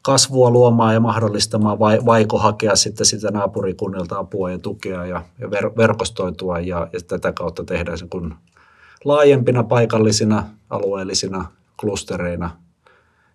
kasvua 0.02 0.50
luomaan 0.50 0.94
ja 0.94 1.00
mahdollistamaan, 1.00 1.78
vai, 1.78 1.98
vaiko 2.04 2.38
hakea 2.38 2.76
sitten 2.76 3.06
sitä 3.06 3.30
naapurikunnilta 3.30 4.18
apua 4.18 4.50
ja 4.50 4.58
tukea 4.58 5.06
ja, 5.06 5.22
ja 5.38 5.50
ver, 5.50 5.70
verkostoitua 5.76 6.60
ja, 6.60 6.88
ja 6.92 7.00
tätä 7.08 7.32
kautta 7.32 7.64
tehdä 7.64 7.96
sen 7.96 8.08
kun 8.08 8.34
laajempina 9.04 9.64
paikallisina 9.64 10.44
alueellisina 10.70 11.44
klustereina 11.80 12.63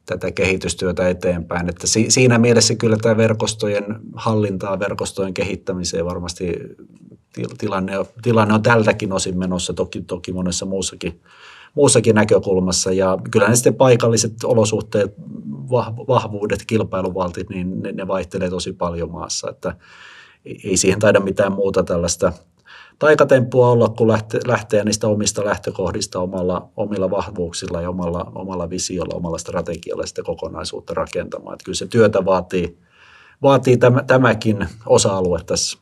tätä 0.09 0.31
kehitystyötä 0.31 1.09
eteenpäin. 1.09 1.69
Että 1.69 1.87
si, 1.87 2.05
siinä 2.09 2.37
mielessä 2.37 2.75
kyllä 2.75 2.97
tämä 2.97 3.17
verkostojen 3.17 3.99
hallintaa, 4.13 4.79
verkostojen 4.79 5.33
kehittämiseen 5.33 6.05
varmasti 6.05 6.53
tilanne, 7.57 7.93
tilanne 8.21 8.53
on 8.53 8.61
tältäkin 8.61 9.13
osin 9.13 9.37
menossa, 9.37 9.73
toki, 9.73 10.01
toki 10.01 10.33
monessa 10.33 10.65
muussakin, 10.65 11.21
muussakin 11.75 12.15
näkökulmassa. 12.15 12.91
Ja 12.91 13.17
kyllä 13.31 13.47
ne 13.47 13.55
sitten 13.55 13.75
paikalliset 13.75 14.33
olosuhteet, 14.43 15.13
vahvuudet, 16.07 16.65
kilpailuvaltit, 16.67 17.49
niin 17.49 17.83
ne, 17.83 17.91
ne 17.91 18.07
vaihtelee 18.07 18.49
tosi 18.49 18.73
paljon 18.73 19.11
maassa. 19.11 19.49
Että 19.49 19.75
ei 20.45 20.77
siihen 20.77 20.99
taida 20.99 21.19
mitään 21.19 21.51
muuta 21.51 21.83
tällaista– 21.83 22.33
taikatemppua 22.99 23.69
olla, 23.69 23.89
kun 23.89 24.07
lähtee, 24.07 24.39
lähtee 24.47 24.83
niistä 24.83 25.07
omista 25.07 25.45
lähtökohdista 25.45 26.19
omalla, 26.19 26.69
omilla 26.77 27.09
vahvuuksilla 27.09 27.81
ja 27.81 27.89
omalla, 27.89 28.31
omalla 28.35 28.69
visiolla, 28.69 29.15
omalla 29.15 29.37
strategialla 29.37 30.05
sitä 30.05 30.23
kokonaisuutta 30.23 30.93
rakentamaan. 30.93 31.53
Että 31.53 31.65
kyllä 31.65 31.75
se 31.75 31.87
työtä 31.87 32.25
vaatii, 32.25 32.77
vaatii 33.41 33.77
tämä, 33.77 34.03
tämäkin 34.03 34.67
osa-alue 34.85 35.39
tässä. 35.45 35.77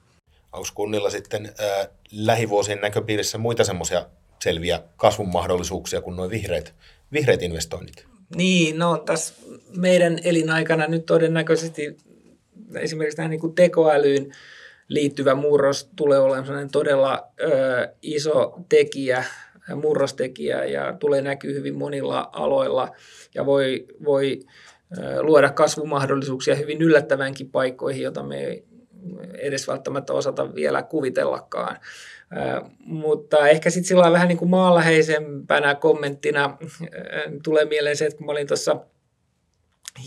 Onko 0.51 0.67
kunnilla 0.75 1.09
sitten 1.09 1.45
äh, 1.45 1.87
lähivuosien 2.11 2.81
näköpiirissä 2.81 3.37
muita 3.37 3.63
semmoisia 3.63 4.05
selviä 4.43 4.81
kasvun 4.97 5.29
mahdollisuuksia 5.29 6.01
kuin 6.01 6.15
nuo 6.15 6.29
vihreät, 6.29 6.73
vihreät 7.11 7.41
investoinnit? 7.41 8.05
Niin, 8.35 8.79
no 8.79 8.97
tässä 8.97 9.33
meidän 9.77 10.19
elinaikana 10.23 10.87
nyt 10.87 11.05
todennäköisesti 11.05 11.97
esimerkiksi 12.75 13.15
tähän 13.15 13.31
niin 13.31 13.41
kuin 13.41 13.55
tekoälyyn 13.55 14.31
liittyvä 14.87 15.35
murros 15.35 15.89
tulee 15.95 16.19
olemaan 16.19 16.69
todella 16.71 17.27
ö, 17.41 17.87
iso 18.01 18.55
tekijä, 18.69 19.23
murrostekijä 19.75 20.65
ja 20.65 20.93
tulee 20.93 21.21
näkyä 21.21 21.53
hyvin 21.53 21.77
monilla 21.77 22.29
aloilla 22.33 22.91
ja 23.35 23.45
voi, 23.45 23.85
voi 24.05 24.39
ö, 24.97 25.23
luoda 25.23 25.49
kasvumahdollisuuksia 25.49 26.55
hyvin 26.55 26.81
yllättävänkin 26.81 27.51
paikkoihin, 27.51 28.03
joita 28.03 28.23
me 28.23 28.43
ei 28.43 28.65
edes 29.33 29.67
välttämättä 29.67 30.13
osata 30.13 30.55
vielä 30.55 30.83
kuvitellakaan. 30.83 31.77
Ö, 32.31 32.61
mutta 32.79 33.47
ehkä 33.47 33.69
sitten 33.69 33.87
sillä 33.87 34.11
vähän 34.11 34.27
niin 34.27 34.37
kuin 34.37 34.49
maanläheisempänä 34.49 35.75
kommenttina 35.75 36.57
tulee 37.43 37.65
mieleen 37.65 37.97
se, 37.97 38.05
että 38.05 38.17
kun 38.17 38.25
mä 38.25 38.31
olin 38.31 38.47
tuossa 38.47 38.75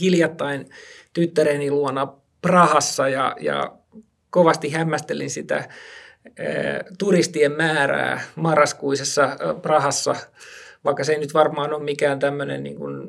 hiljattain 0.01 0.67
tyttäreni 1.13 1.71
luona 1.71 2.13
Prahassa 2.43 3.09
ja, 3.09 3.37
ja 3.41 3.80
kovasti 4.31 4.71
hämmästelin 4.71 5.31
sitä 5.31 5.69
turistien 6.99 7.53
määrää 7.53 8.21
marraskuisessa 8.37 9.37
Prahassa, 9.63 10.15
vaikka 10.85 11.05
se 11.05 11.13
ei 11.13 11.19
nyt 11.19 11.35
varmaan 11.35 11.73
ole 11.73 11.83
mikään 11.83 12.19
tämmöinen 12.19 12.63
niin 12.63 12.77
kuin 12.77 13.09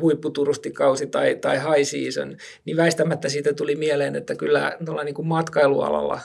huipputurustikausi 0.00 1.06
tai, 1.06 1.34
tai 1.34 1.56
high 1.56 1.90
season, 1.90 2.36
niin 2.64 2.76
väistämättä 2.76 3.28
siitä 3.28 3.52
tuli 3.52 3.76
mieleen, 3.76 4.16
että 4.16 4.34
kyllä 4.34 4.76
tuolla 4.84 5.04
niin 5.04 5.14
kuin 5.14 5.28
matkailualalla 5.28 6.20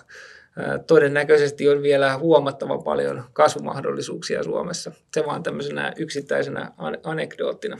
todennäköisesti 0.87 1.69
on 1.69 1.81
vielä 1.81 2.17
huomattavan 2.17 2.83
paljon 2.83 3.23
kasvumahdollisuuksia 3.33 4.43
Suomessa. 4.43 4.91
Se 5.13 5.25
vaan 5.25 5.43
tämmöisenä 5.43 5.93
yksittäisenä 5.97 6.71
anekdoottina. 7.03 7.79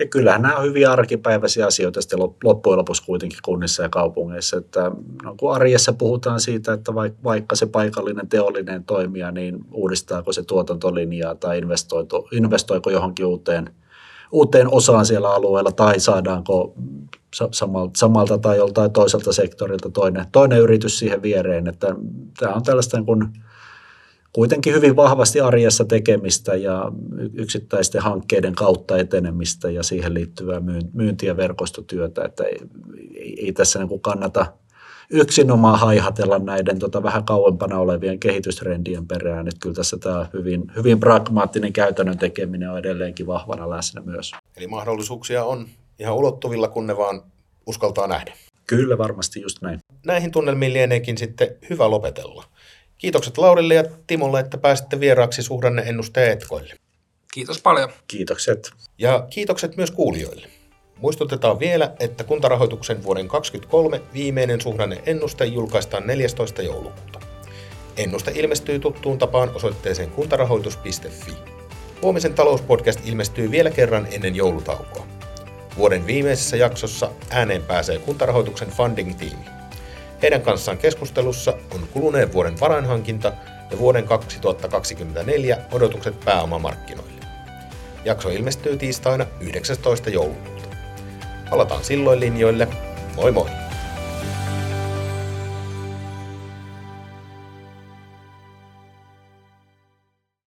Ja 0.00 0.06
kyllähän 0.06 0.42
nämä 0.42 0.56
on 0.56 0.64
hyvin 0.64 0.88
arkipäiväisiä 0.88 1.66
asioita 1.66 2.00
sitten 2.00 2.18
loppujen 2.44 2.78
lopuksi 2.78 3.04
kuitenkin 3.04 3.38
kunnissa 3.44 3.82
ja 3.82 3.88
kaupungeissa. 3.88 4.56
Että, 4.56 4.90
no, 5.24 5.34
kun 5.36 5.54
arjessa 5.54 5.92
puhutaan 5.92 6.40
siitä, 6.40 6.72
että 6.72 6.94
vaikka 7.24 7.56
se 7.56 7.66
paikallinen 7.66 8.28
teollinen 8.28 8.84
toimija, 8.84 9.32
niin 9.32 9.58
uudistaako 9.72 10.32
se 10.32 10.42
tuotantolinjaa 10.42 11.34
tai 11.34 11.58
investoiko, 12.32 12.90
johonkin 12.90 13.26
uuteen, 13.26 13.70
uuteen 14.32 14.74
osaan 14.74 15.06
siellä 15.06 15.34
alueella 15.34 15.72
tai 15.72 16.00
saadaanko 16.00 16.74
samalta, 17.52 17.98
samalta 17.98 18.38
tai 18.38 18.56
joltain 18.56 18.92
toiselta 18.92 19.32
sektorilta 19.32 19.90
toinen, 19.90 20.26
toinen 20.32 20.58
yritys 20.58 20.98
siihen 20.98 21.22
viereen. 21.22 21.66
Että 21.66 21.94
tämä 22.38 22.54
on 22.54 22.62
tällaista 22.62 22.96
niin 22.96 23.06
kuin 23.06 23.28
kuitenkin 24.32 24.74
hyvin 24.74 24.96
vahvasti 24.96 25.40
arjessa 25.40 25.84
tekemistä 25.84 26.54
ja 26.54 26.92
yksittäisten 27.32 28.02
hankkeiden 28.02 28.54
kautta 28.54 28.98
etenemistä 28.98 29.70
ja 29.70 29.82
siihen 29.82 30.14
liittyvää 30.14 30.60
myynti- 30.92 31.26
ja 31.26 31.36
verkostotyötä. 31.36 32.24
Että 32.24 32.44
ei, 32.44 32.58
ei 33.46 33.52
tässä 33.52 33.78
niin 33.78 33.88
kuin 33.88 34.00
kannata 34.00 34.46
yksinomaan 35.10 35.78
haihatella 35.78 36.38
näiden 36.38 36.78
tota 36.78 37.02
vähän 37.02 37.24
kauempana 37.24 37.78
olevien 37.78 38.20
kehitystrendien 38.20 39.06
perään. 39.06 39.48
Että 39.48 39.60
kyllä 39.60 39.74
tässä 39.74 39.98
tämä 39.98 40.26
hyvin, 40.32 40.64
hyvin 40.76 41.00
pragmaattinen 41.00 41.72
käytännön 41.72 42.18
tekeminen 42.18 42.70
on 42.70 42.78
edelleenkin 42.78 43.26
vahvana 43.26 43.70
läsnä 43.70 44.00
myös. 44.00 44.32
Eli 44.56 44.66
mahdollisuuksia 44.66 45.44
on 45.44 45.68
ihan 45.98 46.14
ulottuvilla, 46.14 46.68
kun 46.68 46.86
ne 46.86 46.96
vaan 46.96 47.22
uskaltaa 47.66 48.06
nähdä. 48.06 48.32
Kyllä, 48.66 48.98
varmasti 48.98 49.40
just 49.40 49.62
näin. 49.62 49.80
Näihin 50.06 50.30
tunnelmiin 50.30 50.72
lieneekin 50.72 51.18
sitten 51.18 51.48
hyvä 51.70 51.90
lopetella. 51.90 52.44
Kiitokset 53.00 53.38
Laurille 53.38 53.74
ja 53.74 53.84
Timolle, 54.06 54.40
että 54.40 54.58
pääsitte 54.58 55.00
vieraaksi 55.00 55.42
suhdanneennusteen 55.42 56.32
etkoille. 56.32 56.74
Kiitos 57.34 57.62
paljon. 57.62 57.92
Kiitokset. 58.08 58.70
Ja 58.98 59.26
kiitokset 59.30 59.76
myös 59.76 59.90
kuulijoille. 59.90 60.46
Muistutetaan 60.98 61.60
vielä, 61.60 61.92
että 62.00 62.24
kuntarahoituksen 62.24 63.02
vuoden 63.02 63.28
2023 63.28 64.12
viimeinen 64.14 64.60
suhdanneennuste 64.60 65.44
julkaistaan 65.44 66.06
14. 66.06 66.62
joulukuuta. 66.62 67.20
Ennuste 67.96 68.32
ilmestyy 68.34 68.78
tuttuun 68.78 69.18
tapaan 69.18 69.50
osoitteeseen 69.54 70.10
kuntarahoitus.fi. 70.10 71.32
Huomisen 72.02 72.34
talouspodcast 72.34 73.00
ilmestyy 73.08 73.50
vielä 73.50 73.70
kerran 73.70 74.08
ennen 74.10 74.36
joulutaukoa. 74.36 75.06
Vuoden 75.76 76.06
viimeisessä 76.06 76.56
jaksossa 76.56 77.10
ääneen 77.30 77.62
pääsee 77.62 77.98
kuntarahoituksen 77.98 78.68
funding-tiimi. 78.68 79.59
Heidän 80.22 80.42
kanssaan 80.42 80.78
keskustelussa 80.78 81.54
on 81.74 81.88
kuluneen 81.92 82.32
vuoden 82.32 82.60
varainhankinta 82.60 83.32
ja 83.70 83.78
vuoden 83.78 84.04
2024 84.04 85.58
odotukset 85.72 86.20
pääomamarkkinoille. 86.24 87.10
Jakso 88.04 88.28
ilmestyy 88.28 88.76
tiistaina 88.76 89.26
19. 89.40 90.10
joulukuuta. 90.10 90.68
Palataan 91.50 91.84
silloin 91.84 92.20
linjoille. 92.20 92.68
Moi 93.16 93.32
moi! 93.32 93.69